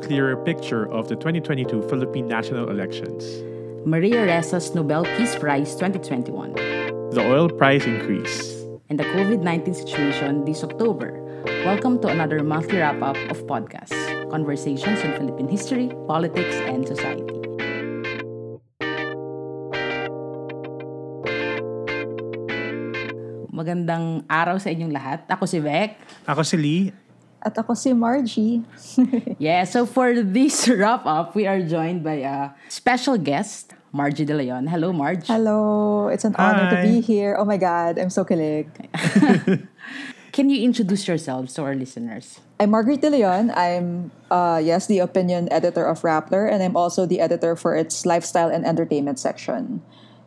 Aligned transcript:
clearer 0.00 0.36
picture 0.36 0.88
of 0.88 1.08
the 1.08 1.16
2022 1.16 1.88
Philippine 1.88 2.26
national 2.26 2.70
elections. 2.72 3.24
Maria 3.84 4.24
Ressa's 4.24 4.74
Nobel 4.74 5.04
Peace 5.16 5.36
Prize 5.36 5.76
2021. 5.76 6.52
The 7.12 7.22
oil 7.24 7.48
price 7.48 7.84
increase. 7.84 8.64
And 8.88 8.98
the 8.98 9.04
COVID-19 9.12 9.76
situation 9.76 10.44
this 10.44 10.64
October. 10.64 11.20
Welcome 11.64 12.00
to 12.00 12.08
another 12.08 12.42
monthly 12.42 12.78
wrap-up 12.78 13.16
of 13.30 13.44
podcasts, 13.44 13.96
conversations 14.30 15.00
on 15.04 15.16
Philippine 15.16 15.48
history, 15.48 15.92
politics, 16.08 16.56
and 16.68 16.84
society. 16.88 17.36
Magandang 23.52 24.24
araw 24.24 24.56
sa 24.56 24.72
inyong 24.72 24.92
lahat. 24.92 25.28
Ako 25.28 25.44
si 25.44 25.60
Vec. 25.60 26.00
Ako 26.24 26.40
si 26.40 26.56
Lee. 26.56 27.09
At 27.40 27.56
ako 27.56 27.72
si 27.72 27.92
Margie. 27.96 28.60
yeah, 29.38 29.64
so 29.64 29.86
for 29.86 30.12
this 30.20 30.68
wrap-up, 30.68 31.34
we 31.34 31.46
are 31.46 31.60
joined 31.64 32.04
by 32.04 32.20
a 32.20 32.52
special 32.68 33.16
guest, 33.16 33.72
Margie 33.92 34.28
De 34.28 34.36
Leon. 34.36 34.68
Hello, 34.68 34.92
Marge. 34.92 35.26
Hello. 35.26 36.08
It's 36.08 36.24
an 36.24 36.36
honor 36.36 36.68
to 36.68 36.82
be 36.84 37.00
here. 37.00 37.36
Oh 37.40 37.44
my 37.44 37.56
God, 37.56 37.98
I'm 37.98 38.10
so 38.10 38.24
kilig. 38.24 38.68
Can 40.32 40.48
you 40.48 40.62
introduce 40.62 41.08
yourselves 41.08 41.54
to 41.54 41.62
our 41.62 41.74
listeners? 41.74 42.40
I'm 42.60 42.70
Margaret 42.70 43.00
De 43.00 43.10
Leon. 43.10 43.50
I'm, 43.56 44.12
uh, 44.30 44.60
yes, 44.62 44.86
the 44.86 45.00
opinion 45.00 45.48
editor 45.50 45.84
of 45.84 46.02
Rappler, 46.02 46.44
and 46.46 46.62
I'm 46.62 46.76
also 46.76 47.04
the 47.04 47.20
editor 47.20 47.56
for 47.56 47.74
its 47.74 48.06
lifestyle 48.06 48.48
and 48.48 48.64
entertainment 48.64 49.18
section. 49.18 49.82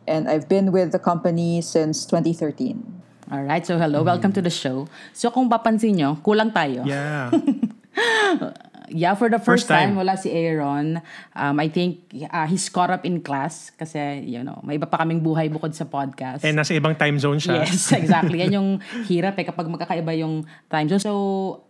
And 0.06 0.28
I've 0.28 0.48
been 0.48 0.72
with 0.72 0.92
the 0.92 0.98
company 0.98 1.62
since 1.62 2.04
2013. 2.04 2.93
Alright, 3.32 3.64
so 3.64 3.78
hello, 3.78 4.02
welcome 4.02 4.32
to 4.32 4.42
the 4.42 4.52
show. 4.52 4.84
So 5.16 5.30
kung 5.32 5.48
papansin 5.48 5.96
nyo, 5.96 6.20
kulang 6.20 6.52
tayo. 6.52 6.84
Yeah. 6.84 7.32
Yeah, 8.94 9.16
for 9.16 9.32
the 9.32 9.40
first, 9.40 9.64
First 9.64 9.68
time. 9.72 9.96
time. 9.96 9.96
wala 9.96 10.16
si 10.20 10.28
Aaron. 10.28 11.00
Um, 11.34 11.56
I 11.56 11.72
think 11.72 12.04
uh, 12.30 12.44
he's 12.46 12.68
caught 12.68 12.92
up 12.92 13.08
in 13.08 13.24
class 13.24 13.72
kasi, 13.72 14.20
you 14.20 14.44
know, 14.44 14.60
may 14.60 14.76
iba 14.76 14.84
pa 14.84 15.00
kaming 15.00 15.24
buhay 15.24 15.48
bukod 15.48 15.72
sa 15.72 15.88
podcast. 15.88 16.44
And 16.44 16.60
nasa 16.60 16.76
ibang 16.76 16.92
time 17.00 17.16
zone 17.16 17.40
siya. 17.40 17.64
Yes, 17.64 17.90
exactly. 17.96 18.44
Yan 18.44 18.52
yung 18.52 18.68
hirap 19.08 19.40
eh 19.40 19.48
kapag 19.48 19.72
magkakaiba 19.72 20.12
yung 20.20 20.44
time 20.68 20.92
zone. 20.92 21.00
So, 21.00 21.12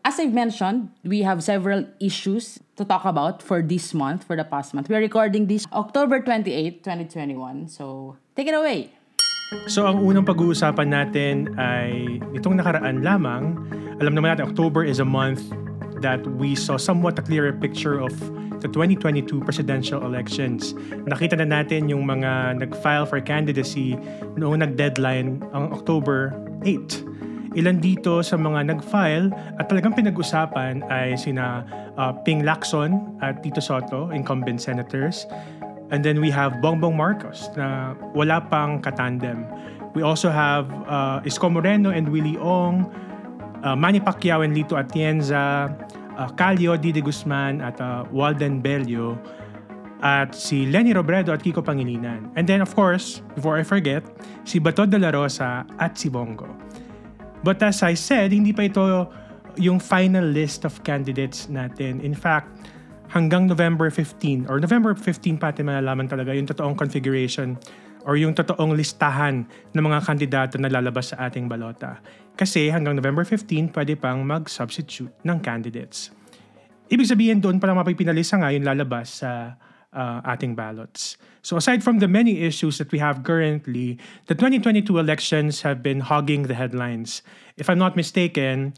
as 0.02 0.18
I've 0.18 0.34
mentioned, 0.34 0.91
we 1.06 1.22
have 1.22 1.39
several 1.46 1.86
issues 2.02 2.58
to 2.77 2.83
talk 2.83 3.06
about 3.06 3.46
for 3.46 3.62
this 3.62 3.94
month, 3.94 4.27
for 4.27 4.34
the 4.34 4.44
past 4.44 4.74
month. 4.74 4.91
We're 4.91 4.98
recording 4.98 5.46
this 5.46 5.70
October 5.70 6.18
28, 6.18 6.83
2021. 6.83 7.70
So, 7.70 8.18
take 8.34 8.50
it 8.50 8.58
away. 8.58 8.91
So 9.69 9.84
ang 9.84 10.00
unang 10.00 10.25
pag-uusapan 10.25 10.89
natin 10.89 11.53
ay 11.61 12.20
itong 12.33 12.56
nakaraan 12.56 13.05
lamang. 13.05 13.56
Alam 14.01 14.17
naman 14.17 14.36
natin 14.36 14.48
October 14.48 14.84
is 14.84 15.01
a 15.01 15.06
month 15.06 15.45
that 16.01 16.20
we 16.36 16.56
saw 16.56 16.77
somewhat 16.77 17.17
a 17.20 17.25
clearer 17.25 17.53
picture 17.53 18.01
of 18.01 18.12
the 18.64 18.69
2022 18.73 19.45
presidential 19.45 20.01
elections. 20.05 20.73
Nakita 21.05 21.36
na 21.36 21.45
natin 21.45 21.92
yung 21.92 22.09
mga 22.09 22.61
nag-file 22.64 23.05
for 23.05 23.20
candidacy 23.20 23.97
noong 24.41 24.64
nag-deadline 24.64 25.45
ang 25.53 25.69
October 25.73 26.33
8. 26.64 27.14
Ilan 27.55 27.79
dito 27.79 28.19
sa 28.25 28.34
mga 28.34 28.67
nag-file 28.67 29.31
at 29.62 29.70
talagang 29.70 29.95
pinag-usapan 29.95 30.83
ay 30.91 31.14
sina 31.14 31.62
uh, 31.95 32.11
Ping 32.27 32.42
Lacson 32.42 32.98
at 33.23 33.47
Tito 33.47 33.62
Soto, 33.62 34.11
incumbent 34.11 34.58
senators, 34.58 35.29
And 35.90 36.04
then 36.04 36.20
we 36.20 36.30
have 36.30 36.64
Bongbong 36.64 36.96
Marcos 36.96 37.48
na 37.56 37.94
wala 38.16 38.40
pang 38.40 38.80
katandem. 38.80 39.44
We 39.94 40.02
also 40.02 40.30
have 40.30 40.66
uh, 40.88 41.20
Isko 41.22 41.52
Moreno 41.52 41.90
and 41.90 42.08
Willie 42.08 42.38
Ong, 42.38 42.88
uh, 43.62 43.77
Manny 43.77 44.00
Pacquiao 44.00 44.42
and 44.44 44.56
Lito 44.56 44.74
Atienza, 44.74 45.70
uh, 46.16 46.28
Calio 46.34 46.80
Dide 46.80 47.05
Guzman 47.05 47.60
at 47.60 47.80
uh, 47.80 48.05
Walden 48.10 48.60
Bello, 48.60 49.18
at 50.02 50.34
si 50.34 50.66
Lenny 50.66 50.92
Robredo 50.92 51.32
at 51.32 51.40
Kiko 51.42 51.62
Pangilinan. 51.62 52.32
And 52.36 52.48
then 52.48 52.60
of 52.60 52.74
course, 52.74 53.22
before 53.34 53.56
I 53.56 53.62
forget, 53.62 54.02
si 54.44 54.58
Bato 54.58 54.88
de 54.88 54.98
la 54.98 55.10
Rosa 55.10 55.64
at 55.78 55.96
si 55.98 56.08
Bongo. 56.08 56.48
But 57.44 57.62
as 57.62 57.83
I 57.83 57.94
said, 57.94 58.33
hindi 58.33 58.52
pa 58.52 58.68
ito 58.68 59.08
yung 59.61 59.78
final 59.78 60.24
list 60.24 60.64
of 60.64 60.83
candidates 60.83 61.46
natin. 61.46 62.00
In 62.02 62.17
fact, 62.17 62.64
hanggang 63.14 63.47
November 63.47 63.95
15 63.95 64.51
or 64.51 64.58
November 64.58 64.91
15 64.91 65.39
pa 65.39 65.55
natin 65.55 65.70
malalaman 65.70 66.11
talaga 66.11 66.35
yung 66.35 66.51
totoong 66.51 66.75
configuration 66.75 67.55
or 68.02 68.19
yung 68.19 68.35
totoong 68.35 68.75
listahan 68.75 69.47
ng 69.73 69.83
mga 69.86 69.98
kandidato 70.02 70.55
na 70.58 70.69
lalabas 70.69 71.14
sa 71.14 71.30
ating 71.30 71.47
balota. 71.47 72.03
Kasi 72.35 72.69
hanggang 72.69 72.98
November 72.98 73.23
15, 73.23 73.73
pwede 73.73 73.95
pang 73.97 74.20
mag-substitute 74.27 75.14
ng 75.24 75.39
candidates. 75.41 76.11
Ibig 76.91 77.08
sabihin 77.08 77.39
doon 77.41 77.57
pa 77.63 77.70
lang 77.70 77.80
mapipinalisa 77.80 78.36
nga 78.36 78.53
yung 78.53 78.67
lalabas 78.67 79.24
sa 79.24 79.57
uh, 79.95 80.20
ating 80.29 80.53
ballots. 80.53 81.17
So 81.41 81.57
aside 81.57 81.80
from 81.80 82.03
the 82.03 82.11
many 82.11 82.45
issues 82.45 82.77
that 82.83 82.92
we 82.92 83.01
have 83.01 83.24
currently, 83.24 83.97
the 84.27 84.36
2022 84.36 84.98
elections 84.98 85.63
have 85.63 85.80
been 85.80 86.05
hogging 86.05 86.51
the 86.51 86.58
headlines. 86.58 87.23
If 87.57 87.70
I'm 87.70 87.80
not 87.80 87.97
mistaken, 87.97 88.74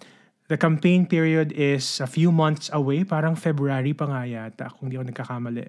the 0.46 0.58
campaign 0.58 1.06
period 1.06 1.50
is 1.54 1.98
a 1.98 2.08
few 2.08 2.30
months 2.30 2.70
away, 2.70 3.02
parang 3.02 3.34
February 3.34 3.94
pa 3.94 4.06
nga 4.06 4.22
yata, 4.22 4.70
kung 4.74 4.90
di 4.90 4.98
ako 4.98 5.10
nagkakamali. 5.10 5.66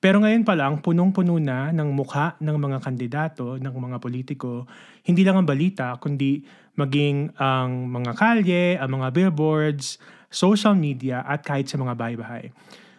Pero 0.00 0.16
ngayon 0.24 0.48
pa 0.48 0.56
lang, 0.56 0.80
punong-puno 0.80 1.36
na 1.36 1.68
ng 1.76 1.92
mukha 1.92 2.32
ng 2.40 2.56
mga 2.56 2.78
kandidato, 2.80 3.60
ng 3.60 3.68
mga 3.68 4.00
politiko, 4.00 4.64
hindi 5.04 5.20
lang 5.28 5.44
ang 5.44 5.48
balita, 5.48 5.92
kundi 6.00 6.40
maging 6.72 7.36
ang 7.36 7.92
mga 7.92 8.12
kalye, 8.16 8.80
ang 8.80 8.96
mga 8.96 9.12
billboards, 9.12 10.00
social 10.32 10.72
media, 10.72 11.20
at 11.28 11.44
kahit 11.44 11.68
sa 11.68 11.76
mga 11.76 11.92
bahay-bahay. 12.00 12.48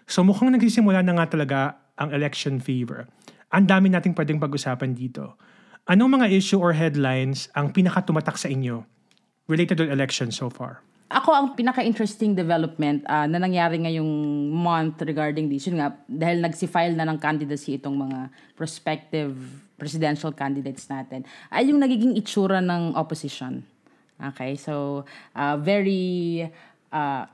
So 0.05 0.21
mukhang 0.21 0.53
nagsisimula 0.53 1.01
na 1.01 1.17
nga 1.17 1.25
talaga 1.25 1.59
ang 1.97 2.13
election 2.13 2.61
fever. 2.61 3.09
Ang 3.49 3.65
dami 3.65 3.89
nating 3.89 4.13
pwedeng 4.13 4.37
pag-usapan 4.37 4.93
dito. 4.93 5.41
Anong 5.89 6.21
mga 6.21 6.27
issue 6.29 6.61
or 6.61 6.77
headlines 6.77 7.49
ang 7.57 7.73
pinakatumatak 7.73 8.37
sa 8.37 8.45
inyo 8.45 8.85
related 9.49 9.81
to 9.81 9.89
election 9.89 10.29
so 10.29 10.53
far? 10.53 10.85
Ako, 11.11 11.29
ang 11.35 11.47
pinaka-interesting 11.59 12.31
development 12.31 13.03
ah, 13.03 13.27
na 13.27 13.35
nangyari 13.35 13.75
ngayong 13.83 14.07
month 14.47 15.03
regarding 15.03 15.51
this, 15.51 15.67
yun 15.67 15.83
nga, 15.83 15.91
dahil 16.07 16.39
nagsi-file 16.39 16.95
na 16.95 17.03
ng 17.03 17.19
candidacy 17.19 17.75
itong 17.75 17.99
mga 17.99 18.31
prospective 18.55 19.35
presidential 19.75 20.31
candidates 20.31 20.87
natin, 20.87 21.27
ay 21.51 21.67
yung 21.67 21.83
nagiging 21.83 22.15
itsura 22.15 22.63
ng 22.63 22.95
opposition. 22.95 23.59
Okay, 24.21 24.55
so 24.55 25.03
ah, 25.35 25.59
very, 25.59 26.47
ah, 26.95 27.27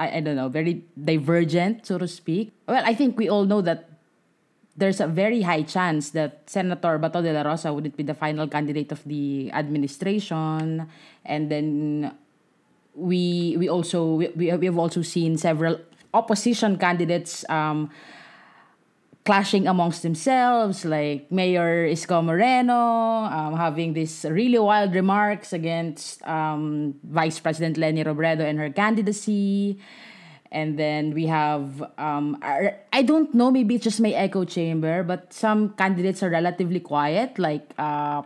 I, 0.00 0.06
I 0.16 0.20
don't 0.24 0.40
know, 0.40 0.48
very 0.48 0.80
divergent, 0.96 1.84
so 1.84 2.00
to 2.00 2.08
speak. 2.08 2.56
Well, 2.64 2.80
I 2.80 2.96
think 2.96 3.20
we 3.20 3.28
all 3.28 3.44
know 3.44 3.60
that 3.60 3.92
there's 4.76 5.00
a 5.00 5.06
very 5.06 5.42
high 5.42 5.62
chance 5.62 6.10
that 6.16 6.48
Senator 6.48 6.98
Bato 6.98 7.22
de 7.22 7.32
la 7.32 7.42
Rosa 7.42 7.72
wouldn't 7.72 7.96
be 7.96 8.02
the 8.02 8.14
final 8.14 8.48
candidate 8.48 8.90
of 8.90 9.04
the 9.04 9.52
administration. 9.52 10.88
And 11.24 11.50
then 11.50 12.12
we 12.94 13.56
we 13.58 13.68
also 13.68 14.14
we, 14.16 14.28
we 14.52 14.66
have 14.66 14.78
also 14.78 15.02
seen 15.02 15.36
several 15.36 15.78
opposition 16.14 16.76
candidates 16.76 17.44
um, 17.48 17.90
clashing 19.24 19.68
amongst 19.68 20.02
themselves, 20.02 20.84
like 20.84 21.30
Mayor 21.30 21.86
Isko 21.86 22.24
Moreno 22.24 22.74
um, 22.74 23.56
having 23.56 23.92
these 23.92 24.26
really 24.28 24.58
wild 24.58 24.94
remarks 24.94 25.52
against 25.52 26.22
um, 26.26 26.94
Vice 27.04 27.38
President 27.38 27.76
Leni 27.78 28.02
Robredo 28.04 28.40
and 28.40 28.58
her 28.58 28.70
candidacy. 28.70 29.78
And 30.50 30.78
then 30.78 31.14
we 31.14 31.26
have, 31.26 31.82
um, 31.96 32.36
I 32.42 32.74
I 32.92 33.02
don't 33.02 33.32
know, 33.32 33.50
maybe 33.50 33.76
it's 33.76 33.84
just 33.84 34.00
my 34.00 34.10
echo 34.10 34.44
chamber, 34.44 35.02
but 35.02 35.32
some 35.32 35.70
candidates 35.70 36.22
are 36.22 36.28
relatively 36.28 36.80
quiet, 36.80 37.38
like 37.38 37.72
uh, 37.78 38.22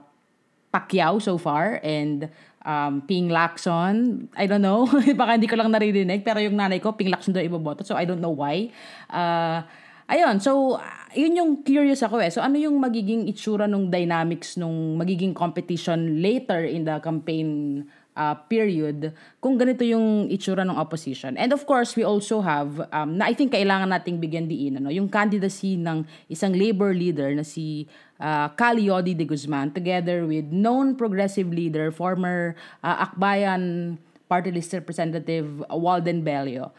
Pacquiao 0.74 1.22
so 1.22 1.38
far 1.38 1.78
and 1.84 2.28
um, 2.66 3.06
Ping 3.06 3.30
Lacson. 3.30 4.26
I 4.34 4.50
don't 4.50 4.60
know. 4.60 4.90
Baka 5.20 5.38
hindi 5.38 5.46
ko 5.46 5.54
lang 5.54 5.70
naririnig. 5.70 6.26
Pero 6.26 6.42
yung 6.42 6.58
nanay 6.58 6.82
ko, 6.82 6.98
Ping 6.98 7.08
Lacson 7.08 7.30
daw 7.30 7.40
iboboto. 7.40 7.86
So 7.86 7.94
I 7.94 8.02
don't 8.02 8.20
know 8.20 8.34
why. 8.34 8.74
Uh, 9.06 9.62
ayun. 10.10 10.42
So, 10.42 10.82
yun 11.14 11.38
yung 11.38 11.50
curious 11.62 12.02
ako 12.02 12.18
eh. 12.18 12.34
So 12.34 12.42
ano 12.42 12.58
yung 12.58 12.82
magiging 12.82 13.30
itsura 13.30 13.70
nung 13.70 13.88
dynamics 13.88 14.58
nung 14.58 14.98
magiging 14.98 15.32
competition 15.32 16.18
later 16.18 16.66
in 16.66 16.82
the 16.82 16.98
campaign 16.98 17.86
uh, 18.16 18.34
period 18.48 19.12
kung 19.38 19.60
ganito 19.60 19.84
yung 19.84 20.26
itsura 20.32 20.64
ng 20.64 20.74
opposition. 20.74 21.36
And 21.36 21.52
of 21.52 21.68
course, 21.68 21.94
we 21.94 22.02
also 22.02 22.40
have, 22.40 22.80
um, 22.90 23.20
na 23.20 23.28
I 23.30 23.36
think 23.36 23.52
kailangan 23.52 23.92
nating 23.92 24.18
bigyan 24.18 24.48
diin, 24.48 24.80
ano, 24.80 24.88
yung 24.88 25.12
candidacy 25.12 25.76
ng 25.76 26.02
isang 26.32 26.56
labor 26.56 26.96
leader 26.96 27.30
na 27.36 27.44
si 27.44 27.86
uh, 28.20 28.48
Caliodi 28.50 29.16
de 29.16 29.24
Guzman 29.24 29.72
together 29.72 30.26
with 30.26 30.46
known 30.52 30.96
progressive 30.96 31.48
leader, 31.48 31.90
former 31.90 32.56
uh, 32.82 33.06
Akbayan 33.06 33.98
Party 34.28 34.50
List 34.50 34.72
Representative 34.72 35.64
Walden 35.70 36.22
Bello. 36.22 36.72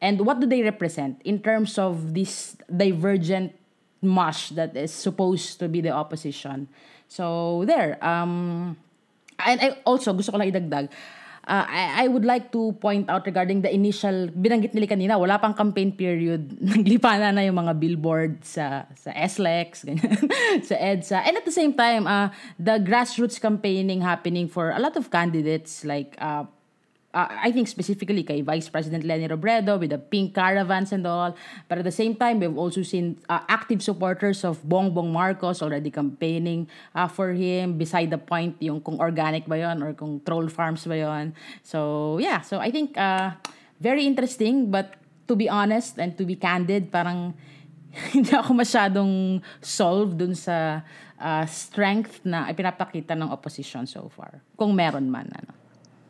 And 0.00 0.26
what 0.26 0.40
do 0.40 0.46
they 0.46 0.62
represent 0.62 1.22
in 1.24 1.38
terms 1.38 1.78
of 1.78 2.14
this 2.14 2.56
divergent 2.66 3.54
mush 4.02 4.50
that 4.50 4.76
is 4.76 4.92
supposed 4.92 5.58
to 5.60 5.68
be 5.68 5.80
the 5.80 5.90
opposition? 5.90 6.68
So 7.06 7.64
there, 7.66 8.02
um, 8.02 8.76
and 9.38 9.60
I 9.60 9.78
also 9.84 10.12
gusto 10.12 10.32
ko 10.32 10.38
lang 10.38 10.50
idagdag, 10.50 10.90
uh, 11.46 11.66
I, 11.68 12.04
I 12.04 12.08
would 12.08 12.24
like 12.24 12.52
to 12.52 12.72
point 12.78 13.10
out 13.10 13.26
regarding 13.26 13.62
the 13.62 13.72
initial, 13.72 14.28
binanggit 14.28 14.74
nila 14.74 14.86
kanina, 14.86 15.18
wala 15.18 15.38
pang 15.38 15.54
campaign 15.54 15.92
period. 15.92 16.50
Naglipana 16.62 17.34
na 17.34 17.42
yung 17.42 17.56
mga 17.56 17.78
billboard 17.78 18.44
sa, 18.44 18.86
sa 18.94 19.10
SLEX, 19.12 19.84
ganyan, 19.88 20.18
sa 20.62 20.74
EDSA. 20.78 21.18
And 21.26 21.36
at 21.36 21.44
the 21.44 21.54
same 21.54 21.74
time, 21.74 22.06
uh, 22.06 22.30
the 22.58 22.78
grassroots 22.78 23.40
campaigning 23.40 24.00
happening 24.00 24.48
for 24.48 24.70
a 24.70 24.78
lot 24.78 24.96
of 24.96 25.10
candidates 25.10 25.84
like 25.84 26.16
uh, 26.18 26.44
uh, 27.14 27.28
I 27.28 27.52
think 27.52 27.68
specifically 27.68 28.24
kay 28.24 28.40
Vice 28.40 28.68
President 28.68 29.04
Lenny 29.04 29.28
Robredo 29.28 29.78
with 29.78 29.90
the 29.90 30.00
pink 30.00 30.34
caravans 30.34 30.92
and 30.92 31.06
all. 31.06 31.36
But 31.68 31.78
at 31.78 31.84
the 31.84 31.94
same 31.94 32.16
time, 32.16 32.40
we've 32.40 32.56
also 32.56 32.82
seen 32.82 33.20
uh, 33.28 33.40
active 33.48 33.82
supporters 33.82 34.44
of 34.44 34.62
Bongbong 34.64 35.12
Marcos 35.12 35.62
already 35.62 35.90
campaigning 35.90 36.68
uh, 36.94 37.08
for 37.08 37.32
him. 37.32 37.78
Beside 37.78 38.10
the 38.10 38.18
point, 38.18 38.56
yung 38.60 38.80
kung 38.80 38.98
organic 38.98 39.46
ba 39.46 39.58
yon 39.60 39.82
or 39.82 39.92
kung 39.92 40.20
troll 40.24 40.48
farms 40.48 40.84
ba 40.88 40.96
yon. 40.96 41.36
So, 41.62 42.18
yeah. 42.18 42.40
So, 42.40 42.58
I 42.58 42.70
think 42.70 42.96
uh, 42.96 43.36
very 43.80 44.06
interesting. 44.06 44.70
But 44.72 44.96
to 45.28 45.36
be 45.36 45.48
honest 45.48 45.98
and 45.98 46.16
to 46.18 46.24
be 46.24 46.36
candid, 46.36 46.90
parang 46.90 47.36
hindi 48.16 48.32
ako 48.32 48.56
masyadong 48.56 49.44
solved 49.60 50.16
dun 50.16 50.32
sa 50.32 50.80
uh, 51.20 51.44
strength 51.44 52.24
na 52.24 52.48
ipinapakita 52.48 53.12
ng 53.12 53.28
opposition 53.28 53.84
so 53.84 54.08
far. 54.08 54.40
Kung 54.56 54.72
meron 54.72 55.12
man. 55.12 55.28
Ano. 55.28 55.61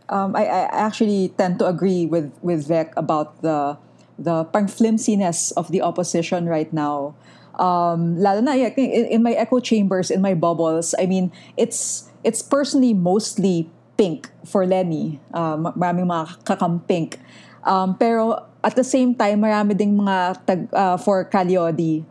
Um, 0.08 0.34
I, 0.36 0.46
I 0.46 0.60
actually 0.72 1.34
tend 1.36 1.58
to 1.60 1.66
agree 1.66 2.06
with 2.06 2.32
with 2.42 2.66
Vec 2.66 2.92
about 2.96 3.42
the 3.42 3.76
the 4.18 4.44
pang 4.50 4.68
flimsiness 4.68 5.50
of 5.52 5.70
the 5.70 5.82
opposition 5.82 6.46
right 6.48 6.72
now. 6.72 7.14
Um, 7.58 8.16
lalo 8.16 8.40
na 8.40 8.52
in, 8.56 8.72
in 8.76 9.22
my 9.22 9.32
echo 9.32 9.60
chambers, 9.60 10.10
in 10.10 10.22
my 10.22 10.34
bubbles. 10.34 10.94
I 10.98 11.06
mean, 11.06 11.32
it's 11.56 12.08
it's 12.24 12.40
personally 12.40 12.94
mostly 12.94 13.68
pink 13.96 14.30
for 14.46 14.64
Lenny. 14.66 15.20
Um, 15.34 15.68
maraming 15.76 16.08
mga 16.08 16.42
kakampink. 16.44 17.20
Um, 17.62 17.94
pero 17.98 18.46
at 18.64 18.74
the 18.74 18.84
same 18.84 19.14
time, 19.14 19.42
marami 19.42 19.76
ding 19.76 19.94
mga 19.94 20.46
tag, 20.46 20.60
uh, 20.72 20.96
for 20.96 21.24
Calyodi. 21.24 22.04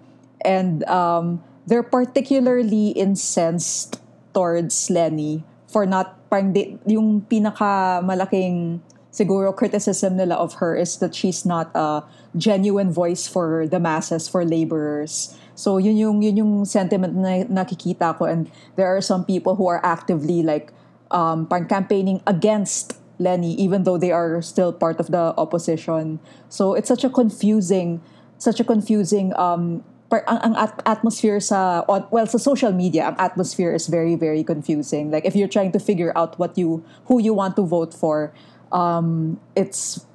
And 0.43 0.83
um, 0.85 1.43
they're 1.67 1.85
particularly 1.85 2.93
incensed 2.97 4.01
towards 4.33 4.89
Lenny 4.89 5.43
for 5.71 5.87
not 5.87 6.19
parang 6.29 6.51
di, 6.51 6.75
yung 6.85 7.23
pinaka 7.23 8.03
malaking 8.03 8.83
siguro 9.11 9.55
criticism 9.55 10.19
nila 10.19 10.35
of 10.35 10.59
her 10.59 10.75
is 10.75 10.99
that 10.99 11.15
she's 11.15 11.47
not 11.47 11.71
a 11.75 12.03
genuine 12.35 12.91
voice 12.91 13.27
for 13.27 13.67
the 13.67 13.79
masses 13.79 14.27
for 14.27 14.43
laborers. 14.43 15.35
So 15.55 15.79
yun 15.79 15.95
yung 15.95 16.21
yun 16.21 16.37
yung 16.37 16.53
sentiment 16.67 17.15
na 17.15 17.47
nakikita 17.47 18.19
ko. 18.19 18.27
And 18.27 18.51
there 18.75 18.87
are 18.87 19.01
some 19.01 19.23
people 19.23 19.55
who 19.55 19.67
are 19.67 19.79
actively 19.83 20.43
like 20.43 20.75
um 21.11 21.47
parang 21.47 21.67
campaigning 21.67 22.19
against 22.27 22.99
Lenny 23.19 23.53
even 23.55 23.83
though 23.83 23.99
they 23.99 24.11
are 24.11 24.41
still 24.41 24.71
part 24.75 24.99
of 24.99 25.11
the 25.11 25.35
opposition. 25.39 26.19
So 26.51 26.75
it's 26.75 26.87
such 26.87 27.03
a 27.03 27.11
confusing 27.11 28.03
such 28.41 28.59
a 28.59 28.65
confusing 28.65 29.35
um 29.37 29.83
ang, 30.11 30.55
ang 30.55 30.71
atmosphere 30.85 31.39
sa 31.39 31.83
well 31.87 32.27
sa 32.27 32.37
social 32.37 32.73
media 32.73 33.07
ang 33.07 33.15
atmosphere 33.17 33.71
is 33.71 33.87
very 33.87 34.15
very 34.15 34.43
confusing. 34.43 35.11
Like 35.11 35.25
if 35.25 35.35
you're 35.35 35.51
trying 35.51 35.71
to 35.71 35.79
figure 35.79 36.11
out 36.15 36.37
what 36.39 36.57
you 36.57 36.83
who 37.05 37.19
you 37.19 37.33
want 37.33 37.55
to 37.55 37.63
vote 37.63 37.93
for 37.93 38.33
um, 38.71 39.39
it's 39.55 40.05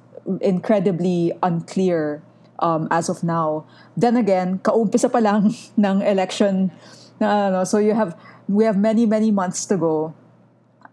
incredibly 0.41 1.33
unclear 1.41 2.21
um, 2.59 2.87
as 2.91 3.09
of 3.09 3.23
now. 3.23 3.65
Then 3.97 4.15
again 4.15 4.59
kaumpisa 4.61 5.11
pa 5.11 5.19
lang 5.19 5.57
ng 5.77 6.01
election 6.05 6.71
na 7.17 7.49
ano 7.49 7.63
so 7.65 7.81
you 7.81 7.97
have 7.97 8.13
we 8.45 8.63
have 8.69 8.77
many 8.77 9.09
many 9.09 9.33
months 9.33 9.65
to 9.65 9.77
go. 9.77 10.13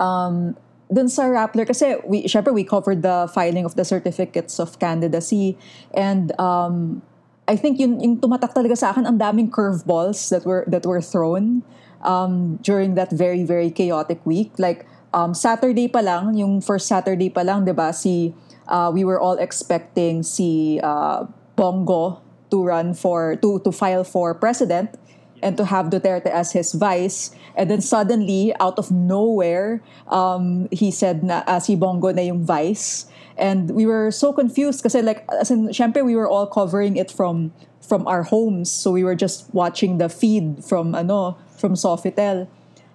Um, 0.00 0.56
dun 0.92 1.08
sa 1.08 1.26
Rappler, 1.26 1.66
kasi 1.66 1.96
we, 2.04 2.24
syempre 2.24 2.52
we 2.52 2.64
covered 2.64 3.02
the 3.02 3.30
filing 3.32 3.64
of 3.64 3.74
the 3.74 3.84
certificates 3.84 4.58
of 4.58 4.78
candidacy 4.78 5.56
and 5.94 6.38
um, 6.38 7.02
I 7.44 7.56
think 7.56 7.76
yun 7.76 8.00
yung 8.00 8.16
tumatak 8.20 8.56
talaga 8.56 8.76
sa 8.76 8.92
akin 8.92 9.04
ang 9.04 9.20
daming 9.20 9.52
curveballs 9.52 10.32
that 10.32 10.48
were 10.48 10.64
that 10.64 10.88
were 10.88 11.04
thrown 11.04 11.60
um, 12.00 12.56
during 12.64 12.96
that 12.96 13.12
very 13.12 13.44
very 13.44 13.68
chaotic 13.68 14.24
week. 14.24 14.56
Like 14.56 14.88
um, 15.12 15.36
Saturday 15.36 15.88
pa 15.88 16.00
lang, 16.00 16.34
yung 16.40 16.64
first 16.64 16.88
Saturday 16.88 17.28
pa 17.28 17.44
lang, 17.44 17.68
'di 17.68 17.76
ba? 17.76 17.92
Si 17.92 18.32
uh, 18.68 18.88
we 18.88 19.04
were 19.04 19.20
all 19.20 19.36
expecting 19.36 20.24
si 20.24 20.80
uh, 20.80 21.28
Bongo 21.52 22.24
to 22.48 22.64
run 22.64 22.96
for 22.96 23.36
to 23.44 23.60
to 23.60 23.70
file 23.72 24.08
for 24.08 24.32
president 24.32 24.96
and 25.42 25.56
to 25.56 25.64
have 25.64 25.90
Duterte 25.90 26.26
as 26.26 26.52
his 26.52 26.72
vice. 26.72 27.34
And 27.56 27.70
then 27.70 27.80
suddenly, 27.80 28.52
out 28.60 28.78
of 28.78 28.90
nowhere, 28.90 29.82
um, 30.08 30.68
he 30.70 30.90
said 30.90 31.22
na 31.22 31.42
uh, 31.46 31.60
si 31.60 31.76
Bongo 31.76 32.10
na 32.12 32.22
yung 32.22 32.42
vice. 32.44 33.06
And 33.36 33.70
we 33.70 33.86
were 33.86 34.10
so 34.10 34.32
confused 34.32 34.82
kasi 34.82 35.02
like, 35.02 35.26
as 35.30 35.50
in, 35.50 35.68
syempre 35.68 36.04
we 36.04 36.14
were 36.14 36.28
all 36.28 36.46
covering 36.46 36.96
it 36.96 37.10
from 37.10 37.52
from 37.82 38.06
our 38.08 38.22
homes. 38.22 38.70
So 38.70 38.90
we 38.92 39.04
were 39.04 39.14
just 39.14 39.52
watching 39.52 39.98
the 39.98 40.08
feed 40.08 40.64
from 40.64 40.94
ano, 40.94 41.36
from 41.58 41.74
Sofitel. 41.74 42.48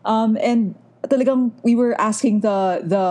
Um, 0.04 0.38
and 0.42 0.76
talagang 1.06 1.52
we 1.64 1.76
were 1.76 1.94
asking 2.02 2.42
the 2.42 2.82
the 2.84 3.06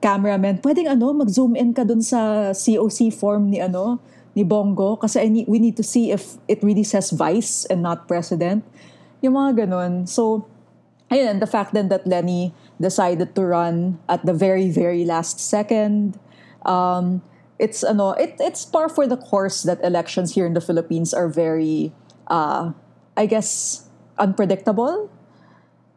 cameraman, 0.00 0.60
pwedeng 0.60 0.90
ano, 0.90 1.12
mag-zoom 1.12 1.56
in 1.56 1.72
ka 1.72 1.84
dun 1.84 2.02
sa 2.02 2.52
COC 2.52 3.12
form 3.12 3.50
ni 3.50 3.60
ano, 3.60 4.00
ni 4.36 4.44
Bongo 4.44 5.00
kasi 5.00 5.20
I 5.24 5.28
need, 5.28 5.48
we 5.48 5.58
need 5.58 5.76
to 5.80 5.82
see 5.82 6.12
if 6.12 6.36
it 6.46 6.62
really 6.62 6.84
says 6.84 7.10
vice 7.10 7.64
and 7.66 7.80
not 7.80 8.06
president. 8.06 8.62
Yung 9.24 9.32
mga 9.32 9.66
ganun. 9.66 10.06
So, 10.06 10.46
ayun, 11.10 11.26
and 11.26 11.42
the 11.42 11.48
fact 11.48 11.72
then 11.72 11.88
that 11.88 12.06
Lenny 12.06 12.52
decided 12.78 13.34
to 13.34 13.42
run 13.42 13.98
at 14.08 14.28
the 14.28 14.36
very, 14.36 14.68
very 14.68 15.08
last 15.08 15.40
second, 15.40 16.20
um, 16.68 17.22
it's 17.58 17.82
ano 17.82 18.12
it, 18.12 18.36
it's 18.38 18.64
par 18.64 18.88
for 18.88 19.06
the 19.06 19.16
course 19.16 19.62
that 19.62 19.82
elections 19.82 20.34
here 20.34 20.46
in 20.46 20.54
the 20.54 20.60
Philippines 20.60 21.14
are 21.14 21.28
very 21.28 21.92
uh, 22.28 22.72
I 23.16 23.26
guess 23.26 23.88
unpredictable 24.18 25.10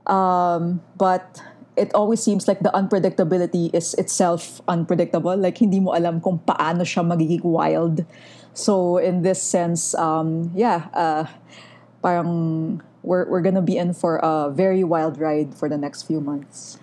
um, 0.08 0.82
but 0.96 1.42
it 1.80 1.96
always 1.96 2.20
seems 2.20 2.48
like 2.48 2.60
the 2.60 2.70
unpredictability 2.76 3.72
is 3.72 3.96
itself 3.96 4.60
unpredictable 4.68 5.36
like 5.40 5.58
hindi 5.58 5.80
mo 5.80 5.96
alam 5.96 6.20
kung 6.20 6.38
paano 6.44 6.84
siya 6.84 7.08
magiging 7.08 7.44
wild 7.48 8.04
so 8.52 9.00
in 9.00 9.24
this 9.24 9.40
sense 9.40 9.96
um, 9.96 10.52
yeah 10.52 10.92
uh, 10.92 11.24
parang 12.04 12.84
we're, 13.02 13.24
we're 13.32 13.42
gonna 13.42 13.64
be 13.64 13.80
in 13.80 13.96
for 13.96 14.20
a 14.20 14.52
very 14.52 14.84
wild 14.84 15.16
ride 15.18 15.56
for 15.56 15.72
the 15.72 15.80
next 15.80 16.04
few 16.04 16.20
months 16.20 16.78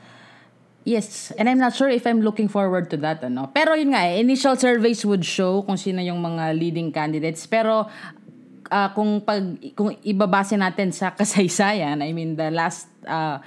Yes, 0.87 1.35
and 1.35 1.51
I'm 1.51 1.59
not 1.59 1.75
sure 1.75 1.91
if 1.91 2.07
I'm 2.07 2.23
looking 2.23 2.47
forward 2.47 2.95
to 2.95 2.97
that 3.03 3.19
ano. 3.19 3.51
Pero 3.51 3.75
yun 3.75 3.91
nga, 3.91 4.07
eh, 4.07 4.23
initial 4.23 4.55
surveys 4.55 5.03
would 5.03 5.27
show 5.27 5.67
kung 5.67 5.75
sino 5.75 5.99
yung 5.99 6.23
mga 6.23 6.55
leading 6.55 6.95
candidates. 6.95 7.43
Pero 7.51 7.91
uh, 8.71 8.89
kung 8.95 9.19
pag 9.19 9.43
kung 9.75 9.99
ibabase 10.07 10.55
natin 10.55 10.95
sa 10.95 11.11
kasaysayan, 11.19 12.07
I 12.07 12.15
mean 12.15 12.39
the 12.39 12.55
last 12.55 12.87
uh, 13.03 13.43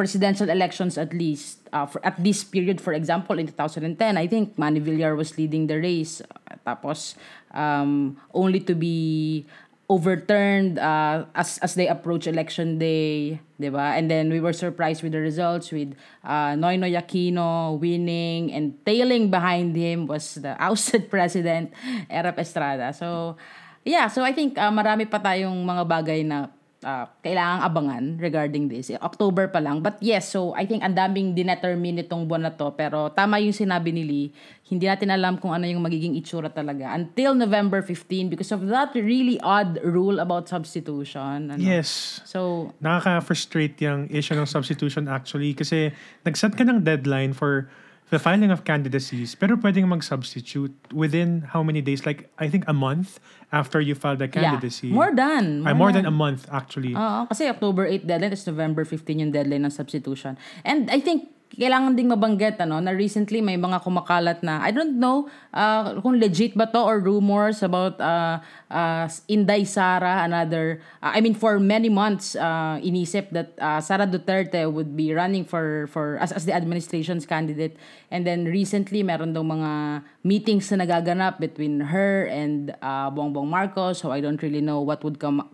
presidential 0.00 0.48
elections 0.48 0.96
at 0.96 1.12
least 1.12 1.60
uh, 1.76 1.84
for, 1.84 2.00
at 2.00 2.16
this 2.16 2.40
period 2.40 2.80
for 2.80 2.96
example 2.96 3.36
in 3.36 3.44
2010, 3.44 3.92
I 4.16 4.24
think 4.24 4.56
Manny 4.56 4.80
Villar 4.80 5.12
was 5.12 5.36
leading 5.36 5.68
the 5.68 5.76
race. 5.76 6.24
Tapos 6.64 7.20
um, 7.52 8.16
only 8.32 8.64
to 8.64 8.72
be 8.72 9.44
overturned 9.92 10.80
uh, 10.80 11.28
as 11.36 11.60
as 11.60 11.76
they 11.76 11.84
approach 11.90 12.24
election 12.24 12.80
day, 12.80 13.42
'di 13.60 13.68
ba? 13.68 13.92
And 13.92 14.08
then 14.08 14.32
we 14.32 14.40
were 14.40 14.56
surprised 14.56 15.04
with 15.04 15.12
the 15.12 15.20
results 15.20 15.68
with 15.68 15.92
uh, 16.24 16.56
Noynoy 16.56 16.96
Aquino 16.96 17.76
winning 17.76 18.54
and 18.56 18.80
tailing 18.88 19.28
behind 19.28 19.76
him 19.76 20.08
was 20.08 20.40
the 20.40 20.56
ousted 20.64 21.12
president 21.12 21.76
Erap 22.08 22.40
Estrada. 22.40 22.96
So 22.96 23.36
yeah, 23.84 24.08
so 24.08 24.24
I 24.24 24.32
think 24.32 24.56
uh, 24.56 24.72
marami 24.72 25.04
pa 25.04 25.20
tayong 25.20 25.60
mga 25.60 25.84
bagay 25.84 26.20
na 26.24 26.48
uh, 26.84 27.06
kailangang 27.20 27.62
abangan 27.64 28.04
regarding 28.20 28.68
this. 28.68 28.92
October 29.00 29.48
pa 29.48 29.60
lang. 29.60 29.84
But 29.84 30.00
yes, 30.00 30.32
so 30.32 30.52
I 30.56 30.64
think 30.64 30.84
ang 30.84 30.96
daming 30.96 31.36
dinetermine 31.36 32.00
itong 32.04 32.28
buwan 32.28 32.48
na 32.48 32.52
to. 32.54 32.72
Pero 32.76 33.12
tama 33.12 33.40
yung 33.40 33.54
sinabi 33.54 33.92
ni 33.92 34.02
Lee, 34.04 34.26
hindi 34.70 34.86
natin 34.86 35.10
alam 35.10 35.36
kung 35.36 35.50
ano 35.50 35.66
yung 35.66 35.82
magiging 35.82 36.14
itsura 36.16 36.48
talaga 36.48 36.94
until 36.94 37.34
November 37.34 37.82
15 37.82 38.30
because 38.30 38.54
of 38.54 38.64
that 38.70 38.94
really 38.94 39.36
odd 39.42 39.82
rule 39.82 40.22
about 40.22 40.46
substitution. 40.46 41.50
Ano? 41.50 41.60
Yes. 41.60 42.22
So, 42.24 42.70
Nakaka-frustrate 42.78 43.76
yung 43.82 44.06
issue 44.08 44.38
ng 44.38 44.46
substitution 44.46 45.10
actually 45.10 45.52
kasi 45.52 45.90
nag-set 46.22 46.54
ka 46.54 46.62
ng 46.62 46.86
deadline 46.86 47.34
for 47.34 47.66
the 48.10 48.18
filing 48.18 48.50
of 48.50 48.66
candidacies, 48.66 49.34
pero 49.38 49.56
pwedeng 49.56 49.86
mag-substitute 49.86 50.74
within 50.92 51.46
how 51.54 51.62
many 51.62 51.80
days? 51.80 52.04
Like, 52.04 52.28
I 52.38 52.50
think 52.50 52.66
a 52.66 52.74
month 52.74 53.18
after 53.54 53.80
you 53.80 53.94
file 53.94 54.18
the 54.18 54.28
candidacy. 54.28 54.90
yeah. 54.90 54.98
More 54.98 55.10
than. 55.14 55.66
Ay, 55.66 55.72
more 55.72 55.94
than 55.94 56.06
a 56.06 56.14
month 56.14 56.46
actually. 56.50 56.94
Oo, 56.94 57.26
kasi 57.30 57.46
October 57.46 57.86
8 57.86 58.06
deadline, 58.06 58.30
tapos 58.34 58.46
November 58.50 58.82
15 58.84 59.22
yung 59.22 59.32
deadline 59.34 59.62
ng 59.66 59.74
substitution. 59.74 60.34
And 60.66 60.90
I 60.90 60.98
think 60.98 61.30
kailangan 61.50 61.98
ding 61.98 62.06
mabanggit 62.06 62.62
ano 62.62 62.78
na 62.78 62.94
recently 62.94 63.42
may 63.42 63.58
mga 63.58 63.82
kumakalat 63.82 64.38
na 64.46 64.62
I 64.62 64.70
don't 64.70 65.02
know 65.02 65.26
uh, 65.50 65.98
kung 65.98 66.22
legit 66.22 66.54
ba 66.54 66.70
to 66.70 66.78
or 66.78 67.02
rumors 67.02 67.62
about 67.66 67.98
uh, 67.98 68.38
uh, 68.70 69.10
Inday 69.26 69.66
Sara 69.66 70.22
another 70.22 70.78
uh, 71.02 71.10
I 71.10 71.18
mean 71.18 71.34
for 71.34 71.58
many 71.58 71.90
months 71.90 72.38
uh, 72.38 72.78
inisip 72.78 73.34
that 73.34 73.58
uh, 73.58 73.82
Sara 73.82 74.06
Duterte 74.06 74.70
would 74.70 74.94
be 74.94 75.10
running 75.10 75.44
for 75.44 75.90
for 75.90 76.18
as, 76.22 76.30
as 76.30 76.46
the 76.46 76.54
administration's 76.54 77.26
candidate. 77.26 77.76
And 78.10 78.26
then 78.26 78.46
recently 78.46 79.02
meron 79.02 79.34
daw 79.34 79.42
mga 79.42 80.02
meetings 80.22 80.70
na 80.70 80.82
nagaganap 80.82 81.38
between 81.38 81.90
her 81.90 82.26
and 82.26 82.74
uh, 82.82 83.10
Bongbong 83.10 83.46
Marcos. 83.46 84.02
So 84.02 84.10
I 84.10 84.20
don't 84.20 84.40
really 84.42 84.60
know 84.60 84.80
what 84.80 85.02
would 85.02 85.18
come 85.18 85.46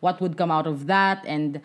what 0.00 0.20
would 0.20 0.36
come 0.36 0.50
out 0.50 0.66
of 0.66 0.86
that. 0.86 1.22
And 1.26 1.62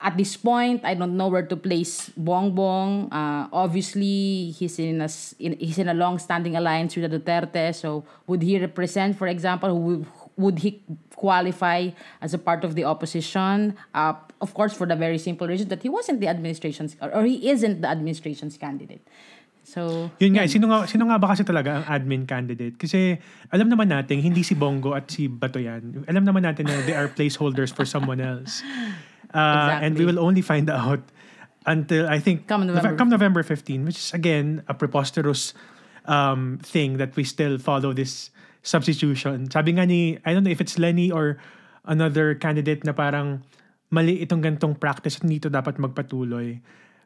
at 0.00 0.16
this 0.16 0.36
point, 0.36 0.80
I 0.84 0.94
don't 0.94 1.16
know 1.16 1.28
where 1.28 1.44
to 1.44 1.56
place 1.56 2.08
Bongbong. 2.16 3.12
Uh, 3.12 3.52
obviously, 3.52 4.50
he's 4.50 4.78
in 4.80 5.04
a 5.04 5.08
in, 5.38 5.60
he's 5.60 5.76
in 5.76 5.88
a 5.88 5.94
long-standing 5.94 6.56
alliance 6.56 6.96
with 6.96 7.04
the 7.04 7.20
Duterte. 7.20 7.74
So, 7.76 8.04
would 8.26 8.40
he 8.40 8.58
represent, 8.58 9.18
for 9.20 9.28
example, 9.28 9.76
would, 9.78 10.06
would 10.36 10.58
he 10.60 10.80
qualify 11.14 11.90
as 12.24 12.32
a 12.32 12.40
part 12.40 12.64
of 12.64 12.74
the 12.74 12.84
opposition? 12.84 13.76
Uh, 13.92 14.14
of 14.40 14.54
course, 14.54 14.72
for 14.72 14.86
the 14.88 14.96
very 14.96 15.18
simple 15.18 15.46
reason 15.46 15.68
that 15.68 15.82
he 15.82 15.90
wasn't 15.92 16.20
the 16.20 16.28
administration's 16.28 16.96
or, 17.02 17.12
or 17.14 17.24
he 17.24 17.50
isn't 17.50 17.82
the 17.82 17.88
administration's 17.88 18.56
candidate. 18.56 19.04
So, 19.62 20.10
Yun 20.18 20.34
nga, 20.34 20.48
sino 20.48 20.66
nga, 20.72 20.88
sino 20.88 21.04
nga 21.06 21.20
ba 21.20 21.36
kasi 21.36 21.44
talaga 21.44 21.78
ang 21.78 21.84
admin 21.84 22.24
candidate? 22.24 22.80
Kasi 22.80 23.20
alam 23.52 23.68
naman 23.68 23.92
natin, 23.92 24.24
hindi 24.24 24.40
si 24.40 24.56
Bongo 24.56 24.96
at 24.96 25.12
si 25.12 25.28
Bato 25.28 25.60
yan. 25.60 26.08
Alam 26.08 26.24
naman 26.24 26.42
natin 26.42 26.66
na 26.66 26.80
they 26.88 26.96
are 26.96 27.06
placeholders 27.06 27.68
for 27.68 27.84
someone 27.84 28.18
else. 28.18 28.64
Uh, 29.30 29.78
And 29.80 29.94
we 29.94 30.02
Exactly. 30.02 30.04
will 30.06 30.20
only 30.20 30.42
find 30.42 30.66
out 30.72 31.00
until 31.66 32.08
I 32.08 32.18
think 32.18 32.48
Come 32.48 32.66
November. 32.66 32.96
come 32.96 33.08
November 33.08 33.42
15, 33.42 33.84
which 33.84 33.98
is 33.98 34.10
again 34.12 34.64
a 34.66 34.74
preposterous 34.74 35.54
um, 36.06 36.58
thing 36.64 36.96
that 36.98 37.14
we 37.14 37.22
still 37.22 37.58
follow 37.60 37.92
this 37.92 38.30
substitution. 38.64 39.48
Sabi 39.50 39.76
nga 39.76 39.86
ni, 39.86 40.18
I 40.24 40.34
don't 40.34 40.42
know 40.44 40.50
if 40.52 40.60
it's 40.60 40.78
Lenny 40.78 41.12
or 41.12 41.38
another 41.86 42.34
candidate 42.34 42.84
na 42.84 42.92
parang 42.92 43.40
mali 43.90 44.20
itong 44.20 44.42
gantong 44.42 44.78
practice 44.78 45.18
at 45.20 45.26
dito 45.26 45.48
dapat 45.48 45.76
magpatuloy. 45.78 46.60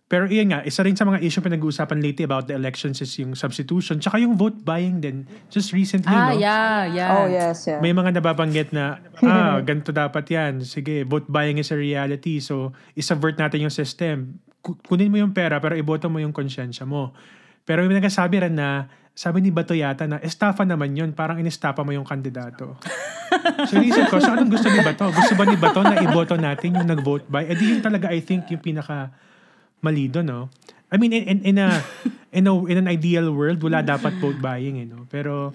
Pero 0.04 0.28
iyan 0.28 0.52
nga, 0.52 0.60
isa 0.68 0.84
rin 0.84 0.92
sa 0.92 1.08
mga 1.08 1.24
issue 1.24 1.40
pinag-uusapan 1.40 1.96
lately 1.96 2.28
about 2.28 2.44
the 2.44 2.52
elections 2.52 3.00
is 3.00 3.08
yung 3.16 3.32
substitution. 3.32 3.96
Tsaka 3.96 4.20
yung 4.20 4.36
vote 4.36 4.60
buying 4.60 5.00
din. 5.00 5.24
Just 5.48 5.72
recently, 5.72 6.12
ah, 6.12 6.28
no? 6.28 6.36
yeah, 6.36 6.84
yeah. 6.84 7.10
Oh, 7.16 7.24
yes, 7.24 7.64
yeah. 7.64 7.80
May 7.80 7.96
mga 7.96 8.20
nababanggit 8.20 8.68
na, 8.76 9.00
ah, 9.24 9.64
ganito 9.64 9.96
dapat 9.96 10.28
yan. 10.28 10.60
Sige, 10.60 11.08
vote 11.08 11.24
buying 11.32 11.56
is 11.56 11.72
a 11.72 11.78
reality. 11.80 12.36
So, 12.44 12.76
isavert 12.92 13.40
natin 13.40 13.64
yung 13.64 13.72
system. 13.72 14.44
Ku- 14.60 14.76
Kunin 14.84 15.08
mo 15.08 15.16
yung 15.16 15.32
pera, 15.32 15.56
pero 15.56 15.72
iboto 15.72 16.12
mo 16.12 16.20
yung 16.20 16.36
konsyensya 16.36 16.84
mo. 16.84 17.16
Pero 17.64 17.80
may 17.88 17.96
nagsasabi 17.96 18.44
rin 18.44 18.60
na, 18.60 18.92
sabi 19.16 19.40
ni 19.40 19.48
Bato 19.48 19.72
yata 19.72 20.04
na, 20.04 20.20
estafa 20.20 20.68
naman 20.68 20.92
yun. 20.92 21.16
Parang 21.16 21.40
inestafa 21.40 21.80
mo 21.80 21.96
yung 21.96 22.04
kandidato. 22.04 22.76
so, 23.72 23.80
inisip 23.80 24.12
ko, 24.12 24.20
so 24.20 24.36
anong 24.36 24.52
gusto 24.52 24.68
ni 24.68 24.84
Bato? 24.84 25.08
Gusto 25.08 25.32
ba 25.32 25.48
ni 25.48 25.56
Bato 25.56 25.80
na 25.80 25.96
iboto 25.96 26.36
natin 26.36 26.76
yung 26.76 26.92
nag-vote 26.92 27.24
buy? 27.24 27.48
Eh 27.48 27.56
di 27.56 27.72
yun 27.72 27.80
talaga, 27.80 28.12
I 28.12 28.20
think, 28.20 28.52
yung 28.52 28.60
pinaka 28.60 29.16
mali 29.84 30.08
doon, 30.08 30.24
no? 30.24 30.42
I 30.88 30.96
mean, 30.96 31.12
in, 31.12 31.28
in, 31.28 31.38
in, 31.44 31.56
a, 31.60 31.84
in, 32.38 32.48
a, 32.48 32.52
in 32.64 32.76
an 32.80 32.88
ideal 32.88 33.28
world, 33.36 33.60
wala 33.60 33.84
dapat 33.84 34.16
vote 34.16 34.40
buying, 34.40 34.80
eh, 34.80 34.88
no? 34.88 35.04
Pero, 35.12 35.52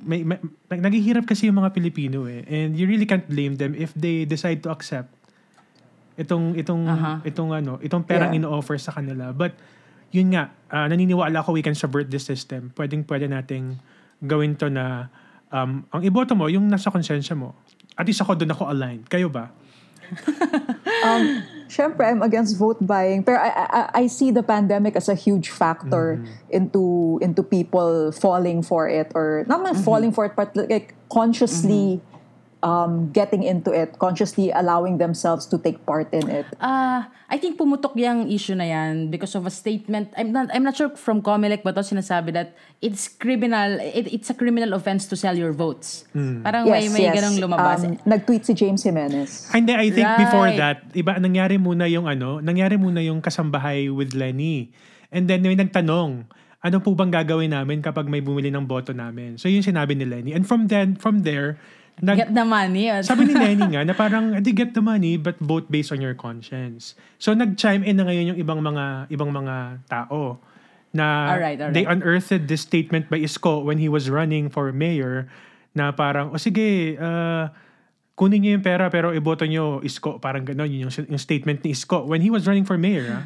may, 0.00 0.24
may, 0.24 0.40
nag- 0.72 0.80
naghihirap 0.80 1.28
kasi 1.28 1.52
yung 1.52 1.60
mga 1.60 1.76
Pilipino, 1.76 2.24
eh. 2.24 2.40
And 2.48 2.72
you 2.72 2.88
really 2.88 3.04
can't 3.04 3.28
blame 3.28 3.60
them 3.60 3.76
if 3.76 3.92
they 3.92 4.24
decide 4.24 4.64
to 4.64 4.72
accept 4.72 5.12
itong 6.16 6.56
itong 6.56 6.82
Aha. 6.88 7.20
itong 7.28 7.52
ano 7.52 7.76
itong 7.84 8.00
perang 8.00 8.32
Yeah. 8.32 8.40
ino-offer 8.40 8.80
sa 8.80 8.88
kanila 8.96 9.36
but 9.36 9.52
yun 10.08 10.32
nga 10.32 10.48
ah, 10.72 10.88
naniniwala 10.88 11.44
ako 11.44 11.52
we 11.52 11.60
can 11.60 11.76
subvert 11.76 12.08
this 12.08 12.24
system 12.24 12.72
pwedeng 12.72 13.04
pwede 13.04 13.28
nating 13.28 13.76
gawin 14.24 14.56
to 14.56 14.72
na 14.72 15.12
um, 15.52 15.84
ang 15.92 16.00
iboto 16.00 16.32
mo 16.32 16.48
yung 16.48 16.72
nasa 16.72 16.88
konsensya 16.88 17.36
mo 17.36 17.52
at 18.00 18.08
least 18.08 18.24
ako 18.24 18.32
doon 18.32 18.48
ako 18.48 18.64
aligned 18.64 19.04
kayo 19.12 19.28
ba 19.28 19.52
um, 21.04 21.44
syempre, 21.68 22.06
I'm 22.06 22.22
against 22.22 22.56
vote 22.56 22.78
buying. 22.80 23.22
Pero 23.22 23.38
I, 23.38 23.50
I, 23.50 23.90
I 23.94 24.06
see 24.06 24.30
the 24.30 24.42
pandemic 24.42 24.96
as 24.96 25.08
a 25.08 25.14
huge 25.14 25.50
factor 25.50 26.22
into 26.50 27.18
into 27.22 27.42
people 27.42 28.12
falling 28.12 28.62
for 28.62 28.88
it 28.88 29.12
or 29.14 29.44
not 29.48 29.62
man 29.62 29.74
falling 29.74 30.12
for 30.12 30.26
it, 30.26 30.36
but 30.36 30.54
like 30.56 30.94
consciously 31.10 32.00
um, 32.66 33.14
getting 33.14 33.46
into 33.46 33.70
it, 33.70 33.94
consciously 34.02 34.50
allowing 34.50 34.98
themselves 34.98 35.46
to 35.46 35.56
take 35.62 35.86
part 35.86 36.10
in 36.10 36.26
it. 36.26 36.46
Ah, 36.58 37.06
I 37.30 37.38
think 37.38 37.54
pumutok 37.54 37.94
yung 37.94 38.26
issue 38.26 38.58
na 38.58 38.66
yan 38.66 39.06
because 39.14 39.38
of 39.38 39.46
a 39.46 39.54
statement. 39.54 40.10
I'm 40.18 40.34
not 40.34 40.50
I'm 40.50 40.66
not 40.66 40.74
sure 40.74 40.90
from 40.98 41.22
Comelec 41.22 41.62
ba 41.62 41.70
to 41.70 41.86
sinasabi 41.86 42.34
that 42.34 42.58
it's 42.82 43.06
criminal 43.06 43.78
it, 43.78 44.10
it's 44.10 44.26
a 44.30 44.36
criminal 44.36 44.74
offense 44.74 45.06
to 45.10 45.14
sell 45.14 45.38
your 45.38 45.54
votes. 45.54 46.10
Parang 46.10 46.66
may 46.66 46.90
may 46.90 47.06
ganong 47.14 47.38
lumabas. 47.38 47.86
Um, 47.86 48.02
nag-tweet 48.02 48.42
si 48.42 48.52
James 48.58 48.82
Jimenez. 48.82 49.54
Hindi, 49.54 49.72
I 49.78 49.88
think 49.94 50.10
before 50.18 50.50
Right. 50.50 50.58
that, 50.58 50.78
iba, 50.94 51.18
nangyari 51.18 51.58
muna 51.58 51.86
yung 51.86 52.10
ano, 52.10 52.42
nangyari 52.42 52.74
muna 52.78 52.98
yung 53.02 53.22
kasambahay 53.22 53.90
with 53.90 54.14
Lenny. 54.14 54.70
And 55.10 55.30
then 55.30 55.42
may 55.42 55.54
nagtanong, 55.54 56.26
ano 56.66 56.76
po 56.82 56.98
bang 56.98 57.14
gagawin 57.14 57.54
namin 57.54 57.78
kapag 57.78 58.10
may 58.10 58.18
bumili 58.18 58.50
ng 58.50 58.66
boto 58.66 58.90
namin? 58.90 59.38
So 59.38 59.46
yun 59.46 59.62
sinabi 59.62 59.94
ni 59.94 60.02
Lenny. 60.02 60.34
And 60.34 60.42
from 60.42 60.66
then, 60.66 60.98
from 60.98 61.22
there, 61.22 61.58
nag, 61.98 62.16
Get 62.16 62.30
the 62.30 62.44
money. 62.44 62.92
sabi 63.00 63.24
ni 63.24 63.32
Lenny 63.32 63.64
nga 63.72 63.82
na 63.82 63.92
parang, 63.92 64.36
"Edi, 64.36 64.52
get 64.52 64.76
the 64.76 64.84
money 64.84 65.16
but 65.16 65.36
vote 65.40 65.68
based 65.68 65.88
on 65.90 66.00
your 66.00 66.12
conscience. 66.12 66.92
So 67.16 67.32
nag-chime 67.32 67.80
in 67.82 67.96
na 67.96 68.04
ngayon 68.04 68.36
yung 68.36 68.38
ibang 68.38 68.60
mga 68.60 69.08
ibang 69.08 69.32
mga 69.32 69.80
tao 69.88 70.36
na 70.92 71.32
Alright, 71.32 71.60
alright. 71.60 71.72
they 71.72 71.84
unearthed 71.84 72.48
this 72.48 72.60
statement 72.60 73.08
by 73.08 73.20
Isko 73.20 73.64
when 73.64 73.76
he 73.76 73.88
was 73.88 74.08
running 74.08 74.48
for 74.48 74.68
mayor 74.72 75.28
na 75.72 75.92
parang, 75.92 76.32
o 76.32 76.40
sige, 76.40 76.96
uh, 76.96 77.48
kunin 78.16 78.40
niyo 78.40 78.56
yung 78.56 78.64
pera 78.64 78.88
pero 78.88 79.12
iboto 79.12 79.44
niyo 79.44 79.84
Isko. 79.84 80.16
Parang 80.16 80.40
gano'n 80.40 80.68
yun 80.68 80.88
yung, 80.88 80.92
yung 81.12 81.20
statement 81.20 81.60
ni 81.60 81.76
Isko 81.76 82.08
when 82.08 82.24
he 82.24 82.32
was 82.32 82.48
running 82.48 82.64
for 82.64 82.80
mayor. 82.80 83.20
ah. 83.20 83.24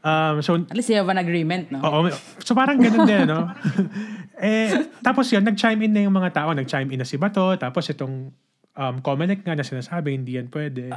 Um, 0.00 0.40
so 0.40 0.56
At 0.56 0.76
least 0.76 0.88
you 0.88 0.96
have 0.96 1.12
an 1.12 1.20
agreement, 1.20 1.68
no? 1.68 1.84
Oo. 1.84 2.08
So 2.40 2.56
parang 2.56 2.80
ganun 2.80 3.04
din, 3.04 3.28
no? 3.28 3.52
eh, 4.40 4.88
tapos 5.04 5.28
yun, 5.28 5.44
nag-chime 5.44 5.84
in 5.84 5.92
na 5.92 6.00
yung 6.08 6.16
mga 6.16 6.32
tao. 6.32 6.48
Nag-chime 6.56 6.88
in 6.96 7.04
na 7.04 7.08
si 7.08 7.20
Bato. 7.20 7.52
Tapos 7.60 7.84
itong 7.92 8.32
um, 8.76 8.96
Comelec 9.04 9.44
nga 9.44 9.52
na 9.52 9.64
sinasabi, 9.64 10.16
hindi 10.16 10.40
yan 10.40 10.48
pwede. 10.48 10.88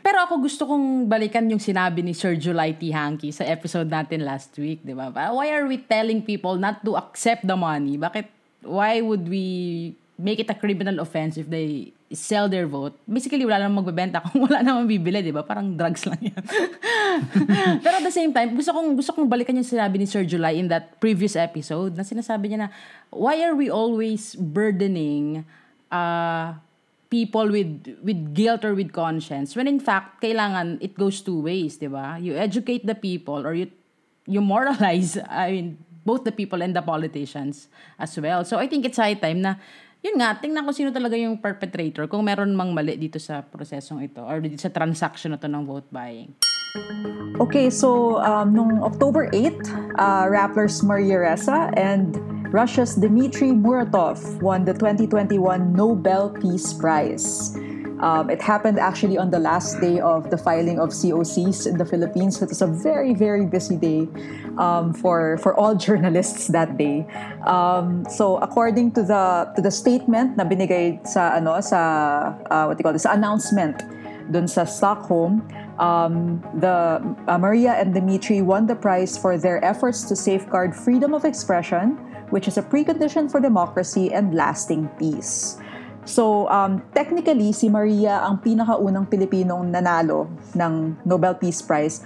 Pero 0.00 0.22
ako 0.22 0.38
gusto 0.40 0.62
kong 0.64 1.10
balikan 1.10 1.44
yung 1.50 1.60
sinabi 1.60 2.00
ni 2.00 2.16
Sir 2.16 2.38
July 2.38 2.72
T. 2.78 2.94
Hanky 2.94 3.34
sa 3.34 3.44
episode 3.44 3.90
natin 3.90 4.24
last 4.24 4.54
week, 4.56 4.80
di 4.86 4.94
ba? 4.96 5.12
Why 5.12 5.52
are 5.52 5.66
we 5.68 5.82
telling 5.82 6.24
people 6.24 6.56
not 6.56 6.80
to 6.86 6.96
accept 6.96 7.44
the 7.44 7.58
money? 7.58 8.00
Bakit, 8.00 8.30
why 8.64 9.02
would 9.02 9.28
we 9.28 9.92
make 10.16 10.40
it 10.40 10.48
a 10.48 10.56
criminal 10.56 11.00
offense 11.00 11.36
if 11.36 11.48
they 11.48 11.92
sell 12.12 12.48
their 12.48 12.66
vote? 12.66 12.96
Basically, 13.04 13.44
wala 13.44 13.68
namang 13.68 13.84
magbebenta 13.84 14.20
kung 14.26 14.44
wala 14.48 14.64
namang 14.64 14.88
bibili, 14.88 15.20
di 15.20 15.32
ba? 15.32 15.44
Parang 15.44 15.76
drugs 15.76 16.08
lang 16.08 16.20
yan. 16.20 16.42
Pero 17.84 17.94
at 18.00 18.04
the 18.04 18.12
same 18.12 18.32
time, 18.32 18.56
gusto 18.56 18.72
kong, 18.72 18.96
gusto 18.96 19.12
kong 19.12 19.28
balikan 19.28 19.56
yung 19.56 19.68
sinabi 19.68 20.00
ni 20.00 20.06
Sir 20.08 20.24
July 20.24 20.56
in 20.56 20.68
that 20.72 20.96
previous 20.98 21.36
episode 21.36 21.94
na 21.94 22.04
sinasabi 22.04 22.52
niya 22.52 22.66
na, 22.66 22.70
why 23.12 23.40
are 23.44 23.54
we 23.54 23.68
always 23.68 24.36
burdening 24.36 25.44
uh, 25.92 26.56
people 27.08 27.46
with 27.48 27.86
with 28.02 28.34
guilt 28.34 28.64
or 28.66 28.74
with 28.74 28.90
conscience 28.90 29.54
when 29.54 29.70
in 29.70 29.78
fact 29.78 30.18
kailangan 30.18 30.74
it 30.82 30.98
goes 30.98 31.22
two 31.22 31.38
ways, 31.38 31.78
'di 31.78 31.86
ba? 31.86 32.18
You 32.18 32.34
educate 32.34 32.82
the 32.82 32.98
people 32.98 33.46
or 33.46 33.54
you 33.54 33.70
you 34.26 34.42
moralize 34.42 35.14
I 35.30 35.54
mean 35.54 35.68
both 36.06 36.22
the 36.22 36.34
people 36.34 36.62
and 36.62 36.74
the 36.74 36.82
politicians 36.82 37.66
as 37.98 38.14
well. 38.18 38.46
So 38.46 38.58
I 38.58 38.70
think 38.70 38.86
it's 38.86 38.98
high 38.98 39.18
time 39.18 39.42
na 39.42 39.58
yun 40.06 40.22
nga, 40.22 40.38
tingnan 40.38 40.62
ko 40.62 40.70
sino 40.70 40.94
talaga 40.94 41.18
yung 41.18 41.42
perpetrator 41.42 42.06
kung 42.06 42.22
meron 42.22 42.54
mang 42.54 42.70
mali 42.70 42.94
dito 42.94 43.18
sa 43.18 43.42
prosesong 43.42 44.06
ito 44.06 44.22
or 44.22 44.38
dito 44.38 44.54
sa 44.54 44.70
transaction 44.70 45.34
na 45.34 45.38
to 45.42 45.50
ng 45.50 45.66
vote 45.66 45.90
buying. 45.90 46.30
Okay, 47.42 47.72
so 47.72 48.20
um, 48.22 48.54
nung 48.54 48.78
October 48.84 49.26
8, 49.34 49.98
uh, 49.98 50.30
Rappler's 50.30 50.84
Maria 50.84 51.34
and 51.74 52.14
Russia's 52.54 52.94
Dmitry 52.94 53.50
Muratov 53.50 54.22
won 54.38 54.62
the 54.62 54.76
2021 54.76 55.74
Nobel 55.74 56.30
Peace 56.30 56.70
Prize. 56.76 57.56
Um, 58.00 58.28
it 58.28 58.42
happened 58.42 58.78
actually 58.78 59.16
on 59.16 59.30
the 59.30 59.38
last 59.38 59.80
day 59.80 60.00
of 60.00 60.30
the 60.30 60.36
filing 60.36 60.78
of 60.78 60.90
COCs 60.90 61.66
in 61.66 61.78
the 61.78 61.84
Philippines. 61.84 62.42
It 62.42 62.48
was 62.48 62.60
a 62.60 62.66
very, 62.66 63.14
very 63.14 63.46
busy 63.46 63.76
day 63.76 64.08
um, 64.58 64.92
for 64.92 65.38
for 65.38 65.56
all 65.56 65.74
journalists 65.86 66.48
that 66.48 66.76
day. 66.76 67.08
Um, 67.46 68.04
so 68.10 68.36
according 68.38 68.92
to 69.00 69.02
the 69.02 69.48
to 69.56 69.62
the 69.62 69.70
statement 69.70 70.36
na 70.36 70.44
binigay 70.44 71.00
sa 71.08 71.40
ano 71.40 71.60
sa 71.64 72.36
uh, 72.52 72.64
what 72.68 72.76
do 72.76 72.80
you 72.80 72.84
call 72.84 72.92
this 72.92 73.08
announcement 73.08 73.80
dun 74.30 74.48
sa 74.48 74.64
Stockholm, 74.64 75.46
um, 75.78 76.42
the 76.58 76.98
uh, 77.28 77.38
Maria 77.38 77.78
and 77.78 77.94
Dimitri 77.94 78.42
won 78.42 78.66
the 78.66 78.74
prize 78.74 79.16
for 79.16 79.38
their 79.38 79.62
efforts 79.64 80.04
to 80.08 80.16
safeguard 80.16 80.74
freedom 80.74 81.14
of 81.14 81.24
expression, 81.24 81.96
which 82.30 82.48
is 82.48 82.58
a 82.58 82.62
precondition 82.62 83.30
for 83.30 83.40
democracy 83.40 84.12
and 84.12 84.34
lasting 84.34 84.88
peace. 84.98 85.58
So, 86.06 86.46
um, 86.48 86.80
technically, 86.94 87.50
si 87.50 87.66
Maria 87.66 88.22
ang 88.22 88.38
pinakaunang 88.38 89.10
Pilipinong 89.10 89.68
nanalo 89.68 90.30
ng 90.54 91.02
Nobel 91.02 91.34
Peace 91.34 91.60
Prize. 91.60 92.00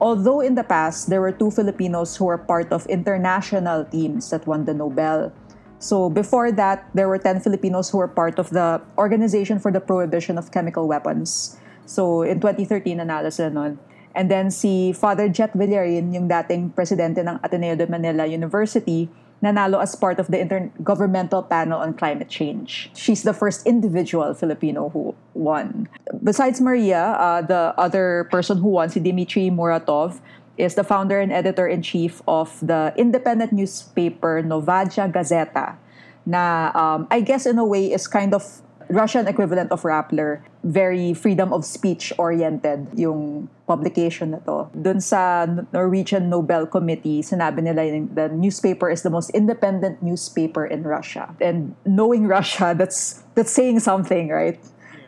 although 0.00 0.40
in 0.40 0.54
the 0.54 0.64
past 0.64 1.08
there 1.08 1.20
were 1.20 1.32
two 1.32 1.50
Filipinos 1.50 2.16
who 2.16 2.26
were 2.26 2.38
part 2.38 2.72
of 2.72 2.86
international 2.86 3.84
teams 3.88 4.30
that 4.30 4.46
won 4.46 4.64
the 4.64 4.74
Nobel. 4.74 5.32
So 5.78 6.08
before 6.08 6.52
that, 6.52 6.88
there 6.94 7.08
were 7.08 7.18
10 7.18 7.40
Filipinos 7.40 7.90
who 7.90 7.98
were 7.98 8.08
part 8.08 8.38
of 8.38 8.50
the 8.50 8.80
Organization 8.96 9.58
for 9.58 9.70
the 9.70 9.80
Prohibition 9.80 10.38
of 10.38 10.50
Chemical 10.50 10.88
Weapons. 10.88 11.56
So 11.84 12.22
in 12.22 12.40
2013, 12.40 12.98
nanalo 12.98 13.32
sila 13.32 13.50
nun. 13.50 13.78
And 14.14 14.30
then 14.30 14.50
si 14.50 14.92
Father 14.92 15.28
Jet 15.28 15.52
Villarin, 15.52 16.14
yung 16.14 16.28
dating 16.28 16.70
presidente 16.70 17.20
ng 17.20 17.42
Ateneo 17.42 17.74
de 17.74 17.86
Manila 17.90 18.24
University, 18.24 19.10
nanalo 19.44 19.82
as 19.82 19.94
part 19.94 20.18
of 20.18 20.32
the 20.32 20.40
Intergovernmental 20.40 21.44
Panel 21.44 21.78
on 21.84 21.92
Climate 21.92 22.32
Change. 22.32 22.88
She's 22.96 23.22
the 23.22 23.36
first 23.36 23.66
individual 23.68 24.32
Filipino 24.32 24.88
who 24.88 25.14
won. 25.34 25.88
Besides 26.24 26.60
Maria, 26.60 27.12
uh, 27.20 27.42
the 27.44 27.76
other 27.76 28.26
person 28.32 28.58
who 28.58 28.80
won, 28.80 28.88
si 28.88 29.00
Dmitry 29.00 29.52
Muratov, 29.52 30.24
is 30.56 30.74
the 30.74 30.84
founder 30.84 31.20
and 31.20 31.32
editor-in-chief 31.32 32.22
of 32.26 32.56
the 32.64 32.94
independent 32.96 33.52
newspaper 33.52 34.40
Novaya 34.40 35.10
Gazeta, 35.10 35.76
na 36.24 36.72
um, 36.72 37.06
I 37.10 37.20
guess 37.20 37.44
in 37.44 37.58
a 37.58 37.66
way 37.66 37.92
is 37.92 38.08
kind 38.08 38.32
of 38.32 38.63
Russian 38.88 39.26
equivalent 39.26 39.72
of 39.72 39.82
Rappler, 39.82 40.42
very 40.62 41.14
freedom 41.14 41.52
of 41.52 41.64
speech 41.64 42.12
oriented 42.18 42.88
yung 42.94 43.48
publication 43.66 44.32
na 44.32 44.40
to. 44.44 44.68
Dun 44.76 45.00
sa 45.00 45.46
Norwegian 45.72 46.28
Nobel 46.28 46.66
Committee, 46.66 47.22
sinabi 47.22 47.62
nila 47.62 47.84
yung, 47.84 48.12
the 48.14 48.28
newspaper 48.28 48.90
is 48.90 49.02
the 49.02 49.10
most 49.10 49.30
independent 49.30 50.02
newspaper 50.02 50.66
in 50.66 50.82
Russia. 50.82 51.34
And 51.40 51.74
knowing 51.84 52.26
Russia, 52.26 52.74
that's 52.76 53.24
that's 53.34 53.52
saying 53.52 53.80
something, 53.80 54.28
right? 54.28 54.60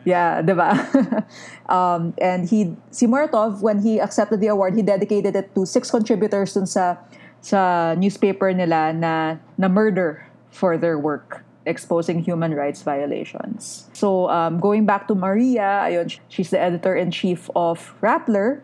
Yeah, 0.05 0.41
diba? 0.41 0.71
um, 1.69 2.13
and 2.17 2.47
he, 2.47 2.77
si 2.91 3.07
Muratov, 3.07 3.59
when 3.61 3.83
he 3.83 3.99
accepted 3.99 4.39
the 4.39 4.47
award, 4.47 4.75
he 4.75 4.81
dedicated 4.81 5.35
it 5.35 5.53
to 5.53 5.65
six 5.65 5.91
contributors 5.91 6.53
dun 6.53 6.65
sa, 6.65 6.95
sa 7.41 7.93
newspaper 7.97 8.53
nila 8.53 8.93
na, 8.95 9.35
na 9.57 9.67
murder 9.67 10.23
for 10.49 10.77
their 10.77 10.97
work 10.97 11.43
exposing 11.67 12.23
human 12.23 12.55
rights 12.55 12.81
violations. 12.81 13.89
So, 13.93 14.29
um, 14.29 14.59
going 14.59 14.85
back 14.85 15.07
to 15.09 15.15
Maria, 15.15 15.85
ayun, 15.85 16.17
she's 16.27 16.49
the 16.49 16.59
editor-in-chief 16.59 17.49
of 17.55 17.93
Rappler. 18.01 18.63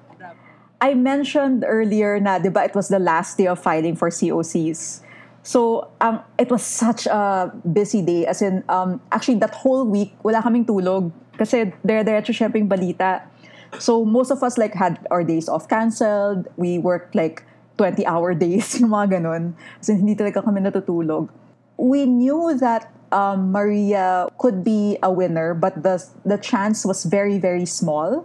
I 0.83 0.95
mentioned 0.95 1.63
earlier 1.63 2.19
na, 2.19 2.39
di 2.39 2.49
ba, 2.49 2.63
it 2.67 2.75
was 2.75 2.91
the 2.91 2.99
last 2.99 3.37
day 3.37 3.47
of 3.47 3.59
filing 3.59 3.95
for 3.95 4.09
COCs. 4.09 4.99
So, 5.43 5.87
um, 6.01 6.19
it 6.37 6.51
was 6.51 6.63
such 6.63 7.07
a 7.07 7.51
busy 7.63 8.01
day. 8.01 8.25
As 8.25 8.41
in, 8.41 8.63
um, 8.67 8.99
actually, 9.11 9.39
that 9.39 9.55
whole 9.55 9.87
week, 9.87 10.11
wala 10.23 10.43
kaming 10.43 10.65
tulog. 10.65 11.11
Kasi 11.39 11.71
dire-diretso 11.87 12.35
syempre 12.35 12.59
yung 12.59 12.67
balita. 12.67 13.23
So, 13.79 14.03
most 14.03 14.31
of 14.31 14.43
us 14.43 14.57
like 14.57 14.75
had 14.75 14.99
our 15.11 15.23
days 15.23 15.47
off 15.47 15.67
canceled. 15.67 16.51
We 16.59 16.79
worked 16.79 17.15
like 17.15 17.43
20-hour 17.79 18.35
days, 18.43 18.79
yung 18.79 18.91
mga 18.91 19.19
ganun. 19.19 19.55
Kasi 19.79 19.95
hindi 19.99 20.15
talaga 20.15 20.43
kami 20.43 20.59
natutulog 20.63 21.31
we 21.83 22.07
knew 22.07 22.55
that 22.63 22.87
um, 23.11 23.51
Maria 23.51 24.31
could 24.39 24.63
be 24.63 24.97
a 25.03 25.11
winner, 25.11 25.53
but 25.53 25.83
the 25.83 25.99
the 26.23 26.39
chance 26.39 26.87
was 26.87 27.03
very 27.03 27.35
very 27.37 27.67
small. 27.67 28.23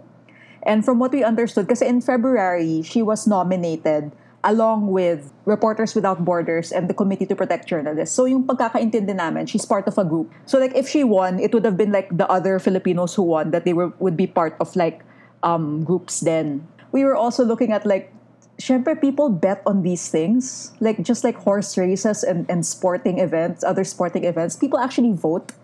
And 0.63 0.83
from 0.83 0.99
what 0.99 1.11
we 1.11 1.23
understood, 1.23 1.67
because 1.67 1.83
in 1.83 1.99
February 1.99 2.81
she 2.81 3.03
was 3.03 3.27
nominated 3.27 4.15
along 4.43 4.87
with 4.87 5.35
Reporters 5.43 5.91
Without 5.91 6.23
Borders 6.23 6.71
and 6.71 6.87
the 6.87 6.95
Committee 6.95 7.27
to 7.27 7.35
Protect 7.35 7.67
Journalists. 7.67 8.15
So 8.15 8.23
yung 8.23 8.47
pagkakaintindi 8.47 9.11
namin, 9.11 9.51
she's 9.51 9.67
part 9.67 9.83
of 9.91 9.99
a 9.99 10.07
group. 10.07 10.31
So 10.47 10.59
like 10.59 10.71
if 10.75 10.87
she 10.87 11.03
won, 11.03 11.43
it 11.43 11.51
would 11.51 11.67
have 11.67 11.75
been 11.75 11.91
like 11.91 12.07
the 12.15 12.27
other 12.31 12.59
Filipinos 12.59 13.15
who 13.15 13.23
won 13.23 13.51
that 13.51 13.67
they 13.67 13.75
were 13.75 13.91
would 13.99 14.15
be 14.15 14.27
part 14.27 14.55
of 14.63 14.71
like 14.79 15.03
um, 15.43 15.83
groups 15.83 16.23
then. 16.23 16.63
We 16.95 17.03
were 17.03 17.15
also 17.15 17.43
looking 17.43 17.75
at 17.75 17.83
like 17.83 18.15
syempre 18.59 18.93
people 18.99 19.29
bet 19.31 19.63
on 19.65 19.81
these 19.81 20.11
things. 20.11 20.75
Like 20.79 21.01
just 21.01 21.23
like 21.23 21.35
horse 21.35 21.77
races 21.77 22.23
and, 22.23 22.45
and 22.51 22.65
sporting 22.65 23.17
events 23.19 23.63
other 23.63 23.83
sporting 23.83 24.25
events 24.25 24.55
people 24.55 24.77
actually 24.77 25.13
vote 25.13 25.55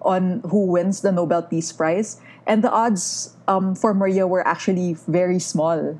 on 0.00 0.40
who 0.48 0.66
wins 0.66 1.00
the 1.00 1.10
Nobel 1.10 1.42
Peace 1.42 1.72
Prize. 1.72 2.20
And 2.46 2.62
the 2.62 2.70
odds 2.70 3.34
um, 3.48 3.74
for 3.74 3.94
Maria 3.94 4.26
were 4.26 4.46
actually 4.46 4.94
very 5.08 5.40
small. 5.40 5.98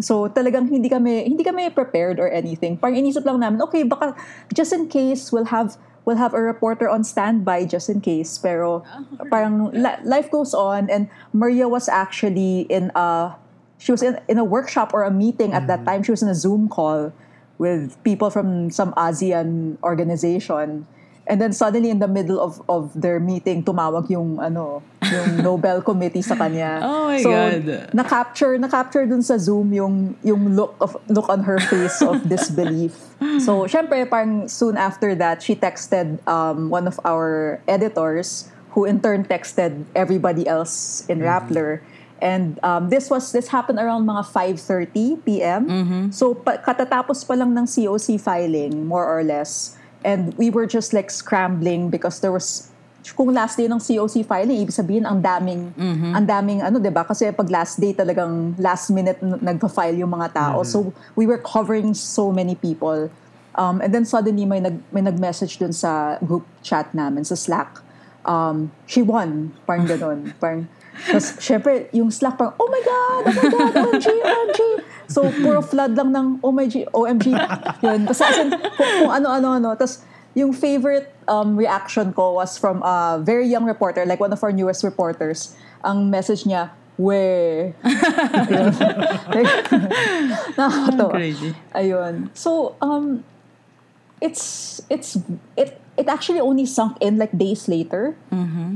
So 0.00 0.28
talagang 0.28 0.68
hindi 0.68 0.90
kami 0.90 1.24
hindi 1.24 1.42
kami 1.46 1.70
prepared 1.70 2.18
or 2.18 2.28
anything. 2.28 2.76
Parang 2.76 2.98
inisip 2.98 3.24
lang 3.24 3.38
namin 3.40 3.62
okay 3.62 3.86
baka 3.86 4.18
just 4.50 4.74
in 4.74 4.90
case 4.90 5.30
we'll 5.30 5.54
have 5.54 5.78
we'll 6.02 6.18
have 6.18 6.34
a 6.34 6.42
reporter 6.42 6.90
on 6.90 7.06
standby 7.06 7.64
just 7.64 7.86
in 7.86 8.02
case. 8.02 8.34
Pero 8.36 8.82
parang 9.30 9.70
life 10.02 10.34
goes 10.34 10.50
on. 10.52 10.90
And 10.90 11.06
Maria 11.32 11.70
was 11.70 11.86
actually 11.86 12.66
in 12.66 12.90
a 12.98 13.38
she 13.84 13.92
was 13.92 14.00
in, 14.00 14.16
in 14.32 14.40
a 14.40 14.44
workshop 14.44 14.96
or 14.96 15.04
a 15.04 15.12
meeting 15.12 15.52
at 15.52 15.68
that 15.68 15.84
time. 15.84 16.02
She 16.02 16.10
was 16.10 16.24
in 16.24 16.32
a 16.32 16.34
Zoom 16.34 16.72
call 16.72 17.12
with 17.60 18.00
people 18.02 18.30
from 18.32 18.72
some 18.72 18.96
ASEAN 18.96 19.76
organization. 19.84 20.88
And 21.26 21.40
then 21.40 21.52
suddenly 21.52 21.90
in 21.90 22.00
the 22.00 22.08
middle 22.08 22.40
of, 22.40 22.64
of 22.68 22.96
their 22.96 23.20
meeting, 23.20 23.62
tumawag 23.62 24.08
yung 24.08 24.40
ano, 24.40 24.82
yung 25.04 25.36
Nobel 25.44 25.84
Committee 25.84 26.24
sa 26.24 26.32
kanya. 26.34 26.80
Oh 26.80 27.12
my 27.12 27.20
so, 27.20 27.28
God. 27.28 27.92
Na-capture, 27.92 28.56
na-capture 28.56 29.04
dun 29.04 29.20
sa 29.20 29.36
Zoom 29.36 29.72
yung 29.76 30.16
yung 30.24 30.56
look 30.56 30.76
of 30.80 30.96
look 31.08 31.28
on 31.28 31.44
her 31.44 31.60
face 31.60 32.00
of 32.00 32.24
disbelief. 32.28 32.96
So, 33.44 33.68
syempre 33.68 34.08
parang 34.08 34.48
soon 34.48 34.80
after 34.80 35.12
that, 35.16 35.44
she 35.44 35.56
texted 35.56 36.24
um, 36.24 36.72
one 36.72 36.88
of 36.88 36.96
our 37.04 37.60
editors 37.68 38.48
who 38.72 38.88
in 38.88 39.00
turn 39.00 39.28
texted 39.28 39.84
everybody 39.92 40.48
else 40.48 41.04
in 41.08 41.20
Rappler. 41.20 41.84
And 42.24 42.56
um, 42.64 42.88
this 42.88 43.12
was 43.12 43.36
this 43.36 43.52
happened 43.52 43.76
around 43.76 44.08
mga 44.08 44.24
5:30 44.32 45.20
p.m. 45.28 45.62
So 46.08 46.32
pa, 46.32 46.56
katatapos 46.56 47.20
pa 47.20 47.36
lang 47.36 47.52
ng 47.52 47.68
COC 47.68 48.16
filing 48.16 48.88
more 48.88 49.04
or 49.04 49.20
less. 49.20 49.76
And 50.00 50.32
we 50.40 50.48
were 50.48 50.64
just 50.64 50.96
like 50.96 51.12
scrambling 51.12 51.92
because 51.92 52.24
there 52.24 52.32
was 52.32 52.72
kung 53.12 53.36
last 53.36 53.60
day 53.60 53.68
ng 53.68 53.76
COC 53.76 54.24
filing, 54.24 54.56
ibig 54.56 54.72
sabihin 54.72 55.04
ang 55.04 55.20
daming 55.20 55.76
ang 56.16 56.24
daming 56.24 56.64
ano, 56.64 56.80
'di 56.80 56.88
ba? 56.88 57.04
Kasi 57.04 57.28
pag 57.36 57.52
last 57.52 57.76
day 57.76 57.92
talagang 57.92 58.56
last 58.56 58.88
minute 58.88 59.20
n- 59.20 59.44
nagpa-file 59.44 60.00
yung 60.00 60.08
mga 60.16 60.32
tao. 60.32 60.64
So 60.64 60.96
we 61.12 61.28
were 61.28 61.36
covering 61.36 61.92
so 61.92 62.32
many 62.32 62.56
people. 62.56 63.12
Um, 63.54 63.84
and 63.84 63.92
then 63.92 64.08
suddenly 64.08 64.48
may 64.48 64.64
nag 64.64 64.80
may 64.88 65.04
nag-message 65.04 65.60
dun 65.60 65.76
sa 65.76 66.16
group 66.24 66.48
chat 66.64 66.88
namin 66.96 67.28
sa 67.28 67.36
Slack. 67.36 67.84
Um, 68.24 68.72
she 68.88 69.04
won, 69.04 69.52
parang 69.68 69.84
ganun. 69.92 70.32
parang 70.40 70.64
tapos, 70.94 71.26
syempre, 71.42 71.90
yung 71.90 72.10
Slack 72.10 72.38
parang, 72.38 72.54
oh 72.56 72.68
my 72.70 72.82
God, 72.82 73.22
oh 73.26 73.34
my 73.34 73.48
God, 73.50 73.72
OMG, 73.74 74.08
OMG. 74.22 74.60
So, 75.10 75.28
puro 75.42 75.60
flood 75.60 75.92
lang 75.98 76.10
ng, 76.14 76.26
oh 76.40 76.52
my 76.52 76.66
G, 76.66 76.86
OMG. 76.94 77.34
Yun. 77.84 78.08
Tapos, 78.08 78.20
as 78.24 78.38
in, 78.40 78.50
kung, 78.50 78.92
kung 79.04 79.12
ano-ano-ano. 79.12 79.76
Tapos, 79.76 80.00
yung 80.34 80.52
favorite 80.52 81.12
um, 81.28 81.56
reaction 81.56 82.12
ko 82.12 82.34
was 82.34 82.58
from 82.58 82.82
a 82.82 83.20
very 83.22 83.46
young 83.46 83.64
reporter, 83.64 84.04
like 84.06 84.18
one 84.18 84.32
of 84.32 84.42
our 84.42 84.52
newest 84.52 84.82
reporters. 84.82 85.54
Ang 85.84 86.10
message 86.10 86.44
niya, 86.44 86.70
where? 86.96 87.74
Nakakatawa. 90.58 91.12
Crazy. 91.12 91.54
Ayun. 91.74 92.30
So, 92.34 92.76
um, 92.80 93.22
it's, 94.24 94.80
it's, 94.88 95.20
it, 95.56 95.76
it 95.96 96.08
actually 96.08 96.40
only 96.40 96.64
sunk 96.66 96.96
in 97.00 97.18
like 97.18 97.36
days 97.36 97.68
later. 97.68 98.16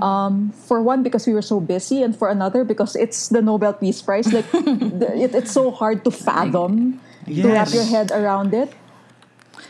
Um, 0.05 0.53
for 0.69 0.83
one, 0.83 1.03
because 1.03 1.27
we 1.27 1.33
were 1.35 1.43
so 1.43 1.59
busy, 1.59 2.03
and 2.05 2.15
for 2.15 2.29
another, 2.29 2.63
because 2.63 2.95
it's 2.95 3.29
the 3.33 3.41
Nobel 3.43 3.73
Peace 3.73 4.01
Prize. 4.03 4.31
Like, 4.33 4.47
the, 4.53 5.11
it, 5.17 5.35
it's 5.35 5.51
so 5.51 5.73
hard 5.73 6.05
to 6.05 6.11
fathom, 6.13 7.01
to 7.27 7.49
wrap 7.49 7.73
your 7.75 7.83
head 7.85 8.13
around 8.13 8.55
it. 8.55 8.71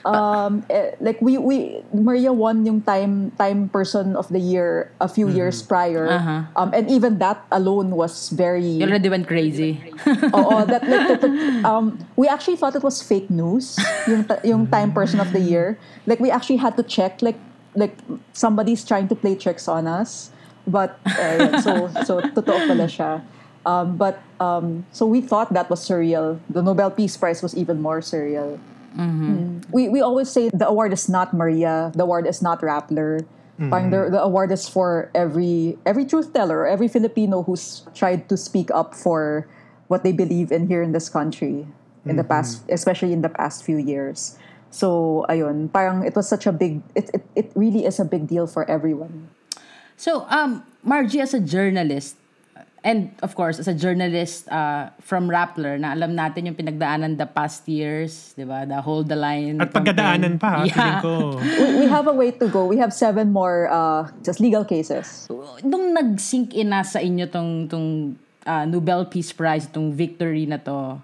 Um, 0.04 0.62
eh, 0.70 0.94
like 1.00 1.18
we 1.20 1.38
we 1.38 1.82
Maria 1.92 2.32
won 2.32 2.64
yung 2.64 2.80
time 2.82 3.30
time 3.34 3.68
person 3.68 4.14
of 4.14 4.28
the 4.28 4.38
year 4.38 4.92
a 5.00 5.08
few 5.08 5.26
years 5.28 5.62
prior, 5.62 6.06
Uh-huh. 6.08 6.42
um, 6.54 6.70
and 6.72 6.86
even 6.90 7.18
that 7.18 7.42
alone 7.50 7.90
was 7.90 8.30
very 8.30 8.62
You 8.78 8.86
already 8.86 9.08
went 9.10 9.26
crazy. 9.26 9.82
Oo, 10.38 10.64
that, 10.64 10.86
like, 10.86 11.04
that, 11.08 11.20
that- 11.22 11.64
um, 11.66 11.98
we 12.14 12.28
actually 12.28 12.56
thought 12.56 12.76
it 12.76 12.82
was 12.86 13.02
fake 13.02 13.28
news, 13.28 13.74
yung, 14.06 14.22
yung 14.44 14.62
Time 14.68 14.92
Person 14.94 15.18
of 15.18 15.32
the 15.32 15.40
Year. 15.42 15.78
Like, 16.06 16.20
we 16.20 16.30
actually 16.30 16.58
had 16.62 16.76
to 16.78 16.84
check, 16.86 17.20
like, 17.20 17.38
like 17.74 17.98
somebody's 18.32 18.84
trying 18.84 19.08
to 19.08 19.14
play 19.18 19.34
tricks 19.34 19.66
on 19.66 19.86
us. 19.86 20.30
But, 20.66 20.98
uh, 21.06 21.60
so, 21.60 21.90
so, 22.06 22.20
totoo 22.22 22.68
pala 22.70 22.86
siya. 22.86 23.22
Um, 23.66 23.96
but, 23.96 24.22
um, 24.40 24.86
so 24.92 25.04
we 25.06 25.20
thought 25.20 25.52
that 25.52 25.68
was 25.68 25.80
surreal. 25.82 26.38
The 26.48 26.62
Nobel 26.62 26.90
Peace 26.90 27.16
Prize 27.16 27.42
was 27.42 27.56
even 27.56 27.82
more 27.82 28.00
surreal. 28.00 28.58
Mm. 28.96 29.64
We, 29.70 29.88
we 29.88 30.00
always 30.00 30.30
say 30.30 30.48
the 30.48 30.68
award 30.68 30.92
is 30.92 31.08
not 31.08 31.34
Maria, 31.34 31.92
the 31.94 32.04
award 32.04 32.26
is 32.26 32.40
not 32.42 32.60
Rappler. 32.60 33.26
Parang 33.58 33.90
the, 33.90 34.06
the 34.06 34.22
award 34.22 34.52
is 34.54 34.68
for 34.70 35.10
every 35.18 35.76
every 35.84 36.06
truth 36.06 36.32
teller, 36.32 36.62
every 36.62 36.86
Filipino 36.86 37.42
who's 37.42 37.82
tried 37.90 38.30
to 38.30 38.38
speak 38.38 38.70
up 38.70 38.94
for 38.94 39.50
what 39.90 40.06
they 40.06 40.12
believe 40.12 40.54
in 40.54 40.70
here 40.70 40.78
in 40.78 40.94
this 40.94 41.10
country 41.10 41.66
in 42.06 42.14
the 42.14 42.22
past, 42.22 42.62
especially 42.70 43.12
in 43.12 43.22
the 43.22 43.28
past 43.28 43.64
few 43.64 43.76
years. 43.76 44.38
So, 44.70 45.26
ayun, 45.28 45.72
parang 45.72 46.04
it 46.04 46.14
was 46.14 46.28
such 46.28 46.46
a 46.46 46.52
big, 46.52 46.82
it, 46.94 47.10
it, 47.12 47.24
it 47.34 47.52
really 47.54 47.84
is 47.84 47.98
a 47.98 48.04
big 48.04 48.28
deal 48.28 48.46
for 48.46 48.68
everyone. 48.70 49.28
So, 49.96 50.24
um, 50.28 50.62
Margie, 50.82 51.20
as 51.20 51.34
a 51.34 51.40
journalist, 51.40 52.16
and 52.84 53.10
of 53.22 53.34
course, 53.34 53.58
as 53.58 53.66
a 53.66 53.74
journalist 53.74 54.46
uh, 54.48 54.90
from 55.00 55.28
Rappler, 55.28 55.78
na 55.78 55.92
alam 55.94 56.14
natin 56.14 56.46
yung 56.46 56.54
pinagdaanan 56.54 57.18
the 57.18 57.26
past 57.26 57.66
years, 57.68 58.34
di 58.38 58.44
ba? 58.44 58.64
The 58.64 58.80
Hold 58.80 59.08
the 59.08 59.16
Line. 59.18 59.60
At 59.60 59.74
pagdadaanan 59.74 60.38
pa, 60.38 60.62
ha, 60.62 60.64
Yeah. 60.64 61.00
ko. 61.02 61.36
we, 61.38 61.84
we 61.84 61.86
have 61.90 62.06
a 62.06 62.14
way 62.14 62.30
to 62.30 62.46
go. 62.48 62.66
We 62.66 62.78
have 62.78 62.92
seven 62.94 63.32
more 63.32 63.66
uh, 63.70 64.08
just 64.22 64.38
legal 64.40 64.64
cases. 64.64 65.26
Nung 65.62 65.94
nag-sink 65.94 66.54
in 66.54 66.70
na 66.70 66.82
sa 66.82 67.02
inyo 67.02 67.26
tong, 67.30 67.66
tong 67.66 68.14
uh, 68.46 68.64
Nobel 68.64 69.06
Peace 69.06 69.32
Prize, 69.32 69.66
itong 69.66 69.92
victory 69.92 70.46
na 70.46 70.58
to, 70.62 71.02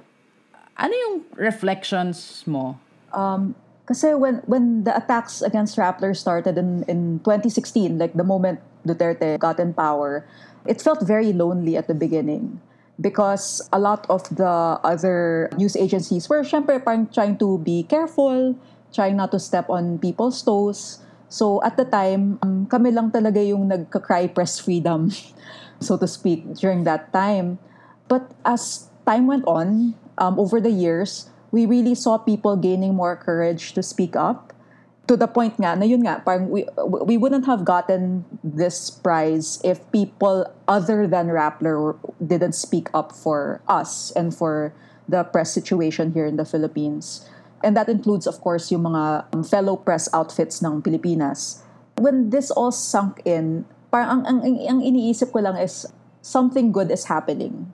ano 0.79 0.93
yung 0.95 1.27
reflections 1.35 2.43
mo? 2.47 2.79
Um, 3.15 3.55
kasi 3.87 4.15
when 4.17 4.41
when 4.49 4.83
the 4.83 4.97
attacks 4.97 5.43
against 5.45 5.77
Rappler 5.77 6.17
started 6.17 6.57
in, 6.57 6.83
in 6.89 7.21
2016, 7.21 7.99
like 7.99 8.15
the 8.17 8.25
moment 8.25 8.59
Duterte 8.87 9.39
got 9.39 9.61
in 9.61 9.73
power, 9.77 10.25
it 10.67 10.81
felt 10.81 11.03
very 11.03 11.33
lonely 11.33 11.77
at 11.77 11.89
the 11.89 11.95
beginning 11.95 12.61
because 13.01 13.61
a 13.73 13.79
lot 13.79 14.07
of 14.09 14.23
the 14.31 14.79
other 14.83 15.51
news 15.57 15.77
agencies 15.77 16.29
were 16.29 16.43
syempre 16.43 16.79
trying 17.13 17.37
to 17.39 17.59
be 17.59 17.83
careful, 17.83 18.55
trying 18.93 19.17
not 19.17 19.31
to 19.33 19.39
step 19.39 19.69
on 19.69 19.99
people's 19.99 20.43
toes. 20.43 21.03
So 21.29 21.63
at 21.65 21.77
the 21.77 21.85
time, 21.85 22.39
um, 22.43 22.67
kami 22.67 22.95
lang 22.95 23.11
talaga 23.11 23.43
yung 23.43 23.67
nagka-cry 23.67 24.29
press 24.31 24.59
freedom, 24.63 25.11
so 25.81 25.99
to 25.99 26.07
speak, 26.07 26.47
during 26.55 26.85
that 26.85 27.13
time. 27.13 27.59
But 28.07 28.31
as 28.47 28.87
time 29.03 29.27
went 29.27 29.45
on, 29.47 29.99
um, 30.19 30.39
over 30.39 30.61
the 30.61 30.71
years, 30.71 31.27
we 31.51 31.67
really 31.67 31.95
saw 31.95 32.19
people 32.19 32.55
gaining 32.57 32.95
more 32.95 33.17
courage 33.17 33.75
to 33.75 33.83
speak 33.83 34.15
up. 34.15 34.54
To 35.07 35.17
the 35.17 35.29
point 35.29 35.61
nga, 35.61 35.77
na 35.77 35.85
yun 35.85 36.01
nga, 36.01 36.23
parang 36.25 36.49
we, 36.49 36.65
we 37.05 37.17
wouldn't 37.21 37.45
have 37.45 37.65
gotten 37.65 38.25
this 38.43 38.89
prize 38.89 39.61
if 39.63 39.85
people 39.93 40.49
other 40.67 41.07
than 41.07 41.29
Rappler 41.29 41.97
didn't 42.25 42.57
speak 42.57 42.89
up 42.95 43.13
for 43.13 43.61
us 43.69 44.13
and 44.17 44.33
for 44.33 44.73
the 45.09 45.25
press 45.25 45.53
situation 45.53 46.13
here 46.13 46.25
in 46.25 46.37
the 46.37 46.45
Philippines. 46.45 47.29
And 47.63 47.77
that 47.77 47.89
includes, 47.89 48.27
of 48.27 48.41
course, 48.41 48.73
yung 48.73 48.85
mga 48.85 49.33
um, 49.33 49.45
fellow 49.45 49.77
press 49.77 50.09
outfits 50.13 50.61
ng 50.61 50.81
Pilipinas. 50.81 51.61
When 51.97 52.31
this 52.31 52.51
all 52.51 52.73
sunk 52.73 53.21
in, 53.25 53.65
parang 53.93 54.25
ang, 54.25 54.41
ang, 54.41 54.41
ang 54.69 54.81
iniisip 54.81 55.33
ko 55.33 55.41
lang 55.41 55.57
is 55.57 55.85
something 56.21 56.73
good 56.73 56.91
is 56.91 57.05
happening 57.05 57.73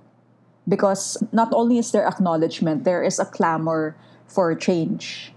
because 0.66 1.18
not 1.32 1.50
only 1.52 1.78
is 1.78 1.90
there 1.90 2.06
acknowledgement, 2.06 2.84
there 2.84 3.02
is 3.02 3.18
a 3.18 3.24
clamor 3.24 3.96
for 4.26 4.54
change. 4.54 5.32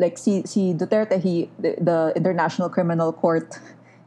Like 0.00 0.16
si, 0.16 0.42
si 0.48 0.72
Duterte, 0.72 1.20
he 1.20 1.50
the, 1.60 1.76
the 1.76 2.12
International 2.16 2.72
Criminal 2.72 3.12
Court 3.12 3.60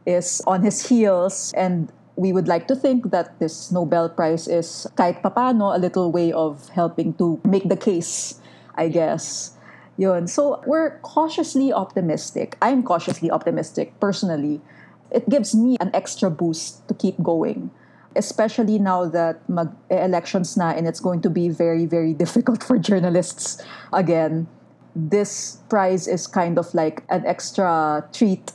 is 0.04 0.42
on 0.46 0.66
his 0.66 0.90
heels, 0.90 1.54
and 1.56 1.92
we 2.16 2.32
would 2.32 2.48
like 2.48 2.66
to 2.68 2.74
think 2.74 3.10
that 3.14 3.38
this 3.38 3.70
Nobel 3.70 4.10
Prize 4.10 4.50
is 4.50 4.90
kahit 4.98 5.22
papano 5.22 5.70
a 5.70 5.78
little 5.78 6.10
way 6.10 6.34
of 6.34 6.68
helping 6.74 7.14
to 7.14 7.38
make 7.46 7.70
the 7.70 7.78
case, 7.78 8.42
I 8.74 8.90
guess. 8.90 9.54
Yun. 9.96 10.26
So 10.26 10.60
we're 10.66 10.98
cautiously 11.06 11.72
optimistic. 11.72 12.58
I'm 12.60 12.82
cautiously 12.82 13.30
optimistic 13.30 13.94
personally. 14.00 14.60
It 15.14 15.30
gives 15.30 15.54
me 15.54 15.78
an 15.78 15.94
extra 15.94 16.28
boost 16.28 16.82
to 16.88 16.94
keep 16.94 17.22
going 17.22 17.70
especially 18.16 18.78
now 18.78 19.06
that 19.06 19.42
mag-elections 19.48 20.56
na 20.56 20.70
and 20.70 20.86
it's 20.86 21.00
going 21.00 21.20
to 21.22 21.30
be 21.30 21.48
very, 21.48 21.86
very 21.86 22.14
difficult 22.22 22.62
for 22.62 22.78
journalists 22.78 23.62
again. 23.92 24.46
This 24.94 25.58
prize 25.68 26.06
is 26.06 26.26
kind 26.26 26.58
of 26.58 26.72
like 26.74 27.02
an 27.10 27.26
extra 27.26 28.06
treat 28.14 28.52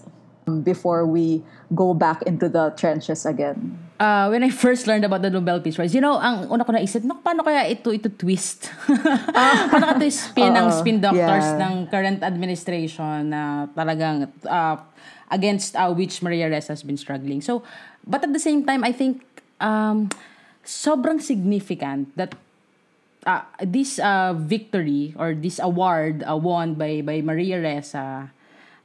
before 0.63 1.05
we 1.05 1.43
go 1.75 1.93
back 1.93 2.23
into 2.23 2.49
the 2.49 2.73
trenches 2.73 3.25
again. 3.25 3.77
Uh, 3.99 4.31
when 4.31 4.41
I 4.43 4.49
first 4.49 4.87
learned 4.87 5.03
about 5.03 5.21
the 5.21 5.29
Nobel 5.29 5.59
Peace 5.59 5.75
Prize, 5.75 5.93
you 5.93 5.99
know, 5.99 6.15
ang 6.17 6.47
una 6.47 6.63
ko 6.63 6.71
naisip, 6.71 7.03
no, 7.03 7.19
paano 7.19 7.43
kaya 7.43 7.67
ito 7.67 7.91
ito 7.91 8.07
twist? 8.07 8.71
paano 9.69 9.85
ka 9.85 9.95
ito 9.99 10.07
spin 10.07 10.55
ng 10.55 10.67
spin 10.71 10.97
doctors 11.03 11.43
yeah. 11.43 11.61
ng 11.67 11.73
current 11.91 12.23
administration 12.23 13.29
na 13.29 13.67
talagang 13.75 14.31
uh, 14.47 14.79
against 15.29 15.75
uh, 15.75 15.91
which 15.91 16.23
Maria 16.23 16.47
Ressa 16.47 16.71
has 16.71 16.81
been 16.81 16.97
struggling. 16.97 17.43
So, 17.43 17.61
but 18.07 18.23
at 18.23 18.31
the 18.31 18.39
same 18.39 18.63
time, 18.63 18.87
I 18.87 18.95
think 18.95 19.21
um, 19.59 20.07
sobrang 20.63 21.21
significant 21.21 22.15
that 22.15 22.33
uh, 23.25 23.41
this 23.63 23.99
uh, 23.99 24.33
victory 24.37 25.15
or 25.17 25.33
this 25.33 25.59
award 25.59 26.23
uh, 26.27 26.35
won 26.35 26.75
by 26.75 27.01
by 27.01 27.21
Maria 27.21 27.59
Ressa 27.59 28.31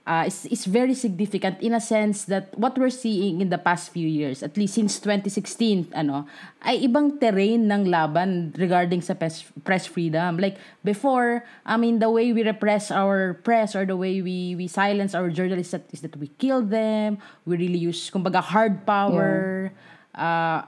uh, 0.07 0.25
is, 0.27 0.47
is 0.47 0.65
very 0.65 0.95
significant 0.95 1.61
in 1.61 1.73
a 1.73 1.81
sense 1.81 2.25
that 2.25 2.57
what 2.59 2.77
we're 2.77 2.93
seeing 2.93 3.41
in 3.41 3.49
the 3.49 3.59
past 3.59 3.91
few 3.91 4.07
years, 4.07 4.43
at 4.43 4.57
least 4.57 4.75
since 4.75 4.99
2016, 5.01 5.93
ano, 5.95 6.27
ay 6.63 6.85
ibang 6.85 7.19
terrain 7.19 7.71
ng 7.71 7.89
laban 7.89 8.53
regarding 8.57 9.01
sa 9.01 9.15
press, 9.15 9.45
press 9.65 9.87
freedom. 9.87 10.37
Like 10.37 10.59
before, 10.85 11.45
I 11.65 11.77
mean, 11.77 11.99
the 11.99 12.11
way 12.11 12.33
we 12.33 12.43
repress 12.45 12.91
our 12.91 13.35
press 13.45 13.75
or 13.75 13.85
the 13.85 13.97
way 13.97 14.21
we 14.21 14.55
we 14.55 14.69
silence 14.69 15.15
our 15.15 15.29
journalists 15.31 15.75
is 15.93 16.01
that 16.05 16.17
we 16.17 16.29
kill 16.37 16.63
them, 16.63 17.19
we 17.45 17.57
really 17.57 17.81
use, 17.81 18.11
kumbaga, 18.11 18.45
hard 18.45 18.85
power, 18.85 19.73
uh, 20.15 20.63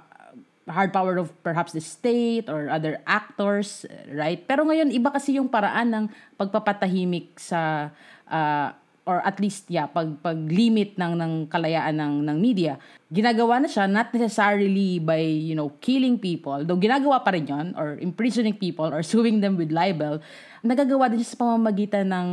hard 0.67 0.91
power 0.91 1.17
of 1.17 1.31
perhaps 1.47 1.71
the 1.71 1.83
state 1.83 2.51
or 2.51 2.67
other 2.67 2.99
actors, 3.07 3.87
right? 4.11 4.43
Pero 4.51 4.67
ngayon, 4.67 4.91
iba 4.91 5.15
kasi 5.15 5.39
yung 5.39 5.47
paraan 5.47 5.95
ng 5.95 6.05
pagpapatahimik 6.35 7.39
sa, 7.39 7.91
uh, 8.27 8.69
or 9.07 9.23
at 9.23 9.39
least, 9.39 9.71
yeah, 9.71 9.87
pag, 9.87 10.19
pag-limit 10.19 10.99
ng, 10.99 11.15
ng 11.15 11.33
kalayaan 11.47 11.95
ng, 11.95 12.15
ng 12.27 12.39
media. 12.43 12.75
Ginagawa 13.07 13.63
na 13.63 13.71
siya, 13.71 13.87
not 13.87 14.11
necessarily 14.11 14.99
by, 14.99 15.23
you 15.23 15.55
know, 15.55 15.71
killing 15.79 16.19
people, 16.19 16.67
though 16.67 16.79
ginagawa 16.79 17.23
pa 17.23 17.31
rin 17.31 17.47
yun, 17.47 17.71
or 17.79 17.95
imprisoning 18.03 18.59
people, 18.59 18.91
or 18.91 19.07
suing 19.07 19.39
them 19.39 19.55
with 19.55 19.71
libel, 19.71 20.19
nagagawa 20.67 21.07
din 21.07 21.23
siya 21.23 21.39
sa 21.39 21.47
pamamagitan 21.47 22.11
ng 22.11 22.29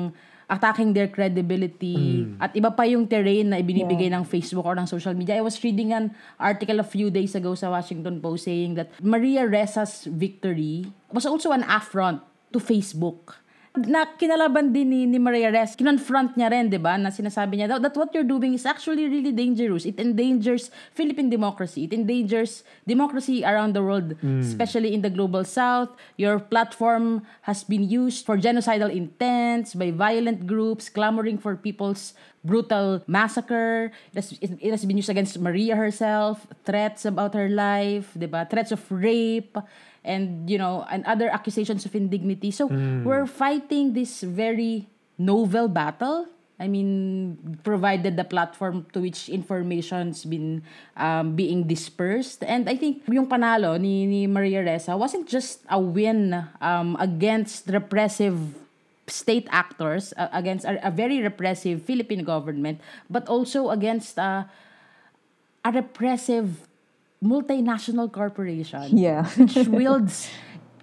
attacking 0.53 0.93
their 0.93 1.09
credibility. 1.09 2.29
At 2.37 2.53
iba 2.53 2.69
pa 2.69 2.85
yung 2.85 3.09
terrain 3.09 3.49
na 3.49 3.57
ibinibigay 3.57 4.13
ng 4.13 4.21
Facebook 4.29 4.69
or 4.69 4.77
ng 4.77 4.85
social 4.85 5.17
media. 5.17 5.41
I 5.41 5.43
was 5.43 5.57
reading 5.65 5.89
an 5.97 6.13
article 6.37 6.77
a 6.77 6.85
few 6.85 7.09
days 7.09 7.33
ago 7.33 7.57
sa 7.57 7.73
Washington 7.73 8.21
Post 8.21 8.45
saying 8.45 8.77
that 8.77 8.93
Maria 9.01 9.49
Ressa's 9.49 10.05
victory 10.05 10.85
was 11.09 11.25
also 11.25 11.49
an 11.49 11.65
affront 11.65 12.21
to 12.53 12.61
Facebook 12.61 13.42
na 13.73 14.05
kinalaban 14.05 14.69
din 14.69 14.85
ni, 14.85 15.09
ni 15.09 15.17
Maria 15.17 15.49
Ressa, 15.49 15.73
kinonfront 15.73 16.37
niya 16.37 16.53
rin, 16.53 16.69
di 16.69 16.77
ba, 16.77 16.93
na 16.93 17.09
sinasabi 17.09 17.57
niya 17.57 17.81
that 17.81 17.97
what 17.97 18.13
you're 18.13 18.27
doing 18.27 18.53
is 18.53 18.69
actually 18.69 19.09
really 19.09 19.33
dangerous. 19.33 19.89
It 19.89 19.97
endangers 19.97 20.69
Philippine 20.93 21.33
democracy. 21.33 21.89
It 21.89 21.93
endangers 21.93 22.61
democracy 22.85 23.41
around 23.41 23.73
the 23.73 23.81
world, 23.81 24.13
especially 24.21 24.93
in 24.93 25.01
the 25.01 25.09
global 25.09 25.41
south. 25.41 25.89
Your 26.21 26.37
platform 26.37 27.25
has 27.49 27.65
been 27.65 27.89
used 27.89 28.29
for 28.29 28.37
genocidal 28.37 28.93
intents 28.93 29.73
by 29.73 29.89
violent 29.89 30.45
groups 30.45 30.85
clamoring 30.85 31.41
for 31.41 31.57
people's 31.57 32.13
brutal 32.45 33.01
massacre. 33.07 33.89
It 34.13 34.15
has, 34.21 34.37
it 34.37 34.69
has 34.69 34.85
been 34.85 34.97
used 34.97 35.09
against 35.09 35.39
Maria 35.39 35.75
herself, 35.75 36.45
threats 36.65 37.05
about 37.05 37.33
her 37.33 37.49
life, 37.49 38.13
di 38.13 38.27
ba, 38.27 38.45
threats 38.45 38.71
of 38.71 38.85
rape, 38.91 39.57
and 40.03 40.49
you 40.49 40.57
know 40.57 40.85
and 40.91 41.03
other 41.05 41.29
accusations 41.29 41.85
of 41.85 41.95
indignity. 41.95 42.51
So 42.51 42.67
we're 43.03 43.25
fighting 43.25 43.93
this 43.93 44.21
very 44.21 44.87
novel 45.17 45.67
battle. 45.67 46.27
I 46.59 46.67
mean 46.67 47.59
provided 47.63 48.15
the 48.15 48.23
platform 48.23 48.85
to 48.93 49.01
which 49.01 49.27
information's 49.27 50.23
been 50.23 50.63
um, 50.95 51.35
being 51.35 51.67
dispersed. 51.67 52.43
And 52.43 52.69
i 52.69 52.75
think 52.77 53.03
yung 53.09 53.27
panalo 53.27 53.79
ni, 53.79 54.05
ni 54.05 54.27
maria 54.27 54.63
ressa 54.63 54.95
wasn't 54.95 55.27
just 55.27 55.65
a 55.67 55.79
win 55.79 56.35
um, 56.61 56.95
against 56.99 57.67
repressive 57.67 58.37
state 59.07 59.47
actors 59.51 60.13
uh, 60.15 60.29
against 60.31 60.63
a, 60.63 60.79
a 60.87 60.91
very 60.91 61.19
repressive 61.19 61.83
philippine 61.83 62.23
government 62.23 62.79
but 63.09 63.27
also 63.27 63.69
against 63.69 64.17
uh, 64.17 64.47
a 65.65 65.71
repressive 65.71 66.67
multinational 67.23 68.11
corporation 68.11 68.91
Yeah. 68.97 69.23
which 69.39 69.55
wields 69.71 70.27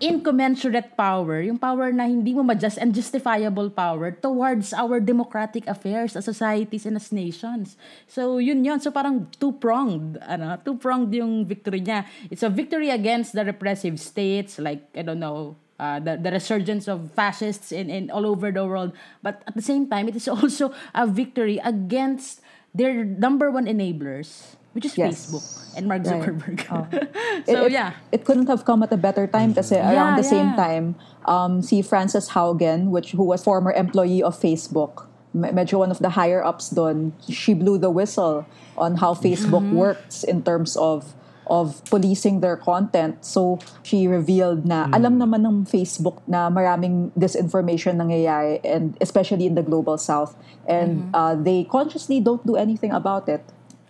incommensurate 0.00 0.96
power, 0.96 1.44
yung 1.44 1.60
power 1.60 1.92
na 1.92 2.08
hindi 2.08 2.32
mo 2.32 2.40
ma-just 2.42 2.80
and 2.80 2.96
justifiable 2.96 3.68
power 3.68 4.10
towards 4.10 4.72
our 4.72 4.96
democratic 4.98 5.68
affairs 5.68 6.16
as 6.16 6.24
societies 6.24 6.88
and 6.88 6.96
as 6.96 7.12
nations. 7.12 7.76
So, 8.08 8.40
yun 8.40 8.64
yun. 8.64 8.80
So, 8.80 8.90
parang 8.90 9.28
two-pronged, 9.36 10.16
ano, 10.24 10.56
two-pronged 10.64 11.12
yung 11.12 11.44
victory 11.44 11.84
niya. 11.84 12.08
It's 12.32 12.42
a 12.42 12.48
victory 12.48 12.88
against 12.88 13.36
the 13.36 13.44
repressive 13.44 14.00
states, 14.00 14.56
like, 14.56 14.88
I 14.96 15.04
don't 15.04 15.20
know, 15.20 15.60
uh, 15.78 16.00
the, 16.00 16.16
the 16.16 16.32
resurgence 16.32 16.88
of 16.88 17.12
fascists 17.12 17.70
in, 17.70 17.88
in 17.92 18.10
all 18.10 18.24
over 18.24 18.50
the 18.50 18.64
world. 18.64 18.92
But 19.22 19.44
at 19.46 19.54
the 19.54 19.62
same 19.62 19.88
time, 19.88 20.08
it 20.08 20.16
is 20.16 20.28
also 20.28 20.72
a 20.94 21.06
victory 21.06 21.60
against 21.62 22.40
their 22.74 23.04
number 23.04 23.50
one 23.50 23.66
enablers, 23.66 24.56
which 24.72 24.84
is 24.84 24.96
Yes. 24.98 25.26
Facebook 25.26 25.44
and 25.76 25.86
Mark 25.86 26.06
Right. 26.06 26.22
Zuckerberg. 26.22 26.58
Oh. 26.70 26.86
so, 27.46 27.66
it, 27.66 27.66
it- 27.66 27.72
yeah. 27.72 27.92
It 28.12 28.24
couldn't 28.24 28.46
have 28.48 28.64
come 28.64 28.82
at 28.82 28.92
a 28.92 28.96
better 28.98 29.26
time 29.26 29.54
kasi 29.54 29.76
around 29.76 30.16
the 30.16 30.26
same 30.26 30.54
yeah. 30.54 30.56
time, 30.56 30.84
um, 31.26 31.62
si 31.62 31.82
Frances 31.82 32.30
Haugen, 32.30 32.90
which 32.90 33.12
who 33.12 33.24
was 33.24 33.42
former 33.42 33.72
employee 33.72 34.22
of 34.22 34.38
Facebook, 34.38 35.06
me- 35.34 35.50
medyo 35.50 35.78
one 35.78 35.90
of 35.90 35.98
the 35.98 36.10
higher 36.14 36.42
ups 36.44 36.70
doon, 36.70 37.12
she 37.28 37.54
blew 37.54 37.78
the 37.78 37.90
whistle 37.90 38.46
on 38.78 38.96
how 38.98 39.14
Facebook 39.14 39.62
Mm-hmm. 39.66 39.76
works 39.76 40.22
in 40.24 40.42
terms 40.42 40.76
of 40.76 41.14
of 41.50 41.82
policing 41.90 42.38
their 42.46 42.54
content. 42.54 43.26
So 43.26 43.58
she 43.82 44.06
revealed 44.06 44.62
na 44.62 44.86
alam 44.94 45.18
naman 45.18 45.42
ng 45.42 45.66
Facebook 45.66 46.22
na 46.30 46.46
maraming 46.46 47.10
disinformation 47.18 47.98
nangyayari 47.98 48.62
and 48.62 48.94
especially 49.02 49.50
in 49.50 49.58
the 49.58 49.62
global 49.66 49.98
south 49.98 50.38
and 50.70 51.10
uh, 51.10 51.34
they 51.34 51.66
consciously 51.66 52.22
don't 52.22 52.46
do 52.46 52.54
anything 52.54 52.94
about 52.94 53.26
it. 53.26 53.42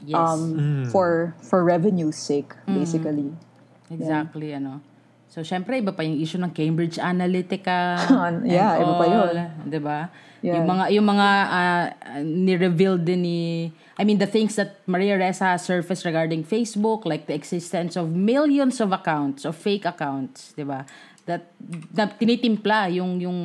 Yes. 0.04 0.16
Um, 0.16 0.88
for 0.88 1.36
for 1.44 1.64
revenue's 1.64 2.16
sake 2.16 2.56
basically. 2.64 3.36
Exactly, 3.90 4.54
ano. 4.54 4.80
So, 5.30 5.46
syempre, 5.46 5.78
iba 5.78 5.94
pa 5.94 6.02
yung 6.02 6.18
issue 6.18 6.42
ng 6.42 6.50
Cambridge 6.50 6.98
Analytica. 6.98 8.02
Yeah, 8.42 8.82
and 8.82 8.86
iba 8.86 8.94
pa 8.98 9.06
yun. 9.06 9.30
all, 9.30 9.38
Di 9.62 9.78
ba? 9.78 10.10
Yeah. 10.42 10.58
Yung 10.58 10.66
mga, 10.66 10.84
yung 10.90 11.06
mga 11.06 11.28
ah, 11.46 11.86
ni-reveal 12.18 12.98
din 12.98 13.22
ni, 13.22 13.40
I 13.94 14.02
mean, 14.02 14.18
the 14.18 14.26
things 14.26 14.58
that 14.58 14.82
Maria 14.90 15.14
Ressa 15.14 15.54
surfaced 15.54 16.02
regarding 16.02 16.42
Facebook, 16.42 17.06
like 17.06 17.30
the 17.30 17.36
existence 17.36 17.94
of 17.94 18.10
millions 18.10 18.82
of 18.82 18.90
accounts, 18.90 19.46
of 19.46 19.54
fake 19.54 19.86
accounts, 19.86 20.50
di 20.58 20.66
ba? 20.66 20.82
That, 21.30 21.54
na 21.94 22.10
tinitimpla 22.10 22.90
yung, 22.90 23.22
yung 23.22 23.38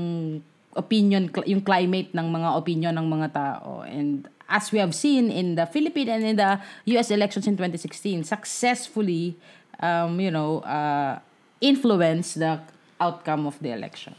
opinion, 0.73 1.29
yung 1.45 1.61
climate 1.61 2.09
ng 2.17 2.27
mga 2.33 2.49
opinion 2.57 2.93
ng 2.97 3.07
mga 3.13 3.27
tao. 3.29 3.85
And 3.85 4.25
as 4.49 4.71
we 4.71 4.79
have 4.79 4.93
seen 4.93 5.31
in 5.31 5.55
the 5.55 5.65
Philippines 5.65 6.09
and 6.09 6.23
in 6.23 6.35
the 6.35 6.59
US 6.97 7.11
elections 7.11 7.47
in 7.47 7.53
2016, 7.57 8.23
successfully, 8.23 9.35
um, 9.79 10.19
you 10.19 10.31
know, 10.31 10.59
uh, 10.59 11.19
influence 11.61 12.35
the 12.35 12.59
outcome 12.99 13.47
of 13.47 13.57
the 13.59 13.71
election. 13.71 14.15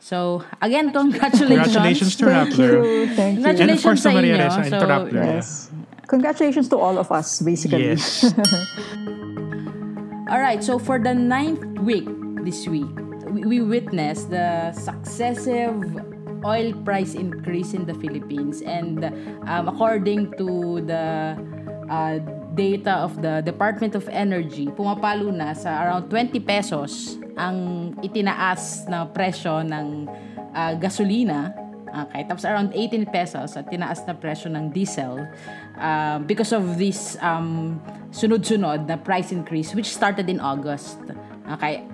So, 0.00 0.44
again, 0.62 0.92
congratulations. 0.92 1.48
Congratulations 1.74 2.16
to 2.16 2.24
Thank 2.26 2.50
Rappler. 2.54 2.72
you. 2.72 3.06
Thank 3.14 3.38
you. 3.40 3.46
And 3.46 3.70
of 3.70 3.82
Congratulations 3.82 3.82
course 3.82 4.02
to 4.04 4.10
Maria 4.12 4.38
inyo. 4.38 4.48
Ressa 4.48 4.62
and 4.62 4.70
to 4.70 4.80
So, 4.80 4.86
Rappler. 4.86 5.12
yeah. 5.12 5.34
Yes. 5.34 5.70
Congratulations 6.06 6.68
to 6.68 6.76
all 6.78 6.98
of 6.98 7.10
us 7.12 7.42
basically. 7.42 7.84
Yes. 7.84 8.24
All 10.30 10.40
right, 10.40 10.62
so 10.62 10.78
for 10.78 10.98
the 10.98 11.14
ninth 11.14 11.64
week 11.80 12.06
this 12.44 12.68
week, 12.68 12.86
we, 13.32 13.44
we 13.44 13.60
witnessed 13.62 14.28
the 14.30 14.72
successive 14.72 15.72
oil 16.44 16.72
price 16.84 17.14
increase 17.14 17.74
in 17.74 17.86
the 17.86 17.94
Philippines. 17.94 18.62
And 18.62 19.04
um, 19.46 19.68
according 19.68 20.34
to 20.38 20.82
the 20.82 21.36
uh, 21.90 22.18
data 22.54 23.02
of 23.02 23.22
the 23.22 23.40
Department 23.42 23.94
of 23.94 24.08
Energy, 24.10 24.66
pumapalo 24.72 25.30
na 25.30 25.54
sa 25.54 25.86
around 25.86 26.10
20 26.10 26.38
pesos 26.42 27.18
ang 27.38 27.94
itinaas 28.02 28.90
na 28.90 29.06
presyo 29.06 29.62
ng 29.62 30.10
uh, 30.54 30.74
gasolina 30.76 31.54
Okay, 31.88 32.28
tapos 32.28 32.44
around 32.44 32.76
18 32.76 33.08
pesos 33.08 33.56
at 33.56 33.64
tinaas 33.72 34.04
na 34.04 34.12
presyo 34.12 34.52
ng 34.52 34.68
diesel 34.70 35.24
uh, 35.80 36.20
because 36.20 36.52
of 36.52 36.76
this 36.76 37.16
um, 37.24 37.80
sunod-sunod 38.12 38.84
na 38.84 39.00
price 39.00 39.32
increase 39.32 39.72
which 39.72 39.88
started 39.88 40.28
in 40.28 40.36
August. 40.40 41.00
Okay. 41.56 41.84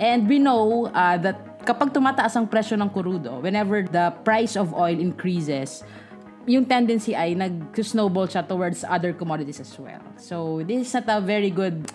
And 0.00 0.26
we 0.26 0.40
know 0.40 0.90
uh, 0.90 1.20
that 1.20 1.53
kapag 1.64 1.90
tumataas 1.90 2.36
ang 2.36 2.46
presyo 2.46 2.76
ng 2.76 2.92
kurudo, 2.92 3.40
whenever 3.40 3.82
the 3.82 4.12
price 4.22 4.54
of 4.54 4.76
oil 4.76 4.94
increases, 4.94 5.82
yung 6.44 6.68
tendency 6.68 7.16
ay 7.16 7.32
nag-snowball 7.32 8.28
siya 8.28 8.44
towards 8.44 8.84
other 8.84 9.16
commodities 9.16 9.58
as 9.60 9.72
well. 9.80 10.00
So, 10.20 10.60
this 10.62 10.88
is 10.88 10.92
not 10.92 11.08
a 11.08 11.20
very 11.24 11.48
good 11.48 11.88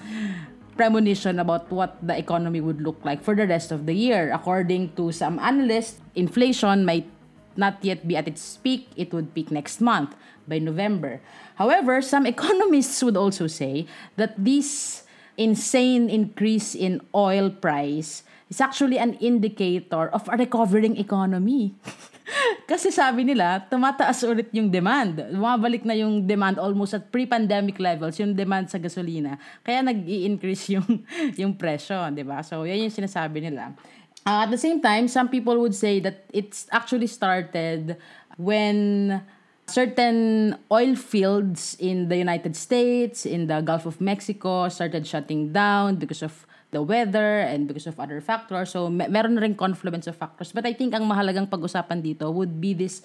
premonition 0.73 1.37
about 1.37 1.69
what 1.69 1.99
the 2.01 2.17
economy 2.17 2.63
would 2.63 2.81
look 2.81 2.97
like 3.03 3.21
for 3.21 3.35
the 3.35 3.45
rest 3.45 3.69
of 3.71 3.85
the 3.85 3.93
year. 3.93 4.31
According 4.33 4.95
to 4.95 5.11
some 5.11 5.37
analysts, 5.37 6.01
inflation 6.15 6.87
might 6.87 7.05
not 7.59 7.83
yet 7.83 8.07
be 8.07 8.15
at 8.15 8.27
its 8.27 8.57
peak. 8.63 8.87
It 8.95 9.13
would 9.13 9.35
peak 9.35 9.51
next 9.51 9.81
month 9.83 10.15
by 10.47 10.57
November. 10.57 11.21
However, 11.59 12.01
some 12.01 12.25
economists 12.33 13.03
would 13.03 13.17
also 13.17 13.45
say 13.45 13.85
that 14.15 14.33
this 14.39 15.03
insane 15.35 16.09
increase 16.09 16.75
in 16.75 16.99
oil 17.13 17.51
price 17.51 18.23
is 18.49 18.59
actually 18.59 18.97
an 18.97 19.13
indicator 19.21 20.09
of 20.09 20.25
a 20.27 20.35
recovering 20.35 20.97
economy. 20.97 21.73
Kasi 22.69 22.93
sabi 22.93 23.25
nila, 23.25 23.65
tumataas 23.69 24.21
ulit 24.25 24.49
yung 24.53 24.69
demand. 24.69 25.17
Bumabalik 25.33 25.85
na 25.85 25.97
yung 25.97 26.25
demand 26.25 26.61
almost 26.61 26.93
at 26.93 27.09
pre-pandemic 27.09 27.81
levels, 27.81 28.17
yung 28.21 28.33
demand 28.33 28.69
sa 28.69 28.77
gasolina. 28.77 29.37
Kaya 29.65 29.81
nag 29.81 30.05
increase 30.05 30.73
yung, 30.73 31.05
yung 31.41 31.57
presyo, 31.57 31.97
di 32.13 32.21
ba? 32.21 32.41
So, 32.45 32.65
yan 32.65 32.89
yung 32.89 32.93
sinasabi 32.93 33.49
nila. 33.49 33.73
Uh, 34.25 34.45
at 34.45 34.49
the 34.53 34.61
same 34.61 34.81
time, 34.81 35.09
some 35.09 35.29
people 35.29 35.57
would 35.57 35.73
say 35.73 35.97
that 36.01 36.25
it's 36.33 36.69
actually 36.69 37.07
started 37.07 37.97
when 38.37 39.21
certain 39.65 40.57
oil 40.71 40.93
fields 40.97 41.77
in 41.79 42.09
the 42.09 42.17
United 42.17 42.55
States, 42.55 43.25
in 43.25 43.47
the 43.47 43.61
Gulf 43.61 43.85
of 43.85 44.01
Mexico, 44.01 44.67
started 44.69 45.05
shutting 45.05 45.53
down 45.53 45.95
because 45.95 46.21
of 46.21 46.45
the 46.69 46.81
weather 46.81 47.45
and 47.45 47.65
because 47.67 47.89
of 47.89 47.97
other 47.99 48.21
factors. 48.21 48.71
So, 48.73 48.89
me- 48.89 49.09
meron 49.09 49.35
na 49.35 49.41
rin 49.41 49.57
confluence 49.57 50.05
of 50.05 50.15
factors. 50.17 50.53
But 50.53 50.65
I 50.65 50.73
think 50.73 50.93
ang 50.93 51.09
mahalagang 51.09 51.49
pag-usapan 51.49 52.05
dito 52.05 52.29
would 52.29 52.61
be 52.61 52.77
this 52.77 53.01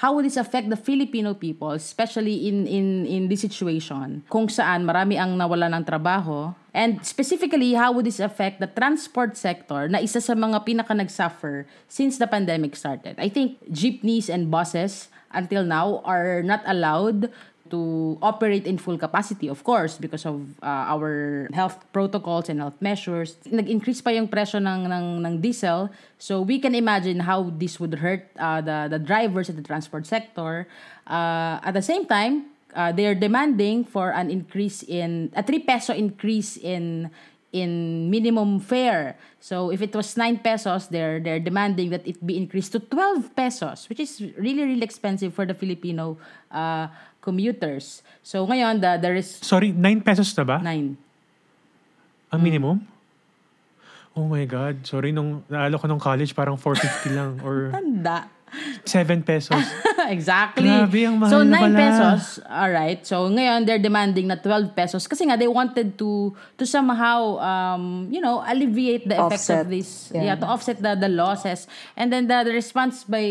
how 0.00 0.16
would 0.16 0.24
this 0.24 0.40
affect 0.40 0.72
the 0.72 0.78
Filipino 0.78 1.36
people, 1.36 1.76
especially 1.76 2.48
in 2.48 2.64
in 2.64 3.04
in 3.04 3.22
this 3.28 3.44
situation, 3.44 4.24
kung 4.32 4.48
saan 4.48 4.88
marami 4.88 5.20
ang 5.20 5.36
nawala 5.36 5.68
ng 5.68 5.84
trabaho, 5.84 6.56
and 6.72 7.04
specifically 7.04 7.76
how 7.76 7.92
would 7.92 8.08
this 8.08 8.20
affect 8.22 8.56
the 8.56 8.70
transport 8.70 9.36
sector 9.36 9.92
na 9.92 10.00
isa 10.00 10.18
sa 10.18 10.32
mga 10.32 10.64
pinaka 10.64 10.96
nag-suffer 10.96 11.68
since 11.92 12.16
the 12.16 12.28
pandemic 12.28 12.72
started. 12.72 13.20
I 13.20 13.28
think 13.28 13.60
jeepneys 13.68 14.32
and 14.32 14.48
buses 14.48 15.12
until 15.32 15.64
now 15.64 16.00
are 16.04 16.40
not 16.44 16.64
allowed 16.64 17.28
to 17.72 18.18
operate 18.20 18.68
in 18.68 18.76
full 18.76 19.00
capacity, 19.00 19.48
of 19.48 19.64
course, 19.64 19.96
because 19.96 20.28
of 20.28 20.44
uh, 20.62 20.92
our 20.92 21.48
health 21.56 21.80
protocols 21.92 22.52
and 22.52 22.60
health 22.60 22.76
measures. 22.84 23.40
Nag-increase 23.48 24.04
pa 24.04 24.12
yung 24.12 24.28
presyo 24.28 24.60
ng, 24.60 24.92
ng, 24.92 25.24
ng 25.24 25.34
diesel. 25.40 25.88
So 26.20 26.44
we 26.44 26.60
can 26.60 26.76
imagine 26.76 27.24
how 27.24 27.48
this 27.56 27.80
would 27.80 27.96
hurt 28.04 28.28
uh, 28.36 28.60
the, 28.60 28.92
the 28.92 29.00
drivers 29.00 29.48
in 29.48 29.56
the 29.56 29.64
transport 29.64 30.06
sector. 30.06 30.68
Uh, 31.08 31.64
at 31.64 31.72
the 31.72 31.82
same 31.82 32.04
time, 32.04 32.52
uh, 32.76 32.92
they're 32.92 33.16
demanding 33.16 33.84
for 33.84 34.12
an 34.12 34.30
increase 34.30 34.84
in, 34.84 35.32
a 35.34 35.42
3 35.42 35.58
peso 35.60 35.94
increase 35.96 36.56
in 36.60 37.10
in 37.52 38.08
minimum 38.08 38.60
fare. 38.60 39.16
So 39.40 39.70
if 39.70 39.82
it 39.82 39.94
was 39.94 40.16
9 40.16 40.40
pesos, 40.40 40.88
they're 40.88 41.20
they're 41.20 41.40
demanding 41.40 41.92
that 41.92 42.00
it 42.08 42.16
be 42.24 42.36
increased 42.36 42.72
to 42.72 42.80
12 42.80 43.36
pesos, 43.36 43.88
which 43.88 44.00
is 44.00 44.20
really 44.40 44.64
really 44.64 44.82
expensive 44.82 45.36
for 45.36 45.44
the 45.44 45.52
Filipino 45.52 46.16
uh, 46.50 46.88
commuters. 47.22 48.02
So 48.26 48.44
ngayon 48.44 48.82
the 48.82 48.98
there 48.98 49.16
is 49.16 49.30
Sorry, 49.40 49.70
9 49.70 49.80
pesos 50.02 50.34
na 50.34 50.44
ba? 50.44 50.58
9. 50.58 52.34
Ang 52.34 52.40
minimum? 52.42 52.76
Oh 54.12 54.28
my 54.28 54.44
God. 54.44 54.84
Sorry, 54.84 55.08
nung 55.08 55.40
naalo 55.48 55.80
ko 55.80 55.88
nung 55.88 56.02
college, 56.02 56.36
parang 56.36 56.60
450 56.60 57.16
lang 57.16 57.32
or 57.40 57.72
Tanda. 57.72 58.28
7 58.84 59.22
pesos. 59.22 59.56
exactly. 60.08 60.68
Grabe, 60.68 61.00
ang 61.08 61.16
mahal 61.18 61.32
so, 61.32 61.38
9 61.42 61.48
na 61.48 61.58
pala. 61.58 61.76
pesos. 61.78 62.22
Alright. 62.44 63.00
So, 63.06 63.28
ngayon, 63.32 63.64
they're 63.64 63.82
demanding 63.82 64.28
na 64.28 64.36
12 64.36 64.76
pesos. 64.76 65.08
Kasi 65.08 65.28
nga, 65.28 65.36
they 65.36 65.48
wanted 65.48 65.96
to 65.96 66.36
to 66.58 66.64
somehow, 66.68 67.40
um, 67.40 68.08
you 68.12 68.20
know, 68.20 68.44
alleviate 68.44 69.08
the 69.08 69.16
effects 69.16 69.48
Offset. 69.48 69.64
of 69.64 69.72
this. 69.72 70.12
Yeah. 70.12 70.32
Yeah. 70.32 70.36
to 70.36 70.46
offset 70.46 70.78
the, 70.82 70.94
the 70.94 71.08
losses. 71.08 71.66
And 71.96 72.12
then 72.12 72.28
the, 72.28 72.44
the 72.44 72.52
response 72.52 73.04
by 73.04 73.24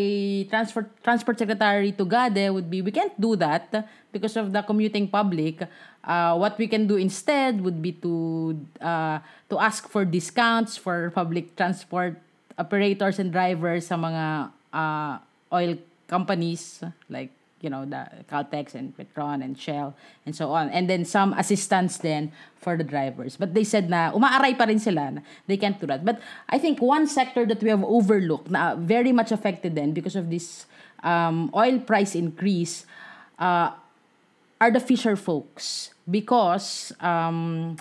Transport, 0.50 0.90
Transport 1.04 1.38
Secretary 1.38 1.92
Tugade 1.92 2.54
would 2.54 2.70
be, 2.70 2.82
we 2.82 2.92
can't 2.92 3.14
do 3.20 3.36
that 3.38 3.70
because 4.12 4.36
of 4.36 4.52
the 4.52 4.62
commuting 4.62 5.08
public. 5.08 5.64
Uh, 6.04 6.36
what 6.36 6.58
we 6.58 6.68
can 6.68 6.88
do 6.88 6.98
instead 6.98 7.62
would 7.62 7.82
be 7.82 7.92
to 7.94 8.58
uh, 8.82 9.20
to 9.50 9.60
ask 9.60 9.88
for 9.88 10.04
discounts 10.04 10.76
for 10.76 11.14
public 11.14 11.54
transport 11.56 12.18
operators 12.58 13.20
and 13.22 13.30
drivers 13.30 13.86
sa 13.86 13.96
mga 13.96 14.50
uh, 14.74 15.20
oil 15.52 15.78
companies 16.08 16.84
like 17.10 17.32
you 17.62 17.70
know 17.70 17.86
the 17.86 18.10
Caltex 18.30 18.74
and 18.74 18.96
Petron 18.98 19.44
and 19.44 19.58
Shell 19.58 19.96
and 20.26 20.36
so 20.36 20.52
on. 20.52 20.70
And 20.70 20.90
then 20.90 21.06
some 21.06 21.34
assistance 21.34 21.98
then 21.98 22.32
for 22.58 22.76
the 22.76 22.84
drivers. 22.84 23.38
But 23.38 23.54
they 23.54 23.64
said 23.64 23.90
na 23.90 24.12
umaaray 24.12 24.58
pa 24.58 24.66
rin 24.66 24.80
sila 24.80 25.12
na 25.12 25.22
they 25.48 25.58
can't 25.58 25.80
do 25.80 25.88
that. 25.88 26.04
But 26.04 26.20
I 26.50 26.58
think 26.58 26.82
one 26.82 27.08
sector 27.08 27.46
that 27.46 27.62
we 27.62 27.70
have 27.70 27.84
overlooked 27.84 28.50
na 28.50 28.76
very 28.76 29.12
much 29.12 29.32
affected 29.32 29.76
then 29.76 29.94
because 29.94 30.16
of 30.16 30.30
this 30.30 30.66
um, 31.04 31.50
oil 31.56 31.80
price 31.80 32.16
increase 32.16 32.86
uh, 33.40 33.72
are 34.60 34.72
the 34.72 34.82
fisher 34.82 35.16
folks. 35.16 35.94
Because 36.10 36.92
um, 37.00 37.78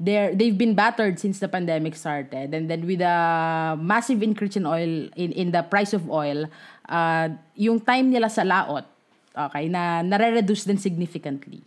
they're 0.00 0.34
they've 0.34 0.56
been 0.56 0.74
battered 0.74 1.18
since 1.18 1.38
the 1.38 1.48
pandemic 1.48 1.94
started 1.94 2.54
and 2.54 2.68
then 2.68 2.86
with 2.86 3.00
a 3.00 3.78
massive 3.80 4.22
increase 4.22 4.56
in 4.56 4.66
oil 4.66 5.08
in 5.16 5.30
in 5.32 5.50
the 5.52 5.62
price 5.62 5.92
of 5.92 6.08
oil 6.10 6.46
uh, 6.88 7.28
yung 7.54 7.80
time 7.80 8.10
nila 8.10 8.28
sa 8.28 8.42
laot 8.42 8.88
okay 9.36 9.68
na 9.68 10.02
nare-reduce 10.02 10.64
din 10.64 10.78
significantly 10.78 11.62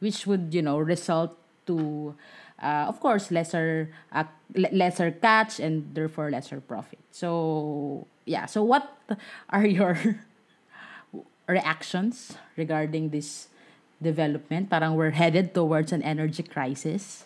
which 0.00 0.26
would 0.26 0.52
you 0.52 0.62
know 0.62 0.78
result 0.78 1.36
to 1.64 2.12
uh, 2.62 2.88
of 2.88 2.98
course 3.00 3.30
lesser 3.30 3.92
uh, 4.12 4.24
le- 4.54 4.72
lesser 4.72 5.10
catch 5.10 5.60
and 5.60 5.94
therefore 5.94 6.30
lesser 6.30 6.60
profit 6.60 7.00
so 7.12 8.06
yeah 8.24 8.46
so 8.46 8.64
what 8.64 8.98
are 9.50 9.66
your 9.66 9.94
reactions 11.46 12.34
regarding 12.56 13.10
this 13.10 13.48
development. 14.02 14.70
Parang 14.70 14.94
we're 14.94 15.16
headed 15.16 15.54
towards 15.54 15.92
an 15.92 16.02
energy 16.02 16.42
crisis. 16.42 17.25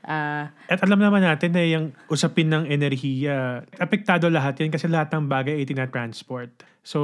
Uh, 0.00 0.48
At 0.68 0.80
alam 0.80 0.96
naman 0.96 1.20
natin 1.20 1.52
na 1.52 1.62
yung 1.64 1.92
usapin 2.08 2.48
ng 2.48 2.64
enerhiya, 2.66 3.68
apektado 3.76 4.32
lahat 4.32 4.56
yan 4.64 4.72
kasi 4.72 4.88
lahat 4.88 5.12
ng 5.12 5.28
bagay 5.28 5.60
ay 5.60 5.68
tinatransport. 5.68 6.50
So, 6.80 6.98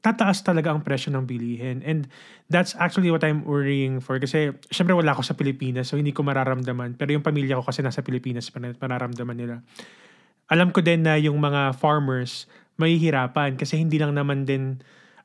tataas 0.00 0.44
talaga 0.44 0.72
ang 0.72 0.84
presyo 0.84 1.12
ng 1.12 1.24
bilihin. 1.24 1.80
And 1.84 2.08
that's 2.48 2.76
actually 2.76 3.08
what 3.12 3.24
I'm 3.24 3.44
worrying 3.44 4.00
for. 4.00 4.16
Kasi, 4.20 4.56
syempre 4.68 4.96
wala 4.96 5.16
ako 5.16 5.24
sa 5.24 5.36
Pilipinas, 5.36 5.92
so 5.92 6.00
hindi 6.00 6.12
ko 6.12 6.24
mararamdaman. 6.24 6.96
Pero 6.96 7.12
yung 7.12 7.24
pamilya 7.24 7.60
ko 7.60 7.64
kasi 7.64 7.80
nasa 7.84 8.00
Pilipinas, 8.04 8.48
mararamdaman 8.56 9.36
nila. 9.36 9.56
Alam 10.48 10.72
ko 10.72 10.84
din 10.84 11.04
na 11.04 11.16
yung 11.16 11.40
mga 11.40 11.76
farmers, 11.76 12.44
mahihirapan 12.76 13.54
kasi 13.54 13.78
hindi 13.78 14.02
lang 14.02 14.18
naman 14.18 14.44
din 14.44 14.82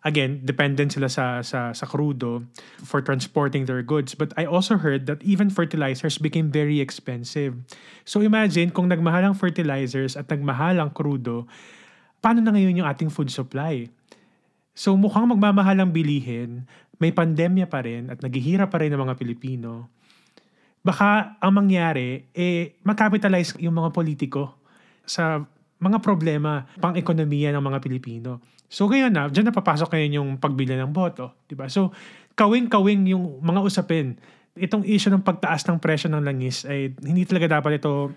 again, 0.08 0.40
dependent 0.48 0.96
sila 0.96 1.12
sa, 1.12 1.44
sa, 1.44 1.76
sa 1.76 1.86
crudo 1.86 2.48
for 2.88 3.04
transporting 3.04 3.68
their 3.68 3.84
goods. 3.84 4.16
But 4.16 4.32
I 4.40 4.48
also 4.48 4.80
heard 4.80 5.08
that 5.12 5.20
even 5.24 5.52
fertilizers 5.52 6.16
became 6.18 6.52
very 6.52 6.80
expensive. 6.80 7.60
So 8.08 8.24
imagine 8.24 8.72
kung 8.72 8.88
nagmahal 8.88 9.28
ang 9.28 9.36
fertilizers 9.36 10.16
at 10.16 10.32
nagmahal 10.32 10.80
ang 10.80 10.96
crudo, 10.96 11.48
paano 12.24 12.40
na 12.40 12.56
ngayon 12.56 12.80
yung 12.80 12.88
ating 12.88 13.12
food 13.12 13.28
supply? 13.28 13.92
So 14.72 14.96
mukhang 14.96 15.28
magmamahal 15.36 15.84
ang 15.84 15.92
bilihin, 15.92 16.64
may 17.00 17.12
pandemya 17.12 17.68
pa 17.68 17.84
rin 17.84 18.08
at 18.08 18.24
naghihirap 18.24 18.72
pa 18.72 18.80
rin 18.80 18.96
ng 18.96 19.02
mga 19.04 19.20
Pilipino. 19.20 19.92
Baka 20.80 21.36
ang 21.44 21.52
mangyari, 21.52 22.32
eh, 22.32 22.80
mag-capitalize 22.88 23.60
yung 23.60 23.76
mga 23.76 23.92
politiko 23.92 24.64
sa 25.04 25.44
mga 25.80 26.00
problema 26.00 26.64
pang-ekonomiya 26.80 27.52
ng 27.52 27.64
mga 27.64 27.80
Pilipino. 27.84 28.40
So 28.70 28.86
ngayon 28.86 29.10
na, 29.10 29.26
dyan 29.28 29.50
na 29.50 29.54
papasok 29.54 29.90
ngayon 29.90 30.12
yung 30.22 30.30
pagbili 30.38 30.78
ng 30.78 30.94
boto. 30.94 31.34
di 31.50 31.58
ba 31.58 31.66
So, 31.66 31.90
kawing-kawing 32.38 33.10
yung 33.10 33.42
mga 33.42 33.60
usapin. 33.66 34.16
Itong 34.54 34.86
issue 34.86 35.10
ng 35.10 35.26
pagtaas 35.26 35.66
ng 35.66 35.82
presyo 35.82 36.08
ng 36.14 36.22
langis 36.22 36.64
ay 36.70 36.94
hindi 37.02 37.26
talaga 37.26 37.60
dapat 37.60 37.82
ito 37.82 38.14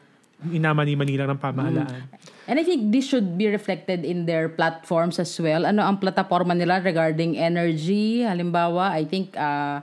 inamani-mani 0.51 1.15
lang 1.15 1.31
ng 1.33 1.41
pamahalaan. 1.41 2.03
Mm. 2.03 2.51
And 2.51 2.57
I 2.59 2.65
think 2.67 2.91
this 2.91 3.07
should 3.07 3.39
be 3.39 3.47
reflected 3.47 4.03
in 4.03 4.27
their 4.27 4.51
platforms 4.51 5.23
as 5.23 5.31
well. 5.39 5.63
Ano 5.63 5.87
ang 5.87 6.03
plataforma 6.03 6.53
nila 6.53 6.83
regarding 6.83 7.39
energy? 7.39 8.27
Halimbawa, 8.27 8.91
I 8.91 9.07
think 9.07 9.39
uh, 9.39 9.81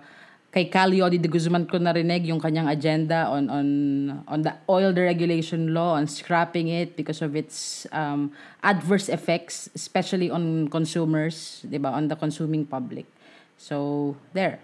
kay 0.50 0.66
Caliodi 0.66 1.22
de 1.22 1.30
Guzman 1.30 1.70
ko 1.70 1.78
narinig 1.78 2.26
yung 2.26 2.42
kanyang 2.42 2.66
agenda 2.66 3.30
on 3.30 3.46
on 3.54 3.68
on 4.26 4.42
the 4.42 4.54
oil 4.66 4.90
deregulation 4.90 5.78
law 5.78 5.94
on 5.94 6.10
scrapping 6.10 6.74
it 6.74 6.98
because 6.98 7.22
of 7.22 7.38
its 7.38 7.86
um, 7.94 8.34
adverse 8.66 9.14
effects 9.14 9.70
especially 9.78 10.34
on 10.34 10.66
consumers, 10.74 11.62
'di 11.70 11.78
ba, 11.78 11.94
on 11.94 12.10
the 12.10 12.18
consuming 12.18 12.66
public. 12.66 13.06
So, 13.62 14.16
there. 14.34 14.58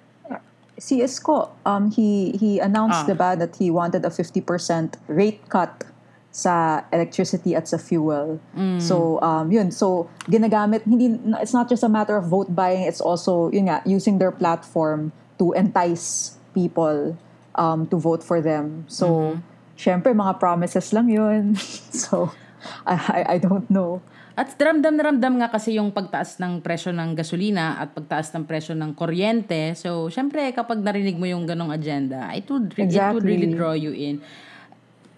Si 0.75 0.99
Isko, 0.99 1.55
um, 1.63 1.93
he 1.93 2.35
he 2.35 2.59
announced 2.59 3.05
ah. 3.05 3.13
diba, 3.13 3.37
that 3.39 3.55
he 3.55 3.69
wanted 3.71 4.03
a 4.03 4.11
50% 4.11 4.43
rate 5.07 5.39
cut 5.47 5.85
sa 6.35 6.83
electricity 6.91 7.55
at 7.55 7.63
sa 7.63 7.79
fuel. 7.79 8.43
Mm. 8.57 8.83
So, 8.83 9.23
um, 9.23 9.55
yun. 9.55 9.71
So, 9.71 10.11
ginagamit, 10.27 10.83
hindi, 10.83 11.15
it's 11.39 11.55
not 11.55 11.71
just 11.71 11.79
a 11.79 11.87
matter 11.87 12.19
of 12.19 12.27
vote 12.27 12.51
buying, 12.51 12.83
it's 12.83 12.99
also, 12.99 13.47
yun 13.55 13.71
nga, 13.71 13.79
using 13.87 14.19
their 14.19 14.35
platform 14.35 15.15
to 15.37 15.51
entice 15.53 16.37
people 16.55 17.17
um, 17.55 17.87
to 17.87 17.97
vote 17.97 18.23
for 18.23 18.39
them. 18.39 18.87
So, 18.87 19.35
mm-hmm. 19.35 19.39
syempre, 19.75 20.11
mga 20.15 20.39
promises 20.39 20.91
lang 20.95 21.11
yun. 21.11 21.55
so, 22.03 22.31
I, 22.85 23.35
I, 23.35 23.37
don't 23.37 23.67
know. 23.69 24.01
At 24.35 24.51
ramdam 24.59 24.99
na 24.99 25.03
ramdam 25.11 25.33
nga 25.39 25.47
kasi 25.47 25.79
yung 25.79 25.95
pagtaas 25.95 26.41
ng 26.43 26.59
presyo 26.59 26.91
ng 26.91 27.15
gasolina 27.15 27.79
at 27.79 27.95
pagtaas 27.95 28.35
ng 28.35 28.43
presyo 28.43 28.75
ng 28.75 28.91
kuryente. 28.91 29.75
So, 29.79 30.11
syempre, 30.11 30.51
kapag 30.51 30.83
narinig 30.83 31.15
mo 31.15 31.23
yung 31.23 31.47
ganong 31.47 31.71
agenda, 31.71 32.31
it 32.35 32.47
would, 32.51 32.75
exactly. 32.75 32.99
it 32.99 33.13
would 33.15 33.27
really 33.27 33.49
draw 33.55 33.71
you 33.71 33.95
in. 33.95 34.19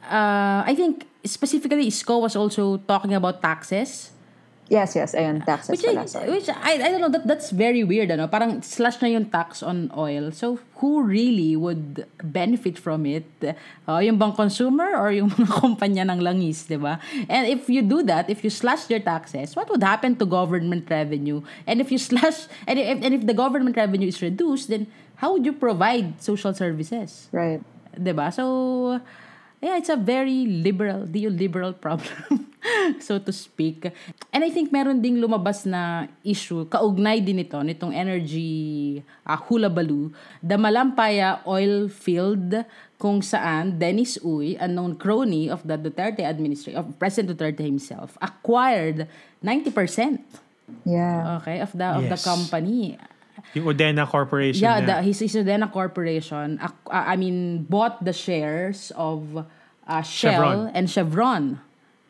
Uh, 0.06 0.62
I 0.64 0.74
think, 0.78 1.10
specifically, 1.26 1.90
ISCO 1.90 2.22
was 2.22 2.38
also 2.38 2.78
talking 2.86 3.18
about 3.18 3.42
taxes. 3.42 4.14
Yes, 4.68 4.96
yes. 5.00 5.16
Ayun, 5.16 5.44
taxes 5.48 5.72
which 5.72 5.88
pala. 5.88 6.04
I, 6.04 6.30
which 6.30 6.50
I, 6.52 6.76
I 6.76 6.88
don't 6.92 7.00
know, 7.00 7.10
that, 7.10 7.26
that's 7.26 7.52
very 7.52 7.84
weird. 7.84 8.12
Ano? 8.12 8.28
Parang 8.28 8.62
slash 8.62 9.02
na 9.02 9.08
yung 9.08 9.32
tax 9.32 9.64
on 9.64 9.92
oil. 9.96 10.32
So, 10.32 10.60
who 10.84 11.04
really 11.04 11.56
would 11.56 12.06
benefit 12.24 12.78
from 12.78 13.06
it? 13.06 13.28
Uh, 13.88 14.00
yung 14.04 14.20
bang 14.20 14.36
consumer 14.36 14.96
or 14.96 15.12
yung 15.12 15.32
mga 15.36 15.52
kumpanya 15.56 16.04
ng 16.12 16.20
langis, 16.20 16.68
di 16.68 16.76
ba? 16.76 17.00
And 17.32 17.48
if 17.48 17.72
you 17.72 17.82
do 17.82 18.04
that, 18.04 18.30
if 18.30 18.44
you 18.44 18.52
slash 18.52 18.90
your 18.90 19.00
taxes, 19.00 19.56
what 19.56 19.72
would 19.72 19.84
happen 19.84 20.16
to 20.20 20.26
government 20.26 20.92
revenue? 20.92 21.42
And 21.66 21.80
if 21.80 21.92
you 21.92 21.98
slash, 21.98 22.52
and 22.68 22.78
if, 22.78 22.86
and 23.02 23.12
if 23.16 23.24
the 23.26 23.34
government 23.34 23.78
revenue 23.78 24.12
is 24.12 24.22
reduced, 24.22 24.68
then 24.68 24.88
how 25.16 25.34
would 25.34 25.46
you 25.46 25.54
provide 25.54 26.22
social 26.22 26.54
services? 26.54 27.32
Right. 27.32 27.64
Di 27.96 28.12
ba? 28.12 28.32
So, 28.36 29.00
yeah, 29.62 29.78
it's 29.78 29.90
a 29.90 29.98
very 29.98 30.46
liberal, 30.46 31.06
liberal 31.10 31.74
problem. 31.74 32.48
so 33.00 33.20
to 33.20 33.32
speak. 33.32 33.90
And 34.34 34.44
I 34.44 34.50
think 34.50 34.72
meron 34.72 35.02
ding 35.02 35.18
lumabas 35.18 35.66
na 35.66 36.08
issue, 36.24 36.66
kaugnay 36.68 37.24
din 37.24 37.42
ito, 37.42 37.58
nitong 37.62 37.94
energy 37.96 39.02
uh, 39.26 39.40
hula 39.48 39.70
baloo, 39.70 40.12
the 40.44 40.56
Malampaya 40.60 41.42
oil 41.48 41.88
field 41.88 42.66
kung 42.98 43.22
saan 43.22 43.78
Dennis 43.78 44.18
Uy, 44.26 44.58
a 44.58 44.68
known 44.68 44.98
crony 44.98 45.50
of 45.50 45.62
the 45.66 45.78
Duterte 45.78 46.26
administration, 46.26 46.80
of 46.82 46.98
President 46.98 47.38
Duterte 47.38 47.64
himself, 47.64 48.18
acquired 48.22 49.06
90%. 49.46 50.18
Yeah. 50.84 51.40
Okay, 51.40 51.64
of 51.64 51.72
the 51.72 51.88
yes. 51.88 51.96
of 51.96 52.04
the 52.12 52.20
company. 52.20 53.00
Yung 53.54 53.66
Odena 53.66 54.08
Corporation. 54.08 54.62
Yeah, 54.62 54.82
the, 54.82 54.96
his, 55.02 55.20
his 55.20 55.36
Odena 55.36 55.72
Corporation, 55.72 56.60
uh, 56.60 56.72
I 56.90 57.16
mean, 57.16 57.64
bought 57.64 58.04
the 58.04 58.14
shares 58.14 58.92
of 58.96 59.46
uh, 59.88 60.02
Shell 60.02 60.34
Chevron. 60.34 60.72
and 60.74 60.90
Chevron 60.90 61.62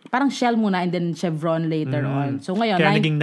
parang 0.08 0.32
Shell 0.32 0.56
muna 0.56 0.84
and 0.84 0.91
then 0.91 1.13
Chevron 1.13 1.69
later 1.69 2.04
mm. 2.04 2.15
on. 2.15 2.30
So 2.39 2.56
ngayon, 2.56 2.80
kaya 2.80 2.95
90, 2.95 3.00
naging 3.00 3.17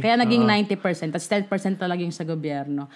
90. 0.00 0.02
Kaya 0.02 0.14
naging 0.18 0.44
uh-huh. 0.46 0.78
90%. 0.78 1.14
Tapos 1.14 1.26
10% 1.26 1.82
talaga 1.82 2.00
yung 2.00 2.14
sa 2.14 2.24
gobyerno. 2.24 2.86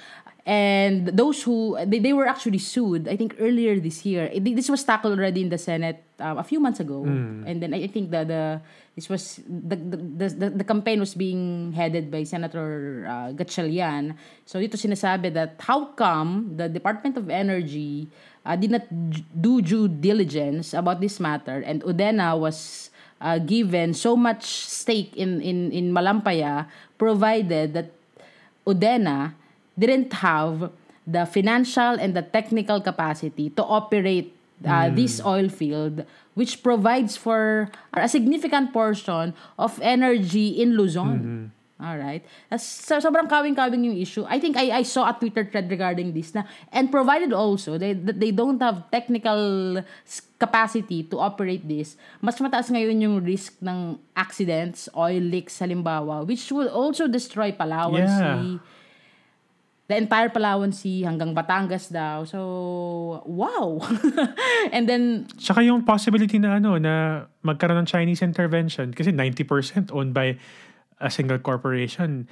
And 0.44 1.09
those 1.09 1.42
who, 1.42 1.76
they, 1.87 1.98
they 1.98 2.12
were 2.12 2.28
actually 2.28 2.59
sued, 2.59 3.09
I 3.09 3.16
think 3.16 3.37
earlier 3.40 3.80
this 3.80 4.04
year. 4.04 4.28
This 4.28 4.68
was 4.68 4.85
tackled 4.85 5.18
already 5.18 5.40
in 5.40 5.48
the 5.48 5.57
Senate 5.57 6.04
uh, 6.20 6.37
a 6.37 6.44
few 6.44 6.61
months 6.61 6.80
ago. 6.80 7.00
Mm. 7.00 7.48
And 7.48 7.62
then 7.62 7.72
I 7.72 7.87
think 7.87 8.11
the, 8.11 8.24
the 8.24 8.61
this 8.94 9.09
was, 9.09 9.40
the, 9.48 9.74
the, 9.76 10.28
the, 10.28 10.50
the 10.50 10.64
campaign 10.64 11.00
was 11.00 11.14
being 11.14 11.72
headed 11.72 12.11
by 12.11 12.24
Senator 12.24 13.07
uh, 13.09 13.33
Gatchalian. 13.33 14.16
So 14.44 14.61
dito 14.61 14.76
sinasabi 14.76 15.33
that 15.33 15.57
how 15.61 15.96
come 15.96 16.57
the 16.57 16.68
Department 16.68 17.16
of 17.16 17.30
Energy 17.30 18.09
uh, 18.44 18.54
did 18.54 18.70
not 18.70 18.85
do 19.40 19.62
due 19.62 19.88
diligence 19.88 20.74
about 20.74 21.00
this 21.00 21.18
matter 21.18 21.64
and 21.64 21.83
Udena 21.83 22.38
was 22.38 22.90
uh, 23.20 23.38
given 23.38 23.94
so 23.94 24.14
much 24.14 24.44
stake 24.44 25.16
in, 25.16 25.40
in, 25.40 25.72
in 25.72 25.90
Malampaya 25.90 26.68
provided 26.98 27.72
that 27.72 27.90
Udena 28.66 29.33
didn't 29.78 30.12
have 30.12 30.70
the 31.06 31.26
financial 31.26 32.00
and 32.00 32.16
the 32.16 32.22
technical 32.22 32.80
capacity 32.80 33.50
to 33.50 33.62
operate 33.62 34.34
uh, 34.64 34.88
mm. 34.88 34.96
this 34.96 35.20
oil 35.24 35.48
field 35.48 36.04
which 36.34 36.62
provides 36.62 37.16
for 37.16 37.70
a 37.94 38.08
significant 38.08 38.72
portion 38.72 39.34
of 39.58 39.78
energy 39.82 40.48
in 40.48 40.76
Luzon. 40.76 41.18
Mm-hmm. 41.18 41.44
All 41.84 41.98
right. 41.98 42.22
So, 42.54 43.02
sobrang 43.02 43.26
kawing-kawing 43.26 43.82
yung 43.82 43.98
issue. 43.98 44.22
I 44.30 44.38
think 44.38 44.56
I, 44.56 44.78
I 44.78 44.82
saw 44.87 45.10
a 45.10 45.14
Twitter 45.18 45.42
thread 45.42 45.68
regarding 45.68 46.14
this 46.14 46.30
na 46.30 46.46
and 46.70 46.87
provided 46.90 47.34
also 47.34 47.76
they, 47.76 47.92
that 47.92 48.18
they 48.22 48.30
don't 48.30 48.62
have 48.62 48.88
technical 48.94 49.82
capacity 50.38 51.02
to 51.10 51.18
operate 51.18 51.66
this, 51.66 51.98
mas 52.22 52.38
mataas 52.38 52.70
ngayon 52.70 53.02
yung 53.02 53.16
risk 53.26 53.58
ng 53.58 53.98
accidents, 54.14 54.88
oil 54.94 55.22
leaks 55.22 55.58
halimbawa, 55.58 56.22
which 56.22 56.46
will 56.54 56.70
also 56.70 57.10
destroy 57.10 57.50
Palawan 57.50 58.06
yeah. 58.06 58.18
Sea. 58.22 58.60
The 59.84 60.00
entire 60.00 60.32
Palawan 60.32 60.72
Sea 60.72 61.04
hanggang 61.04 61.36
Batangas 61.36 61.92
daw. 61.92 62.24
So, 62.24 62.40
wow! 63.28 63.84
and 64.74 64.88
then... 64.88 65.28
Saka 65.36 65.60
yung 65.60 65.84
possibility 65.84 66.40
na 66.40 66.56
ano, 66.56 66.80
na 66.80 67.26
magkaroon 67.44 67.84
ng 67.84 67.88
Chinese 67.88 68.24
intervention 68.24 68.96
kasi 68.96 69.12
90% 69.12 69.92
owned 69.92 70.16
by 70.16 70.40
a 71.04 71.12
single 71.12 71.36
corporation. 71.36 72.24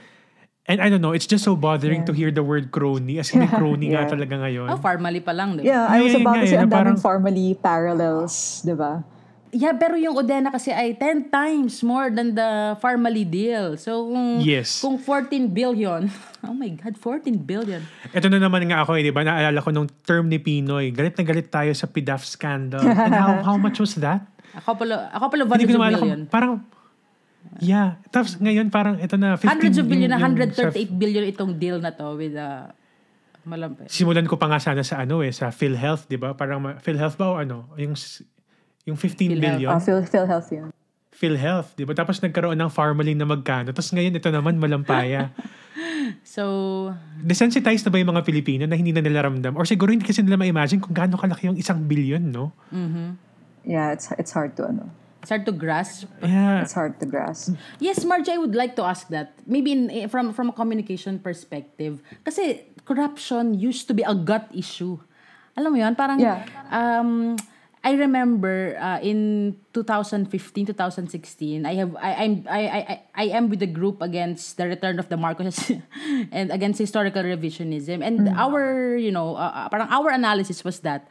And 0.64 0.78
I 0.80 0.88
don't 0.88 1.02
know, 1.02 1.12
it's 1.12 1.26
just 1.26 1.44
so 1.44 1.52
bothering 1.52 2.06
yeah. 2.06 2.08
to 2.08 2.12
hear 2.16 2.30
the 2.30 2.42
word 2.42 2.70
crony. 2.70 3.18
As 3.18 3.34
in, 3.36 3.44
crony 3.60 3.92
yeah. 3.92 4.08
nga 4.08 4.16
talaga 4.16 4.48
ngayon. 4.48 4.72
Oh, 4.72 4.80
formally 4.80 5.20
pa 5.20 5.36
lang. 5.36 5.58
Diba? 5.58 5.68
Yeah, 5.68 5.84
I 5.90 6.00
was 6.00 6.14
about 6.14 6.40
to 6.40 6.46
say, 6.46 6.56
ang 6.56 6.70
daming 6.70 7.02
formally 7.02 7.58
parallels, 7.60 8.62
di 8.64 8.72
ba? 8.72 9.04
Yeah, 9.52 9.76
pero 9.76 10.00
yung 10.00 10.16
Odena 10.16 10.48
kasi 10.48 10.72
ay 10.72 10.96
10 10.96 11.28
times 11.28 11.84
more 11.84 12.08
than 12.08 12.32
the 12.32 12.72
formally 12.80 13.28
deal. 13.28 13.76
So, 13.76 14.08
kung, 14.08 14.40
yes. 14.40 14.80
kung 14.80 14.96
14 14.96 15.52
billion, 15.52 16.08
oh 16.48 16.56
my 16.56 16.72
God, 16.72 16.96
14 16.96 17.36
billion. 17.36 17.84
Ito 18.16 18.32
na 18.32 18.40
naman 18.40 18.64
nga 18.64 18.80
ako, 18.80 18.96
eh, 18.96 19.04
di 19.04 19.12
ba? 19.12 19.20
Naalala 19.20 19.60
ko 19.60 19.68
nung 19.68 19.92
term 20.08 20.32
ni 20.32 20.40
Pinoy, 20.40 20.88
galit 20.88 21.20
na 21.20 21.24
galit 21.28 21.52
tayo 21.52 21.68
sa 21.76 21.84
PDAF 21.84 22.24
scandal. 22.24 22.80
And 23.04 23.12
how, 23.12 23.44
how 23.44 23.56
much 23.60 23.76
was 23.76 23.92
that? 24.00 24.24
A 24.56 24.64
couple 24.64 24.88
of, 24.88 25.00
a 25.12 25.18
couple 25.20 25.44
of 25.44 25.52
hundreds 25.52 25.76
of 25.76 25.84
million. 25.84 26.24
Parang, 26.32 26.64
Yeah. 27.58 27.98
Tapos 28.08 28.38
ngayon 28.38 28.70
parang 28.70 28.96
ito 29.02 29.18
na 29.18 29.34
15 29.34 29.50
Hundreds 29.50 29.76
of 29.76 29.84
billion 29.90 30.08
na 30.08 30.16
138 30.16 30.94
billion 30.94 31.26
itong 31.26 31.58
deal 31.58 31.82
na 31.82 31.90
to 31.90 32.14
with 32.14 32.38
uh, 32.38 32.70
Malampay. 33.42 33.90
simulan 33.90 34.30
ko 34.30 34.38
pa 34.38 34.46
nga 34.46 34.62
sana 34.62 34.86
sa 34.86 35.02
ano 35.02 35.20
eh, 35.26 35.34
sa 35.34 35.50
PhilHealth, 35.50 36.06
di 36.06 36.14
ba? 36.14 36.38
Parang 36.38 36.62
PhilHealth 36.78 37.18
ba 37.18 37.26
o 37.34 37.42
ano? 37.42 37.66
Yung, 37.74 37.98
yung 38.84 38.98
15 38.98 39.30
PhilHealth. 39.30 39.40
billion. 39.40 39.70
Uh, 39.70 39.80
Phil, 39.80 40.00
PhilHealth 40.02 40.48
yun. 40.50 40.68
PhilHealth, 41.12 41.76
di 41.76 41.84
ba? 41.84 41.94
Tapos 41.94 42.18
nagkaroon 42.18 42.58
ng 42.58 42.70
Pharmaline 42.72 43.14
na 43.14 43.28
magkano. 43.28 43.70
Tapos 43.70 43.92
ngayon 43.92 44.16
ito 44.16 44.28
naman 44.28 44.58
malampaya. 44.58 45.30
So, 46.26 46.92
Desensitized 47.22 47.86
na 47.86 47.90
ba 47.90 47.96
yung 47.96 48.10
mga 48.12 48.26
Pilipino 48.26 48.68
na 48.68 48.76
hindi 48.76 48.92
na 48.92 49.00
nila 49.00 49.24
ramdam? 49.24 49.56
Or 49.56 49.64
siguro 49.64 49.94
hindi 49.94 50.04
kasi 50.04 50.20
nila 50.20 50.36
ma-imagine 50.36 50.82
kung 50.82 50.92
gaano 50.92 51.16
kalaki 51.16 51.48
yung 51.48 51.56
isang 51.56 51.80
billion, 51.88 52.20
no? 52.20 52.52
Yeah, 53.64 53.94
it's 53.94 54.10
it's 54.20 54.34
hard 54.34 54.52
to 54.58 54.68
ano. 54.68 54.90
it's 55.22 55.30
hard 55.30 55.46
to 55.46 55.54
grasp. 55.54 56.10
Yeah. 56.20 56.60
It's 56.66 56.74
hard 56.74 56.98
to 56.98 57.06
grasp. 57.06 57.54
Yes, 57.78 58.02
Marge, 58.02 58.28
I 58.28 58.36
would 58.36 58.52
like 58.58 58.74
to 58.76 58.84
ask 58.84 59.06
that. 59.14 59.38
Maybe 59.46 59.70
in, 59.72 59.82
eh, 59.88 60.06
from 60.10 60.34
from 60.34 60.50
a 60.50 60.54
communication 60.54 61.22
perspective. 61.22 62.02
Kasi 62.26 62.66
corruption 62.84 63.54
used 63.54 63.86
to 63.86 63.94
be 63.94 64.02
a 64.02 64.12
gut 64.12 64.50
issue. 64.52 64.98
Alam 65.54 65.70
mo 65.72 65.78
yun? 65.78 65.94
Parang, 65.94 66.18
Yeah. 66.18 66.42
um, 66.68 67.38
I 67.82 67.98
remember 67.98 68.78
uh, 68.78 69.02
in 69.02 69.58
2015, 69.74 70.30
2016, 70.70 71.66
I 71.66 71.74
have 71.74 71.96
I 71.98 72.10
I'm 72.14 72.46
I 72.46 72.62
I 72.70 72.82
I- 73.14 73.32
am 73.34 73.50
with 73.50 73.58
the 73.58 73.66
group 73.66 73.98
against 73.98 74.54
the 74.56 74.70
return 74.70 75.02
of 75.02 75.10
the 75.10 75.18
Marcos 75.18 75.66
and 76.30 76.54
against 76.54 76.78
historical 76.78 77.22
revisionism. 77.26 77.98
And 77.98 78.30
our, 78.38 78.94
you 78.94 79.10
know, 79.10 79.34
uh, 79.34 79.66
uh, 79.66 79.68
parang 79.68 79.90
our 79.90 80.14
analysis 80.14 80.62
was 80.62 80.78
that 80.86 81.10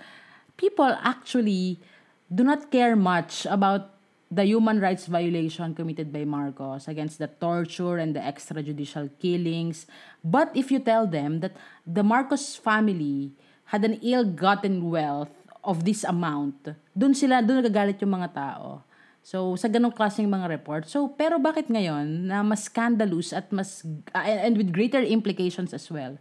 people 0.56 0.96
actually 1.04 1.84
do 2.32 2.48
not 2.48 2.72
care 2.72 2.96
much 2.96 3.44
about 3.52 3.92
the 4.32 4.48
human 4.48 4.80
rights 4.80 5.12
violation 5.12 5.76
committed 5.76 6.16
by 6.16 6.24
Marcos 6.24 6.88
against 6.88 7.20
the 7.20 7.28
torture 7.28 8.00
and 8.00 8.16
the 8.16 8.24
extrajudicial 8.24 9.12
killings. 9.20 9.92
But 10.24 10.56
if 10.56 10.72
you 10.72 10.80
tell 10.80 11.04
them 11.04 11.44
that 11.44 11.52
the 11.84 12.00
Marcos 12.00 12.56
family 12.56 13.36
had 13.76 13.84
an 13.84 14.00
ill-gotten 14.00 14.88
wealth 14.88 15.36
of 15.62 15.86
this 15.86 16.04
amount, 16.04 16.74
dun 16.94 17.14
sila, 17.14 17.42
dun 17.42 17.62
nagagalit 17.62 18.02
yung 18.02 18.14
mga 18.18 18.34
tao. 18.34 18.82
So, 19.22 19.54
sa 19.54 19.70
ganong 19.70 19.94
klaseng 19.94 20.26
mga 20.26 20.50
report. 20.50 20.90
So, 20.90 21.14
pero 21.14 21.38
bakit 21.38 21.70
ngayon 21.70 22.26
na 22.26 22.42
mas 22.42 22.66
scandalous 22.66 23.30
at 23.30 23.54
mas, 23.54 23.86
uh, 24.18 24.26
and 24.26 24.58
with 24.58 24.74
greater 24.74 25.02
implications 25.02 25.78
as 25.78 25.86
well? 25.94 26.18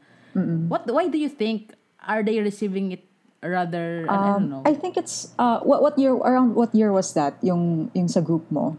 What, 0.69 0.85
why 0.87 1.09
do 1.09 1.17
you 1.17 1.33
think 1.33 1.73
are 1.99 2.23
they 2.23 2.39
receiving 2.39 2.93
it 2.93 3.09
rather, 3.43 4.05
I 4.05 4.37
don't 4.37 4.53
know, 4.53 4.63
Um, 4.63 4.69
I 4.69 4.77
think 4.77 5.01
it's 5.01 5.33
uh 5.41 5.59
what 5.65 5.81
what 5.81 5.99
year 5.99 6.13
around 6.13 6.55
what 6.55 6.71
year 6.77 6.93
was 6.93 7.17
that 7.17 7.41
yung 7.41 7.91
yung 7.97 8.07
sa 8.07 8.21
group 8.21 8.45
mo? 8.53 8.77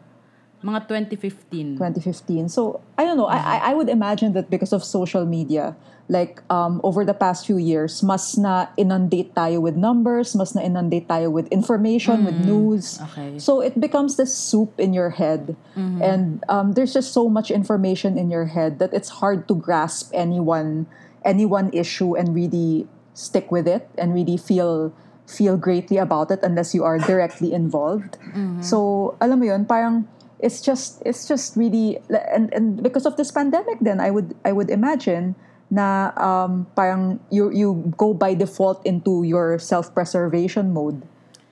mga 0.61 0.85
2015? 0.85 1.81
2015. 1.81 2.47
So 2.47 2.79
I 2.93 3.03
don't 3.03 3.17
know. 3.17 3.25
I 3.25 3.41
I 3.41 3.57
I 3.69 3.73
would 3.73 3.89
imagine 3.89 4.37
that 4.37 4.53
because 4.53 4.71
of 4.71 4.85
social 4.85 5.25
media, 5.25 5.73
like 6.11 6.43
um 6.51 6.83
over 6.83 7.07
the 7.07 7.15
past 7.15 7.47
few 7.47 7.55
years, 7.55 8.03
mas 8.03 8.35
na 8.35 8.67
inundate 8.75 9.31
tayo 9.31 9.63
with 9.63 9.79
numbers, 9.79 10.35
mas 10.35 10.51
na 10.51 10.61
inundate 10.61 11.07
tayo 11.07 11.31
with 11.31 11.47
information, 11.55 12.27
with 12.27 12.35
news. 12.43 12.99
Okay. 12.99 13.39
So 13.39 13.63
it 13.63 13.79
becomes 13.79 14.19
this 14.19 14.35
soup 14.35 14.75
in 14.75 14.91
your 14.91 15.15
head, 15.15 15.55
and 16.03 16.43
um, 16.51 16.75
there's 16.75 16.91
just 16.91 17.15
so 17.15 17.31
much 17.31 17.47
information 17.49 18.19
in 18.19 18.27
your 18.27 18.51
head 18.51 18.83
that 18.83 18.91
it's 18.91 19.23
hard 19.23 19.47
to 19.47 19.55
grasp 19.55 20.11
any 20.11 20.43
one 20.43 20.85
any 21.23 21.47
one 21.47 21.71
issue 21.71 22.19
and 22.19 22.35
really 22.35 22.91
stick 23.15 23.47
with 23.47 23.63
it 23.63 23.87
and 23.95 24.11
really 24.11 24.35
feel 24.35 24.91
feel 25.23 25.55
greatly 25.55 25.95
about 25.95 26.27
it 26.27 26.43
unless 26.43 26.75
you 26.75 26.83
are 26.83 26.99
directly 26.99 27.55
involved. 27.55 28.19
So 28.59 29.15
alam 29.23 29.39
mo 29.39 29.47
yun, 29.47 29.63
parang 29.63 30.11
it's 30.43 30.59
just 30.59 30.99
it's 31.05 31.23
just 31.23 31.55
really 31.55 32.03
and 32.09 32.51
and 32.51 32.83
because 32.83 33.05
of 33.05 33.15
this 33.15 33.31
pandemic 33.31 33.79
then 33.79 34.01
I 34.03 34.11
would 34.11 34.35
I 34.43 34.51
would 34.51 34.67
imagine 34.67 35.39
na 35.71 36.11
um, 36.19 36.67
parang 36.75 37.17
you 37.31 37.47
you 37.49 37.79
go 37.95 38.11
by 38.13 38.35
default 38.35 38.83
into 38.83 39.23
your 39.23 39.55
self-preservation 39.57 40.75
mode. 40.75 41.01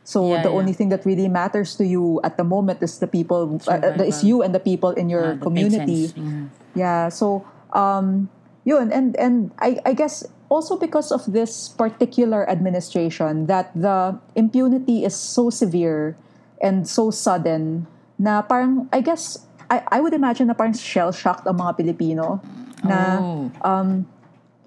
So 0.03 0.26
Yeah, 0.28 0.43
the 0.43 0.49
yeah. 0.51 0.57
only 0.59 0.74
thing 0.76 0.89
that 0.91 1.05
really 1.07 1.30
matters 1.32 1.78
to 1.80 1.86
you 1.88 2.20
at 2.28 2.36
the 2.36 2.43
moment 2.43 2.84
is 2.84 2.99
the 2.99 3.07
people 3.07 3.61
uh, 3.70 3.80
uh, 3.80 4.03
is 4.03 4.20
you 4.26 4.43
and 4.43 4.51
the 4.51 4.59
people 4.59 4.91
in 4.91 5.07
your 5.07 5.24
Ah, 5.24 5.34
makes 5.38 5.45
community. 5.45 6.01
Mhm. 6.11 6.51
Yeah, 6.76 7.07
so 7.07 7.47
um 7.72 8.28
yun 8.67 8.91
and 8.91 9.15
and 9.15 9.55
I 9.61 9.80
I 9.86 9.93
guess 9.95 10.26
also 10.49 10.76
because 10.76 11.13
of 11.13 11.24
this 11.30 11.70
particular 11.72 12.43
administration 12.49 13.45
that 13.47 13.70
the 13.78 14.17
impunity 14.36 15.05
is 15.05 15.13
so 15.15 15.47
severe 15.53 16.17
and 16.59 16.89
so 16.89 17.13
sudden 17.13 17.86
na 18.17 18.41
parang 18.41 18.89
I 18.91 18.99
guess 19.05 19.45
I 19.70 19.86
I 19.88 19.97
would 20.01 20.17
imagine 20.17 20.49
na 20.49 20.57
parang 20.57 20.74
shell 20.74 21.13
shocked 21.13 21.45
ang 21.45 21.61
mga 21.61 21.78
Pilipino 21.78 22.41
na 22.84 23.23
Oh. 23.23 23.51
um 23.63 24.05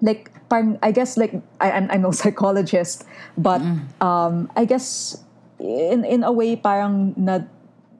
like 0.01 0.29
parang 0.49 0.77
I 0.81 0.91
guess 0.91 1.17
like 1.17 1.33
I 1.59 1.71
I'm, 1.71 1.89
I'm 1.91 2.01
no 2.01 2.11
psychologist 2.15 3.05
but 3.37 3.61
um 4.01 4.49
I 4.55 4.65
guess 4.65 5.17
in 5.59 6.03
in 6.05 6.23
a 6.23 6.31
way 6.31 6.55
parang 6.55 7.13
na 7.17 7.45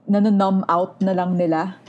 nanunumb 0.10 0.66
out 0.68 1.00
na 1.02 1.14
lang 1.16 1.38
nila 1.40 1.80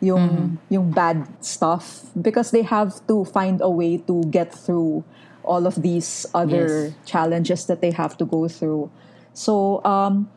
yung 0.00 0.58
yung 0.68 0.92
bad 0.92 1.26
stuff 1.40 2.06
because 2.20 2.50
they 2.50 2.62
have 2.62 3.00
to 3.08 3.24
find 3.24 3.60
a 3.64 3.70
way 3.70 3.96
to 4.06 4.22
get 4.30 4.52
through 4.54 5.02
all 5.42 5.66
of 5.66 5.80
these 5.82 6.26
other 6.34 6.94
Yes. 6.94 7.04
challenges 7.04 7.66
that 7.66 7.80
they 7.80 7.90
have 7.90 8.16
to 8.16 8.24
go 8.24 8.46
through 8.48 8.90
so 9.32 9.80
um 9.84 10.28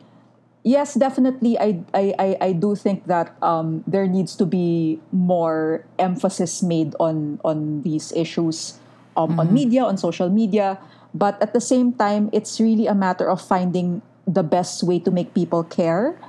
yes 0.64 0.94
definitely. 0.94 1.58
I 1.58 1.80
i 1.94 2.14
i, 2.18 2.28
I 2.40 2.52
do 2.52 2.74
think 2.74 3.06
that 3.06 3.34
um 3.42 3.84
there 3.86 4.06
needs 4.06 4.36
to 4.36 4.46
be 4.46 5.00
more 5.12 5.84
emphasis 5.98 6.62
made 6.62 6.94
on 7.00 7.40
on 7.44 7.82
these 7.82 8.12
issues 8.12 8.78
um, 9.16 9.38
on 9.38 9.52
media 9.52 9.84
on 9.84 9.96
social 9.96 10.30
media. 10.30 10.78
But 11.14 11.40
at 11.42 11.52
the 11.52 11.60
same 11.60 11.92
time 11.92 12.28
it's 12.32 12.60
really 12.60 12.86
a 12.86 12.94
matter 12.94 13.28
of 13.28 13.40
finding 13.40 14.02
the 14.26 14.42
best 14.42 14.84
way 14.84 14.98
to 15.00 15.10
make 15.10 15.32
people 15.34 15.64
care. 15.64 16.20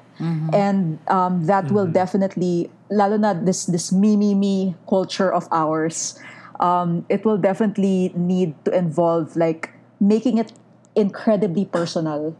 And 0.52 1.00
um, 1.08 1.46
that 1.48 1.72
will 1.72 1.88
definitely 1.88 2.72
lalo 2.92 3.16
na 3.16 3.34
this 3.34 3.66
this 3.70 3.92
me 3.94 4.18
me 4.18 4.34
me 4.36 4.76
culture 4.90 5.32
of 5.32 5.48
ours 5.52 6.20
um, 6.60 7.06
it 7.10 7.24
will 7.26 7.38
definitely 7.38 8.12
need 8.16 8.54
to 8.66 8.76
involve 8.76 9.36
like 9.36 9.72
making 10.00 10.38
it 10.38 10.52
incredibly 10.96 11.66
personal 11.66 12.36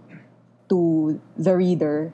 to 0.70 1.20
the 1.36 1.58
reader. 1.58 2.14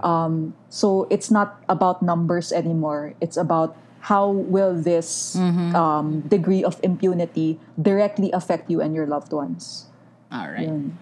Um, 0.00 0.54
so 0.70 1.06
it's 1.10 1.30
not 1.30 1.62
about 1.68 2.02
numbers 2.02 2.52
anymore. 2.52 3.14
It's 3.20 3.36
about 3.36 3.76
how 4.06 4.30
will 4.30 4.74
this 4.74 5.34
um, 5.74 6.22
degree 6.30 6.62
of 6.62 6.78
impunity 6.82 7.58
directly 7.74 8.30
affect 8.30 8.70
you 8.70 8.80
and 8.80 8.94
your 8.94 9.06
loved 9.06 9.34
ones. 9.34 9.90
All 10.30 10.46
right. 10.46 10.70
Yun. 10.70 10.94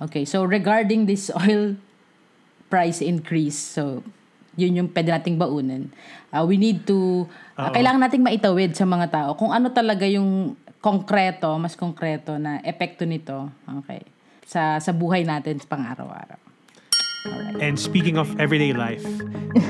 Okay, 0.00 0.24
so 0.24 0.44
regarding 0.44 1.04
this 1.04 1.30
oil 1.44 1.76
price 2.72 3.04
increase, 3.04 3.60
so 3.60 4.02
yun 4.56 4.76
yung 4.76 4.88
pwede 4.88 5.12
nating 5.12 5.36
baunan. 5.36 5.92
Uh, 6.32 6.44
we 6.48 6.56
need 6.56 6.86
to, 6.88 7.28
uh, 7.60 7.68
kailangan 7.72 8.08
nating 8.08 8.24
maitawid 8.24 8.72
sa 8.72 8.88
mga 8.88 9.12
tao 9.12 9.30
kung 9.36 9.52
ano 9.52 9.68
talaga 9.68 10.08
yung 10.08 10.56
konkreto, 10.80 11.52
mas 11.60 11.76
konkreto 11.76 12.40
na 12.40 12.60
epekto 12.64 13.04
nito, 13.04 13.52
okay, 13.84 14.00
sa 14.50 14.82
sa 14.82 14.90
buhay 14.90 15.22
natin 15.22 15.62
sa 15.62 15.66
pang-araw-araw. 15.70 16.34
And 17.60 17.78
speaking 17.78 18.16
of 18.16 18.32
everyday 18.40 18.72
life, 18.72 19.04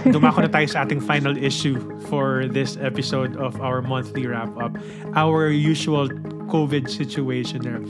dumako 0.08 0.46
na 0.46 0.50
tayo 0.54 0.70
sa 0.70 0.86
ating 0.86 1.02
final 1.02 1.34
issue 1.36 1.76
for 2.06 2.46
this 2.46 2.78
episode 2.80 3.34
of 3.36 3.58
our 3.60 3.82
monthly 3.82 4.24
wrap-up. 4.24 4.78
Our 5.18 5.50
usual 5.50 6.08
COVID 6.48 6.86
situation 6.88 7.60
there. 7.66 7.82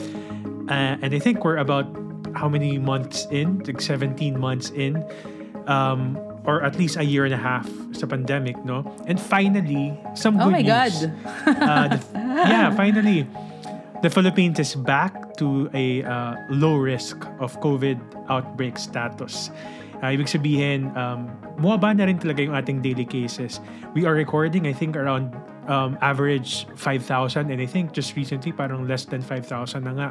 Uh, 0.73 0.97
and 1.05 1.13
I 1.13 1.21
think 1.21 1.45
we're 1.45 1.61
about 1.61 1.85
how 2.35 2.49
many 2.49 2.81
months 2.81 3.29
in? 3.31 3.61
Like 3.69 3.85
17 3.85 4.17
months 4.41 4.73
in. 4.73 5.05
Um, 5.69 6.17
or 6.49 6.65
at 6.65 6.81
least 6.81 6.97
a 6.97 7.05
year 7.05 7.29
and 7.29 7.37
a 7.37 7.41
half 7.41 7.69
sa 7.93 8.09
pandemic, 8.09 8.57
no? 8.65 8.81
And 9.05 9.21
finally, 9.21 9.93
some 10.17 10.41
Oh 10.41 10.49
good 10.49 10.57
my 10.57 10.63
news. 10.65 10.73
God. 10.73 10.93
Uh, 11.45 11.87
the- 11.93 12.01
yeah, 12.49 12.73
finally, 12.73 13.29
the 14.03 14.11
Philippines 14.11 14.59
is 14.59 14.75
back 14.75 15.37
to 15.37 15.69
a 15.75 16.03
uh, 16.05 16.35
low 16.49 16.77
risk 16.77 17.27
of 17.39 17.59
COVID 17.61 18.01
outbreak 18.29 18.79
status. 18.79 19.51
Uh, 20.01 20.17
ibig 20.17 20.33
sabihin, 20.33 20.89
um, 20.97 21.29
bumaba 21.61 21.93
na 21.93 22.09
rin 22.09 22.17
talaga 22.17 22.41
yung 22.41 22.57
ating 22.57 22.81
daily 22.81 23.05
cases. 23.05 23.61
We 23.93 24.09
are 24.09 24.17
recording, 24.17 24.65
I 24.67 24.73
think, 24.73 24.97
around 24.97 25.37
um, 25.69 26.01
average 26.01 26.65
5,000 26.77 27.53
and 27.53 27.61
I 27.61 27.67
think 27.67 27.93
just 27.93 28.17
recently 28.17 28.53
parang 28.53 28.89
less 28.89 29.05
than 29.05 29.21
5,000 29.21 29.85
na 29.85 29.93
nga 29.93 30.09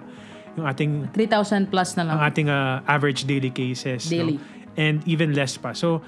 yung 0.58 0.66
ating 0.70 0.92
3,000 1.14 1.74
plus 1.74 1.98
na 1.98 2.06
lang. 2.06 2.14
ang 2.18 2.22
ating 2.22 2.48
uh, 2.50 2.82
average 2.86 3.26
daily 3.26 3.50
cases. 3.50 4.06
Daily. 4.06 4.38
No? 4.38 4.78
And 4.78 5.02
even 5.10 5.34
less 5.34 5.58
pa. 5.58 5.74
So, 5.74 6.06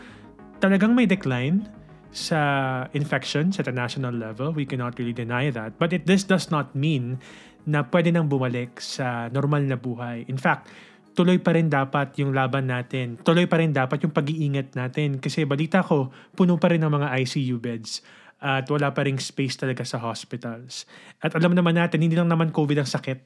talagang 0.62 0.94
may 0.94 1.10
decline 1.10 1.66
sa 2.12 2.86
infection 2.92 3.56
at 3.58 3.68
a 3.68 3.72
national 3.72 4.14
level. 4.14 4.52
We 4.52 4.68
cannot 4.68 5.00
really 5.00 5.16
deny 5.16 5.50
that. 5.50 5.80
But 5.80 5.94
it, 5.94 6.06
this 6.06 6.24
does 6.24 6.52
not 6.52 6.76
mean 6.76 7.20
na 7.68 7.86
pwede 7.86 8.10
nang 8.10 8.26
bumalik 8.26 8.82
sa 8.82 9.30
normal 9.30 9.66
na 9.66 9.78
buhay. 9.78 10.26
In 10.30 10.38
fact, 10.38 10.72
tuloy 11.14 11.38
pa 11.38 11.54
rin 11.54 11.68
dapat 11.68 12.16
yung 12.18 12.32
laban 12.32 12.72
natin. 12.72 13.20
Tuloy 13.20 13.46
pa 13.46 13.60
rin 13.60 13.76
dapat 13.76 14.02
yung 14.02 14.14
pag-iingat 14.16 14.74
natin. 14.74 15.20
Kasi 15.20 15.44
balita 15.44 15.84
ko, 15.84 16.10
puno 16.34 16.56
pa 16.58 16.72
rin 16.72 16.82
ang 16.82 16.94
mga 16.96 17.14
ICU 17.22 17.60
beds 17.60 18.02
at 18.42 18.66
wala 18.74 18.90
pa 18.90 19.06
ring 19.06 19.22
space 19.22 19.62
talaga 19.62 19.86
sa 19.86 20.02
hospitals. 20.02 20.90
At 21.22 21.38
alam 21.38 21.54
naman 21.54 21.78
natin, 21.78 22.02
hindi 22.02 22.18
lang 22.18 22.32
naman 22.32 22.50
COVID 22.50 22.82
ang 22.82 22.90
sakit. 22.90 23.20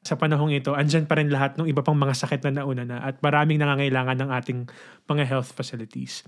sa 0.00 0.16
panahong 0.16 0.48
ito, 0.56 0.72
andyan 0.72 1.04
pa 1.04 1.20
rin 1.20 1.28
lahat 1.28 1.60
ng 1.60 1.68
iba 1.68 1.84
pang 1.84 1.92
mga 1.92 2.16
sakit 2.16 2.48
na 2.48 2.64
nauna 2.64 2.88
na 2.88 3.04
at 3.04 3.20
maraming 3.20 3.60
nangangailangan 3.60 4.16
ng 4.16 4.30
ating 4.32 4.60
mga 5.04 5.28
health 5.28 5.52
facilities. 5.52 6.24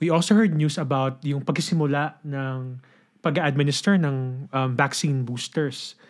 We 0.00 0.08
also 0.08 0.32
heard 0.32 0.56
news 0.56 0.80
about 0.80 1.20
yung 1.20 1.44
pagsisimula 1.44 2.24
ng 2.24 2.80
pag-administer 3.20 4.00
ng 4.00 4.48
um, 4.48 4.70
vaccine 4.72 5.28
boosters 5.28 6.00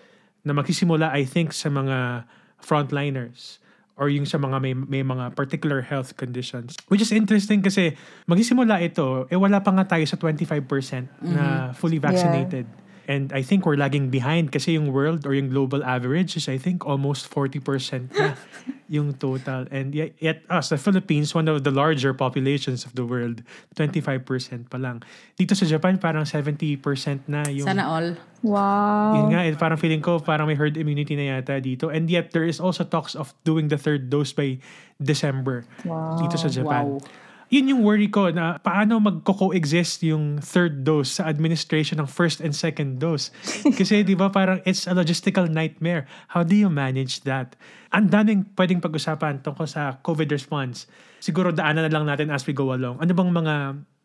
na 0.45 0.53
magsisimula 0.57 1.13
I 1.13 1.25
think 1.29 1.53
sa 1.53 1.69
mga 1.69 2.25
frontliners 2.61 3.61
or 4.01 4.09
yung 4.09 4.25
sa 4.25 4.41
mga 4.41 4.57
may, 4.65 4.73
may 4.73 5.05
mga 5.05 5.37
particular 5.37 5.85
health 5.85 6.17
conditions. 6.17 6.73
Which 6.89 7.05
is 7.05 7.13
interesting 7.13 7.61
kasi 7.61 7.93
magsisimula 8.25 8.81
ito, 8.81 9.29
eh 9.29 9.37
wala 9.37 9.61
pa 9.61 9.77
nga 9.77 9.85
tayo 9.85 10.05
sa 10.09 10.17
25% 10.17 11.21
na 11.21 11.77
fully 11.77 12.01
vaccinated. 12.01 12.65
And 13.05 13.29
I 13.37 13.45
think 13.45 13.69
we're 13.69 13.77
lagging 13.77 14.09
behind 14.09 14.57
kasi 14.57 14.81
yung 14.81 14.89
world 14.89 15.29
or 15.29 15.37
yung 15.37 15.53
global 15.53 15.85
average 15.85 16.39
is 16.39 16.49
I 16.49 16.57
think 16.57 16.89
almost 16.89 17.29
40% 17.29 18.15
na 18.17 18.39
yung 18.91 19.15
total. 19.15 19.71
And 19.71 19.95
yet, 19.95 20.19
yet 20.19 20.43
us, 20.51 20.75
the 20.75 20.77
Philippines, 20.77 21.31
one 21.31 21.47
of 21.47 21.63
the 21.63 21.71
larger 21.71 22.11
populations 22.11 22.83
of 22.83 22.99
the 22.99 23.07
world, 23.07 23.47
25% 23.79 24.27
pa 24.67 24.79
lang. 24.83 25.07
Dito 25.39 25.55
sa 25.55 25.63
Japan, 25.63 25.95
parang 26.03 26.27
70% 26.27 26.83
na 27.31 27.47
yung... 27.47 27.71
Sana 27.71 27.87
all. 27.87 28.19
Wow. 28.43 29.15
Yun 29.15 29.27
nga, 29.31 29.47
eh, 29.47 29.55
parang 29.55 29.79
feeling 29.79 30.03
ko 30.03 30.19
parang 30.19 30.51
may 30.51 30.59
herd 30.59 30.75
immunity 30.75 31.15
na 31.15 31.39
yata 31.39 31.63
dito. 31.63 31.87
And 31.87 32.11
yet, 32.11 32.35
there 32.35 32.43
is 32.43 32.59
also 32.59 32.83
talks 32.83 33.15
of 33.15 33.31
doing 33.47 33.71
the 33.71 33.79
third 33.79 34.11
dose 34.11 34.35
by 34.35 34.59
December 34.99 35.63
Wow. 35.87 36.19
dito 36.19 36.35
sa 36.35 36.51
Japan. 36.51 36.99
Wow. 36.99 37.30
Yun 37.51 37.67
yung 37.67 37.83
worry 37.83 38.07
ko 38.07 38.31
na 38.31 38.63
paano 38.63 39.03
magko-coexist 39.03 40.07
yung 40.07 40.39
third 40.39 40.87
dose 40.87 41.19
sa 41.19 41.27
administration 41.27 41.99
ng 41.99 42.07
first 42.07 42.39
and 42.39 42.55
second 42.55 43.03
dose. 43.03 43.35
Kasi 43.79 44.07
di 44.07 44.15
ba 44.15 44.31
parang 44.31 44.63
it's 44.63 44.87
a 44.87 44.95
logistical 44.95 45.51
nightmare. 45.51 46.07
How 46.31 46.47
do 46.47 46.55
you 46.55 46.71
manage 46.71 47.27
that? 47.27 47.59
Ang 47.91 48.07
daming 48.07 48.47
pwedeng 48.55 48.79
pag-usapan 48.79 49.43
tungkol 49.43 49.67
sa 49.67 49.99
COVID 49.99 50.31
response. 50.31 50.87
Siguro 51.19 51.51
daanan 51.51 51.91
na 51.91 51.93
lang 51.93 52.07
natin 52.07 52.31
as 52.31 52.47
we 52.47 52.55
go 52.55 52.71
along. 52.71 53.03
Ano 53.03 53.11
bang 53.19 53.31
mga 53.35 53.55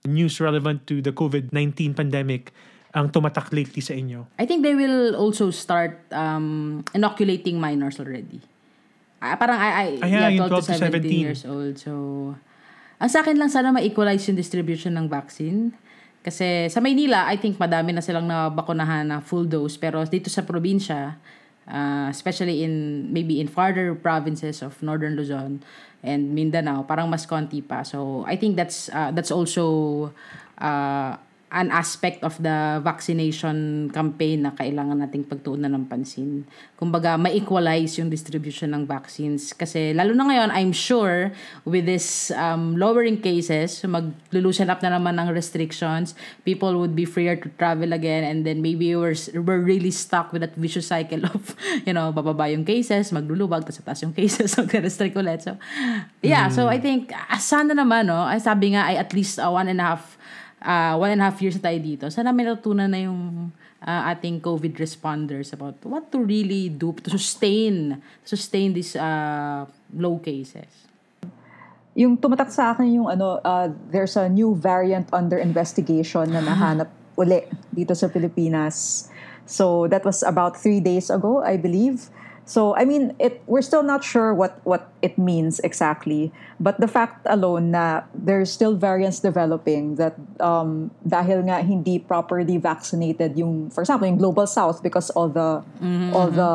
news 0.09 0.41
relevant 0.41 0.89
to 0.89 1.05
the 1.05 1.13
COVID-19 1.13 1.93
pandemic 1.93 2.49
ang 2.97 3.13
tumatak 3.13 3.53
lately 3.53 3.85
sa 3.85 3.93
inyo? 3.93 4.25
I 4.41 4.49
think 4.49 4.65
they 4.65 4.73
will 4.73 5.13
also 5.13 5.53
start 5.53 6.01
um, 6.09 6.81
inoculating 6.97 7.61
minors 7.61 8.01
already. 8.01 8.41
Ah, 9.21 9.37
parang 9.37 9.61
I, 9.61 9.69
I 9.69 9.87
Ah, 10.01 10.07
yeah, 10.09 10.29
yeah, 10.29 10.41
yung 10.41 10.49
12 10.49 10.65
to 10.65 10.73
12 10.73 10.81
to 10.81 10.81
17 10.81 11.13
17. 11.13 11.25
years 11.25 11.41
old. 11.45 11.73
So, 11.77 11.91
ang 13.05 13.11
sa 13.13 13.21
akin 13.21 13.37
lang 13.37 13.53
sana 13.53 13.69
ma-equalize 13.69 14.25
yung 14.25 14.33
distribution 14.33 14.97
ng 14.97 15.05
vaccine. 15.05 15.69
Kasi 16.25 16.73
sa 16.73 16.81
Maynila, 16.81 17.29
I 17.29 17.37
think 17.37 17.61
madami 17.61 17.93
na 17.93 18.01
silang 18.01 18.25
nabakunahan 18.25 19.05
na 19.05 19.21
full 19.21 19.45
dose. 19.45 19.77
Pero 19.77 20.01
dito 20.09 20.25
sa 20.33 20.41
probinsya, 20.41 21.13
uh, 21.69 22.09
especially 22.09 22.65
in 22.65 23.05
maybe 23.13 23.37
in 23.37 23.45
farther 23.45 23.93
provinces 23.93 24.65
of 24.65 24.73
Northern 24.81 25.13
Luzon 25.13 25.61
and 26.01 26.33
Mindanao, 26.33 26.81
parang 26.81 27.05
mas 27.05 27.29
konti 27.29 27.61
pa. 27.61 27.85
So 27.85 28.25
I 28.25 28.41
think 28.41 28.57
that's 28.57 28.89
uh, 28.89 29.13
that's 29.13 29.29
also 29.29 30.09
uh, 30.57 31.13
an 31.53 31.69
aspect 31.69 32.25
of 32.25 32.33
the 32.41 32.81
vaccination 32.81 33.87
campaign 33.93 34.41
na 34.43 34.51
kailangan 34.57 34.97
nating 34.97 35.29
pagtuunan 35.29 35.69
ng 35.77 35.85
pansin. 35.85 36.41
Kumbaga, 36.73 37.21
ma-equalize 37.21 38.01
yung 38.01 38.09
distribution 38.09 38.73
ng 38.73 38.89
vaccines. 38.89 39.53
Kasi 39.53 39.93
lalo 39.93 40.17
na 40.17 40.25
ngayon, 40.25 40.49
I'm 40.49 40.73
sure 40.73 41.29
with 41.63 41.85
this 41.85 42.33
um, 42.33 42.75
lowering 42.75 43.21
cases, 43.21 43.77
mag-loosen 43.85 44.73
up 44.73 44.81
na 44.81 44.97
naman 44.97 45.21
ng 45.21 45.29
restrictions, 45.31 46.17
people 46.43 46.75
would 46.81 46.97
be 46.97 47.05
freer 47.05 47.37
to 47.37 47.47
travel 47.61 47.93
again 47.93 48.25
and 48.25 48.41
then 48.41 48.65
maybe 48.65 48.97
we're, 48.97 49.15
we're 49.37 49.61
really 49.61 49.93
stuck 49.93 50.33
with 50.33 50.41
that 50.41 50.57
vicious 50.57 50.89
cycle 50.89 51.23
of, 51.29 51.53
you 51.87 51.93
know, 51.93 52.09
bababa 52.09 52.49
yung 52.49 52.65
cases, 52.65 53.13
maglulubag, 53.13 53.63
tapos 53.63 53.85
taas 53.85 54.01
yung 54.01 54.17
cases, 54.17 54.49
mag-restrict 54.59 55.13
ulit. 55.13 55.45
So, 55.45 55.55
yeah, 56.25 56.49
so 56.49 56.67
I 56.67 56.81
think, 56.81 57.13
ah, 57.13 57.37
sana 57.37 57.77
naman, 57.77 58.09
no, 58.09 58.25
sabi 58.41 58.73
nga, 58.73 58.89
ay 58.89 58.97
at 58.97 59.13
least 59.13 59.37
uh, 59.37 59.53
one 59.53 59.69
and 59.69 59.79
a 59.79 59.95
half 59.95 60.14
uh, 60.66 60.97
one 60.97 61.13
and 61.13 61.22
a 61.22 61.30
half 61.30 61.38
years 61.39 61.55
na 61.61 61.70
tayo 61.70 61.80
dito, 61.80 62.05
sana 62.09 62.34
may 62.34 62.43
natutunan 62.43 62.89
na 62.89 62.99
yung 63.05 63.53
uh, 63.86 64.01
ating 64.11 64.41
COVID 64.41 64.74
responders 64.82 65.53
about 65.53 65.78
what 65.86 66.09
to 66.09 66.20
really 66.26 66.74
do 66.74 66.91
to 67.05 67.13
sustain 67.13 68.01
sustain 68.26 68.74
these 68.74 68.97
uh, 68.97 69.63
low 69.93 70.18
cases. 70.18 70.68
Yung 71.95 72.20
tumatak 72.20 72.51
sa 72.51 72.76
akin 72.76 72.91
yung 72.91 73.07
ano, 73.07 73.39
uh, 73.39 73.72
there's 73.93 74.20
a 74.20 74.28
new 74.28 74.57
variant 74.57 75.07
under 75.16 75.39
investigation 75.39 76.28
na 76.28 76.43
nahanap 76.43 76.91
uli 77.16 77.47
dito 77.72 77.95
sa 77.95 78.11
Pilipinas. 78.11 79.07
So 79.47 79.88
that 79.88 80.03
was 80.03 80.26
about 80.26 80.59
three 80.59 80.82
days 80.84 81.07
ago, 81.07 81.39
I 81.45 81.55
believe. 81.55 82.11
So 82.45 82.77
I 82.77 82.85
mean, 82.85 83.17
it 83.17 83.41
we're 83.49 83.65
still 83.65 83.81
not 83.81 84.05
sure 84.05 84.29
what 84.29 84.61
what 84.69 84.93
it 85.01 85.17
means 85.17 85.57
exactly, 85.65 86.29
but 86.61 86.77
the 86.77 86.87
fact 86.87 87.25
alone 87.25 87.73
na 87.73 88.05
there's 88.13 88.53
still 88.53 88.77
variants 88.77 89.19
developing 89.19 89.97
that 89.97 90.13
um, 90.37 90.93
dahil 91.01 91.41
nga 91.49 91.65
hindi 91.65 91.97
properly 91.97 92.61
vaccinated 92.61 93.33
yung 93.33 93.73
for 93.73 93.81
example 93.81 94.05
yung 94.05 94.21
global 94.21 94.45
south 94.45 94.85
because 94.85 95.09
all 95.17 95.25
the 95.25 95.65
all 96.13 96.29
the 96.29 96.53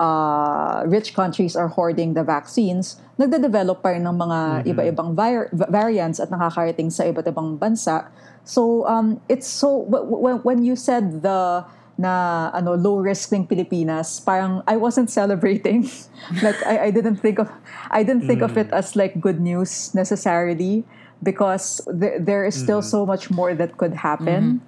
uh, 0.00 0.84
rich 0.86 1.12
countries 1.12 1.56
are 1.56 1.68
hoarding 1.68 2.14
the 2.14 2.24
vaccines, 2.24 3.00
nagde-develop 3.18 3.82
pa 3.82 3.96
rin 3.96 4.04
ng 4.04 4.16
mga 4.16 4.38
iba-ibang 4.68 5.16
vir- 5.16 5.48
variants 5.52 6.20
at 6.20 6.28
nakakarating 6.28 6.92
sa 6.92 7.04
iba't 7.04 7.28
ibang 7.28 7.56
bansa. 7.56 8.08
So 8.44 8.86
um, 8.86 9.20
it's 9.28 9.48
so 9.48 9.84
w- 9.88 10.04
w- 10.04 10.40
when 10.44 10.62
you 10.62 10.76
said 10.76 11.20
the 11.20 11.64
na 11.98 12.50
ano 12.52 12.76
low 12.76 13.00
risk 13.00 13.32
ng 13.32 13.46
Pilipinas, 13.48 14.20
parang 14.20 14.62
I 14.68 14.76
wasn't 14.76 15.08
celebrating. 15.10 15.88
like 16.44 16.60
I, 16.66 16.88
I 16.88 16.90
didn't 16.90 17.16
think 17.16 17.38
of 17.40 17.48
I 17.90 18.02
didn't 18.04 18.28
think 18.28 18.42
of 18.42 18.56
it 18.56 18.68
as 18.72 18.96
like 18.96 19.20
good 19.20 19.40
news 19.40 19.94
necessarily 19.96 20.84
because 21.22 21.80
there, 21.88 22.20
there 22.20 22.44
is 22.44 22.54
still 22.54 22.82
so 22.82 23.06
much 23.06 23.30
more 23.30 23.54
that 23.54 23.76
could 23.80 23.94
happen. 23.94 24.60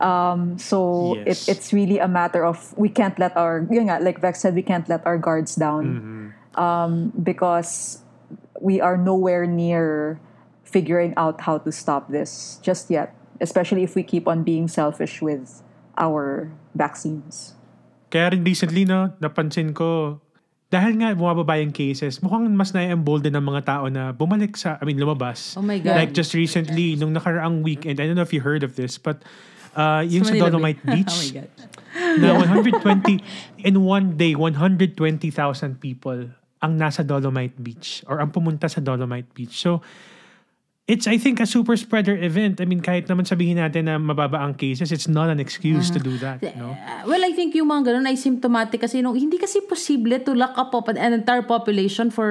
Um, 0.00 0.58
so 0.58 1.16
Yes. 1.26 1.48
it, 1.48 1.56
it's 1.58 1.72
really 1.72 1.98
a 1.98 2.06
matter 2.06 2.44
of 2.44 2.76
we 2.78 2.88
can't 2.88 3.18
let 3.18 3.34
our 3.36 3.66
yun 3.70 3.88
nga, 3.90 3.98
like 3.98 4.20
Vex 4.20 4.40
said, 4.40 4.54
we 4.54 4.62
can't 4.62 4.86
let 4.88 5.02
our 5.06 5.18
guards 5.18 5.56
down 5.56 6.34
um, 6.54 7.12
because 7.22 8.04
we 8.60 8.80
are 8.80 8.96
nowhere 8.96 9.46
near 9.46 10.20
figuring 10.64 11.14
out 11.16 11.40
how 11.42 11.58
to 11.58 11.72
stop 11.72 12.10
this 12.12 12.60
just 12.62 12.90
yet. 12.90 13.14
Especially 13.40 13.82
if 13.82 13.94
we 13.94 14.02
keep 14.02 14.28
on 14.28 14.44
being 14.44 14.68
selfish 14.68 15.20
with 15.20 15.62
our 15.98 16.52
vaccines. 16.76 17.56
Kaya 18.08 18.32
rin 18.32 18.46
recently, 18.46 18.86
no, 18.86 19.12
napansin 19.18 19.74
ko, 19.74 20.20
dahil 20.66 20.98
nga 20.98 21.14
bumababa 21.14 21.62
yung 21.62 21.70
cases, 21.70 22.18
mukhang 22.18 22.50
mas 22.54 22.74
na-embolden 22.74 23.34
ng 23.34 23.44
mga 23.44 23.62
tao 23.66 23.84
na 23.86 24.10
bumalik 24.10 24.58
sa, 24.58 24.78
I 24.82 24.84
mean, 24.86 24.98
lumabas. 24.98 25.54
Oh 25.54 25.62
my 25.62 25.78
God. 25.78 25.94
Like 25.94 26.12
just 26.12 26.34
recently, 26.34 26.98
nung 26.98 27.14
nakaraang 27.14 27.62
weekend, 27.62 28.02
I 28.02 28.06
don't 28.06 28.18
know 28.18 28.26
if 28.26 28.34
you 28.34 28.42
heard 28.42 28.66
of 28.66 28.74
this, 28.74 28.98
but 28.98 29.22
uh, 29.78 30.02
yung 30.02 30.26
sa, 30.26 30.34
Manila 30.34 30.50
Dolomite. 30.50 30.82
Beach, 30.82 31.14
oh 31.14 31.22
my 31.22 31.30
God. 31.38 31.50
na 32.18 32.28
120, 32.34 33.62
in 33.62 33.74
one 33.82 34.18
day, 34.18 34.34
120,000 34.34 34.98
people 35.80 36.34
ang 36.64 36.72
nasa 36.74 37.06
Dolomite 37.06 37.56
Beach 37.60 38.02
or 38.10 38.18
ang 38.18 38.32
pumunta 38.32 38.66
sa 38.66 38.82
Dolomite 38.82 39.30
Beach. 39.36 39.54
So, 39.54 39.84
it's, 40.86 41.10
I 41.10 41.18
think, 41.18 41.42
a 41.42 41.46
super 41.46 41.74
spreader 41.74 42.14
event. 42.14 42.62
I 42.62 42.64
mean, 42.64 42.78
kahit 42.78 43.10
naman 43.10 43.26
sabihin 43.26 43.58
natin 43.58 43.90
na 43.90 43.98
mababa 43.98 44.38
ang 44.38 44.54
cases, 44.54 44.94
it's 44.94 45.10
not 45.10 45.26
an 45.26 45.42
excuse 45.42 45.90
to 45.90 45.98
do 45.98 46.14
that. 46.22 46.38
No? 46.54 46.78
Uh, 46.78 47.02
well, 47.10 47.22
I 47.26 47.34
think 47.34 47.58
yung 47.58 47.66
mga 47.66 47.90
ganun 47.90 48.06
ay 48.06 48.14
symptomatic 48.14 48.78
kasi 48.86 49.02
nung 49.02 49.18
hindi 49.18 49.34
kasi 49.34 49.58
posible 49.66 50.22
to 50.22 50.30
lock 50.38 50.54
up 50.54 50.70
an 50.86 50.96
entire 51.12 51.42
population 51.42 52.14
for 52.14 52.30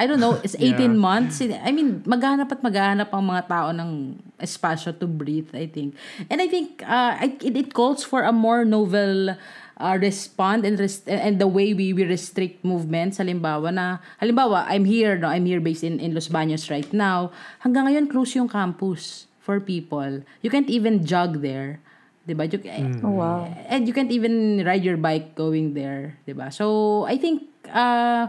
I 0.00 0.08
don't 0.08 0.18
know, 0.18 0.40
it's 0.42 0.56
18 0.58 0.80
Yeah. 0.80 0.88
months. 0.96 1.38
I 1.44 1.70
mean, 1.70 2.00
maghanap 2.02 2.50
at 2.50 2.64
maghanap 2.64 3.12
ang 3.12 3.24
mga 3.28 3.42
tao 3.46 3.68
ng 3.70 4.16
espasyo 4.40 4.96
to 4.98 5.06
breathe, 5.06 5.52
I 5.54 5.68
think. 5.68 5.94
And 6.32 6.40
I 6.40 6.48
think 6.48 6.82
uh, 6.82 7.20
it, 7.20 7.44
it 7.44 7.70
calls 7.76 8.02
for 8.02 8.24
a 8.24 8.32
more 8.32 8.64
novel 8.64 9.36
uh, 9.78 9.96
respond 9.96 10.66
and 10.66 10.76
rest- 10.78 11.08
and 11.08 11.38
the 11.38 11.46
way 11.46 11.72
we, 11.72 11.94
we 11.94 12.04
restrict 12.04 12.66
movements 12.66 13.18
halimbawa 13.18 13.72
na 13.72 13.98
halimbawa 14.20 14.66
I'm 14.68 14.84
here 14.84 15.16
no? 15.16 15.30
I'm 15.30 15.46
here 15.46 15.62
based 15.62 15.86
in 15.86 16.02
in 16.02 16.12
Los 16.12 16.28
Baños 16.28 16.68
right 16.68 16.90
now. 16.92 17.30
Hanggang 17.62 17.88
ngayon 17.88 18.10
close 18.10 18.34
yung 18.34 18.50
campus 18.50 19.30
for 19.40 19.62
people. 19.62 20.26
You 20.42 20.50
can't 20.50 20.68
even 20.68 21.06
jog 21.06 21.40
there 21.40 21.80
'di 22.28 22.36
ba? 22.36 22.44
You, 22.44 22.60
Oh 23.00 23.16
wow. 23.16 23.48
and 23.72 23.88
you 23.88 23.96
can't 23.96 24.12
even 24.12 24.60
ride 24.60 24.84
your 24.84 25.00
bike 25.00 25.32
going 25.32 25.72
there, 25.72 26.20
'di 26.28 26.36
ba? 26.36 26.52
So, 26.52 27.08
I 27.08 27.16
think 27.16 27.48
uh 27.72 28.28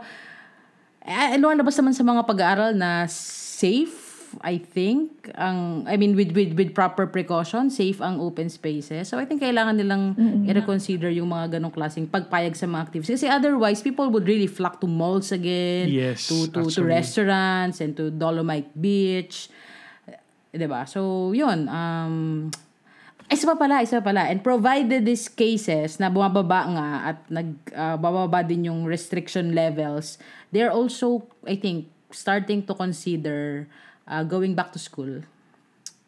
eh, 1.03 1.35
lumalabas 1.35 1.75
naman 1.75 1.91
sa 1.91 2.07
mga 2.07 2.23
pag-aaral 2.23 2.71
na 2.79 3.03
safe 3.11 4.08
I 4.41 4.61
think 4.61 5.31
ang 5.33 5.85
I 5.89 5.97
mean 5.97 6.13
with 6.13 6.35
with 6.35 6.53
with 6.53 6.73
proper 6.77 7.09
precaution 7.09 7.73
safe 7.73 7.97
ang 8.03 8.21
open 8.21 8.49
spaces. 8.49 9.09
So 9.09 9.17
I 9.17 9.25
think 9.25 9.41
kailangan 9.41 9.79
nilang 9.79 10.13
i-reconsider 10.45 11.09
yung 11.13 11.33
mga 11.33 11.57
ganong 11.57 11.73
klaseng 11.73 12.05
pagpayag 12.05 12.53
sa 12.53 12.69
mga 12.69 12.81
activities. 12.89 13.21
Kasi 13.21 13.27
otherwise 13.31 13.81
people 13.81 14.09
would 14.13 14.29
really 14.29 14.49
flock 14.49 14.77
to 14.83 14.87
malls 14.87 15.33
again 15.33 15.89
Yes, 15.89 16.29
to 16.29 16.49
to 16.53 16.69
to 16.69 16.81
restaurants 16.85 17.81
and 17.81 17.97
to 17.97 18.13
Dolomite 18.13 18.69
Beach. 18.77 19.49
'di 20.53 20.67
ba? 20.69 20.85
So 20.85 21.31
yun 21.33 21.69
um 21.69 22.49
Isa 23.29 23.45
pa 23.45 23.53
pala, 23.53 23.85
isa 23.85 24.01
pa 24.01 24.09
pala. 24.09 24.25
And 24.25 24.41
provided 24.41 25.05
these 25.05 25.29
cases 25.29 26.01
na 26.01 26.09
bumababa 26.09 26.65
nga 26.73 26.87
at 27.13 27.17
nagbababa 27.29 28.41
din 28.41 28.73
yung 28.73 28.89
restriction 28.89 29.53
levels, 29.53 30.17
they're 30.49 30.73
also, 30.73 31.29
I 31.45 31.53
think, 31.53 31.93
starting 32.09 32.65
to 32.65 32.73
consider 32.73 33.69
uh, 34.09 34.25
going 34.25 34.57
back 34.57 34.73
to 34.73 34.81
school. 34.81 35.21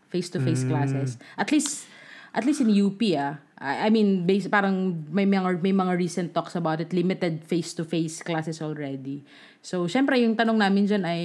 Face-to-face 0.10 0.68
classes. 0.68 1.16
At 1.38 1.54
least, 1.56 1.88
at 2.36 2.44
least 2.44 2.60
in 2.60 2.74
UP, 2.74 3.00
ah. 3.16 3.40
I 3.62 3.94
mean, 3.94 4.26
base, 4.26 4.50
parang 4.50 5.06
may 5.14 5.24
mga, 5.24 5.62
may 5.62 5.72
mga 5.72 5.94
recent 5.94 6.30
talks 6.34 6.58
about 6.58 6.82
it, 6.82 6.92
limited 6.92 7.46
face-to-face 7.46 8.26
classes 8.26 8.58
already. 8.60 9.22
So, 9.62 9.86
syempre, 9.86 10.18
yung 10.18 10.34
tanong 10.34 10.58
namin 10.58 10.90
dyan 10.90 11.06
ay, 11.06 11.22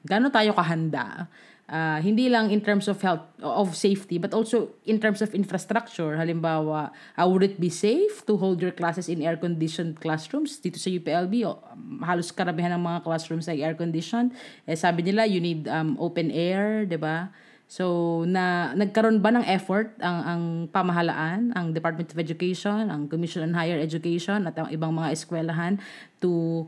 gaano 0.00 0.32
tayo 0.32 0.56
kahanda? 0.56 1.28
Uh, 1.66 1.98
hindi 1.98 2.30
lang 2.30 2.54
in 2.54 2.62
terms 2.62 2.86
of 2.86 3.02
health, 3.02 3.26
of 3.42 3.74
safety, 3.74 4.22
but 4.22 4.30
also 4.30 4.70
in 4.86 5.02
terms 5.02 5.18
of 5.18 5.34
infrastructure. 5.34 6.14
Halimbawa, 6.14 6.94
uh, 7.18 7.26
would 7.26 7.42
it 7.42 7.58
be 7.58 7.66
safe 7.66 8.22
to 8.22 8.38
hold 8.38 8.62
your 8.62 8.70
classes 8.70 9.10
in 9.10 9.18
air-conditioned 9.18 9.98
classrooms? 9.98 10.62
Dito 10.62 10.78
sa 10.78 10.86
UPLB, 10.86 11.42
oh, 11.42 11.58
halos 12.06 12.30
karamihan 12.30 12.78
ng 12.78 12.86
mga 12.86 13.02
classrooms 13.02 13.50
ay 13.50 13.66
air-conditioned. 13.66 14.30
Eh, 14.62 14.78
sabi 14.78 15.02
nila, 15.02 15.26
you 15.26 15.42
need 15.42 15.66
um, 15.66 15.98
open 15.98 16.30
air, 16.30 16.86
di 16.86 16.94
ba? 16.94 17.34
So, 17.66 18.22
na 18.30 18.70
nagkaroon 18.78 19.18
ba 19.18 19.34
ng 19.34 19.42
effort 19.50 19.98
ang 19.98 20.18
ang 20.22 20.42
pamahalaan, 20.70 21.50
ang 21.50 21.74
Department 21.74 22.14
of 22.14 22.18
Education, 22.22 22.94
ang 22.94 23.10
Commission 23.10 23.42
on 23.42 23.58
Higher 23.58 23.82
Education 23.82 24.46
at 24.46 24.54
ang 24.54 24.70
ibang 24.70 24.94
mga 24.94 25.10
eskwelahan 25.10 25.82
to 26.22 26.62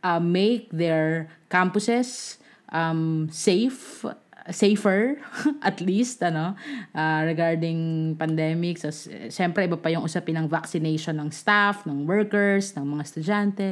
uh, 0.00 0.16
make 0.16 0.72
their 0.72 1.28
campuses 1.52 2.40
um, 2.72 3.28
safe 3.28 4.08
safer 4.50 5.20
at 5.68 5.80
least 5.80 6.20
ano 6.20 6.56
uh, 6.92 7.20
regarding 7.24 8.12
pandemic 8.14 8.78
so 8.78 8.88
syempre 9.28 9.64
iba 9.64 9.76
pa 9.76 9.88
yung 9.88 10.02
usapin 10.02 10.36
ng 10.36 10.46
vaccination 10.48 11.16
ng 11.16 11.28
staff 11.28 11.84
ng 11.84 12.04
workers 12.04 12.72
ng 12.74 12.84
mga 12.84 13.02
estudyante 13.04 13.70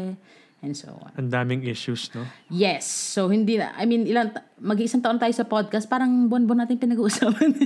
and 0.60 0.72
so 0.72 0.88
on 1.04 1.12
Ang 1.20 1.28
daming 1.28 1.62
issues, 1.64 2.08
no? 2.16 2.24
yes 2.48 2.84
so 2.88 3.28
hindi 3.28 3.56
na 3.56 3.76
I 3.76 3.84
mean 3.84 4.04
ilang 4.04 4.32
ta- 4.32 4.44
mag-isang 4.56 5.00
taon 5.00 5.16
tayo 5.16 5.32
sa 5.32 5.44
podcast 5.44 5.84
parang 5.86 6.28
buwan-buwan 6.28 6.64
natin 6.64 6.76
pinag-uusapan 6.76 7.50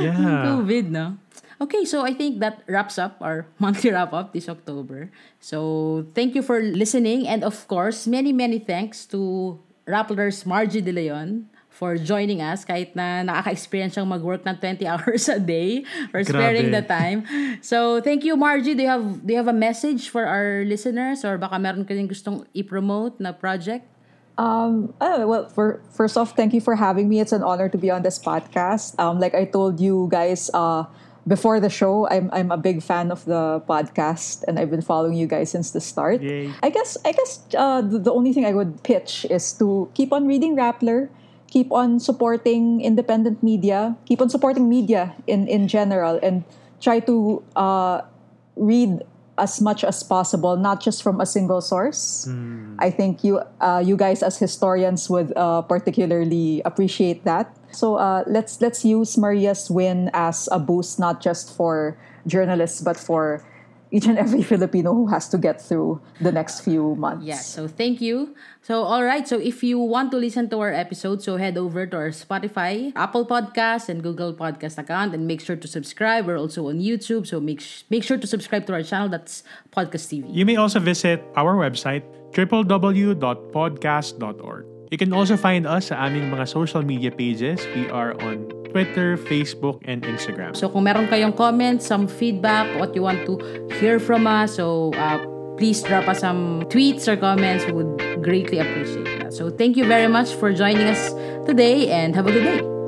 Yeah. 0.00 0.56
COVID 0.56 0.88
no 0.88 1.20
Okay, 1.60 1.84
so 1.84 2.00
I 2.08 2.16
think 2.16 2.40
that 2.40 2.64
wraps 2.64 2.96
up 2.96 3.20
our 3.20 3.44
monthly 3.60 3.92
wrap 3.92 4.16
up 4.16 4.32
this 4.32 4.48
October. 4.48 5.12
So 5.44 6.08
thank 6.16 6.32
you 6.32 6.40
for 6.40 6.56
listening 6.56 7.28
and 7.28 7.44
of 7.44 7.68
course, 7.68 8.08
many 8.08 8.32
many 8.32 8.56
thanks 8.56 9.04
to 9.12 9.60
Rapplers 9.84 10.48
Margie 10.48 10.80
De 10.80 10.88
Leon 10.88 11.52
for 11.80 11.96
joining 11.96 12.44
us 12.44 12.68
kahit 12.68 12.92
na 12.92 13.24
nakaka-experience 13.24 13.96
siyang 13.96 14.12
mag-work 14.12 14.44
ng 14.44 14.52
20 14.52 14.84
hours 14.92 15.32
a 15.32 15.40
day 15.40 15.80
for 16.12 16.20
sparing 16.20 16.68
Grabe. 16.68 16.76
the 16.76 16.84
time. 16.84 17.18
So, 17.64 18.04
thank 18.04 18.20
you 18.28 18.36
Margie. 18.36 18.76
Do 18.76 18.84
you 18.84 18.92
have 18.92 19.24
do 19.24 19.32
you 19.32 19.40
have 19.40 19.48
a 19.48 19.56
message 19.56 20.12
for 20.12 20.28
our 20.28 20.68
listeners 20.68 21.24
or 21.24 21.40
baka 21.40 21.56
meron 21.56 21.88
ka 21.88 21.96
rin 21.96 22.04
gustong 22.04 22.44
i-promote 22.52 23.16
na 23.16 23.32
project? 23.32 23.88
Um, 24.36 24.94
oh, 25.00 25.26
well, 25.26 25.48
for, 25.48 25.82
first 25.92 26.16
off, 26.16 26.36
thank 26.36 26.54
you 26.54 26.60
for 26.60 26.76
having 26.76 27.08
me. 27.08 27.20
It's 27.20 27.32
an 27.32 27.42
honor 27.42 27.68
to 27.68 27.76
be 27.76 27.90
on 27.90 28.00
this 28.00 28.18
podcast. 28.18 28.96
Um, 28.96 29.20
like 29.20 29.34
I 29.34 29.44
told 29.44 29.80
you 29.80 30.08
guys 30.10 30.48
uh, 30.54 30.84
before 31.28 31.60
the 31.60 31.68
show, 31.68 32.08
I'm 32.08 32.30
I'm 32.32 32.50
a 32.50 32.56
big 32.56 32.82
fan 32.82 33.12
of 33.12 33.24
the 33.24 33.60
podcast, 33.68 34.44
and 34.48 34.58
I've 34.58 34.70
been 34.70 34.80
following 34.80 35.14
you 35.14 35.26
guys 35.26 35.50
since 35.50 35.72
the 35.72 35.80
start. 35.80 36.22
Yay. 36.22 36.52
I 36.62 36.70
guess 36.70 36.96
I 37.04 37.12
guess 37.12 37.44
uh, 37.56 37.80
the, 37.82 37.98
the 37.98 38.12
only 38.12 38.32
thing 38.32 38.46
I 38.46 38.52
would 38.52 38.82
pitch 38.82 39.26
is 39.28 39.52
to 39.60 39.90
keep 39.92 40.12
on 40.12 40.26
reading 40.26 40.56
Rappler, 40.56 41.08
keep 41.50 41.70
on 41.70 42.00
supporting 42.00 42.80
independent 42.80 43.42
media, 43.42 43.96
keep 44.06 44.22
on 44.22 44.30
supporting 44.30 44.70
media 44.70 45.14
in 45.26 45.46
in 45.50 45.68
general, 45.68 46.18
and 46.22 46.46
try 46.80 47.02
to 47.04 47.42
uh, 47.54 48.02
read 48.56 49.02
as 49.40 49.60
much 49.60 49.82
as 49.84 50.02
possible, 50.02 50.56
not 50.56 50.80
just 50.80 51.02
from 51.02 51.20
a 51.20 51.26
single 51.26 51.60
source. 51.60 52.28
I 52.78 52.90
think 52.90 53.24
you 53.24 53.42
uh, 53.60 53.82
you 53.84 53.96
guys 53.96 54.22
as 54.22 54.38
historians 54.38 55.10
would 55.10 55.32
uh, 55.36 55.62
particularly 55.62 56.62
appreciate 56.64 57.24
that. 57.24 57.50
So 57.72 57.96
uh, 57.96 58.24
let's 58.26 58.60
let's 58.60 58.84
use 58.84 59.16
Maria's 59.18 59.70
win 59.70 60.10
as 60.14 60.48
a 60.52 60.58
boost, 60.58 60.98
not 60.98 61.20
just 61.20 61.54
for 61.56 61.96
journalists, 62.26 62.80
but 62.80 62.96
for 62.96 63.44
each 63.90 64.06
and 64.06 64.18
every 64.18 64.42
Filipino 64.42 64.94
who 64.94 65.06
has 65.08 65.28
to 65.28 65.38
get 65.38 65.60
through 65.60 66.00
the 66.20 66.32
next 66.32 66.60
few 66.60 66.94
months. 66.96 67.26
Yes. 67.26 67.46
So 67.46 67.68
thank 67.68 68.00
you. 68.00 68.34
So 68.62 68.82
all 68.82 69.04
right. 69.04 69.26
So 69.26 69.38
if 69.38 69.62
you 69.62 69.78
want 69.78 70.10
to 70.12 70.16
listen 70.16 70.48
to 70.50 70.60
our 70.60 70.72
episode, 70.72 71.22
so 71.22 71.36
head 71.36 71.58
over 71.58 71.86
to 71.86 71.96
our 71.96 72.10
Spotify, 72.10 72.92
Apple 72.94 73.26
Podcast, 73.26 73.88
and 73.88 74.02
Google 74.02 74.34
Podcast 74.34 74.78
account, 74.78 75.14
and 75.14 75.26
make 75.26 75.40
sure 75.40 75.56
to 75.56 75.68
subscribe. 75.68 76.26
We're 76.26 76.38
also 76.38 76.68
on 76.68 76.78
YouTube, 76.78 77.26
so 77.26 77.40
make 77.40 77.60
sh- 77.60 77.82
make 77.90 78.04
sure 78.04 78.18
to 78.18 78.26
subscribe 78.26 78.66
to 78.66 78.74
our 78.74 78.82
channel. 78.82 79.08
That's 79.08 79.42
Podcast 79.74 80.08
TV. 80.12 80.28
You 80.32 80.46
may 80.46 80.56
also 80.56 80.78
visit 80.78 81.24
our 81.36 81.56
website, 81.56 82.04
www.podcast.org. 82.32 84.69
You 84.90 84.98
can 84.98 85.14
also 85.14 85.38
find 85.38 85.70
us 85.70 85.94
sa 85.94 86.02
aming 86.02 86.34
mga 86.34 86.50
social 86.50 86.82
media 86.82 87.14
pages. 87.14 87.62
We 87.78 87.86
are 87.94 88.18
on 88.26 88.50
Twitter, 88.74 89.14
Facebook, 89.14 89.78
and 89.86 90.02
Instagram. 90.02 90.58
So 90.58 90.66
kung 90.66 90.82
meron 90.82 91.06
kayong 91.06 91.38
comments, 91.38 91.86
some 91.86 92.10
feedback, 92.10 92.66
what 92.74 92.94
you 92.98 93.06
want 93.06 93.22
to 93.26 93.38
hear 93.78 94.02
from 94.02 94.26
us, 94.26 94.58
so 94.58 94.90
uh, 94.98 95.22
please 95.54 95.82
drop 95.86 96.10
us 96.10 96.26
some 96.26 96.66
tweets 96.74 97.06
or 97.06 97.14
comments. 97.14 97.62
We 97.70 97.72
would 97.78 98.22
greatly 98.22 98.58
appreciate 98.58 99.22
that. 99.22 99.30
So 99.30 99.46
thank 99.46 99.78
you 99.78 99.86
very 99.86 100.10
much 100.10 100.34
for 100.34 100.50
joining 100.50 100.90
us 100.90 101.14
today, 101.46 101.86
and 101.90 102.14
have 102.18 102.26
a 102.26 102.34
good 102.34 102.42
day. 102.42 102.79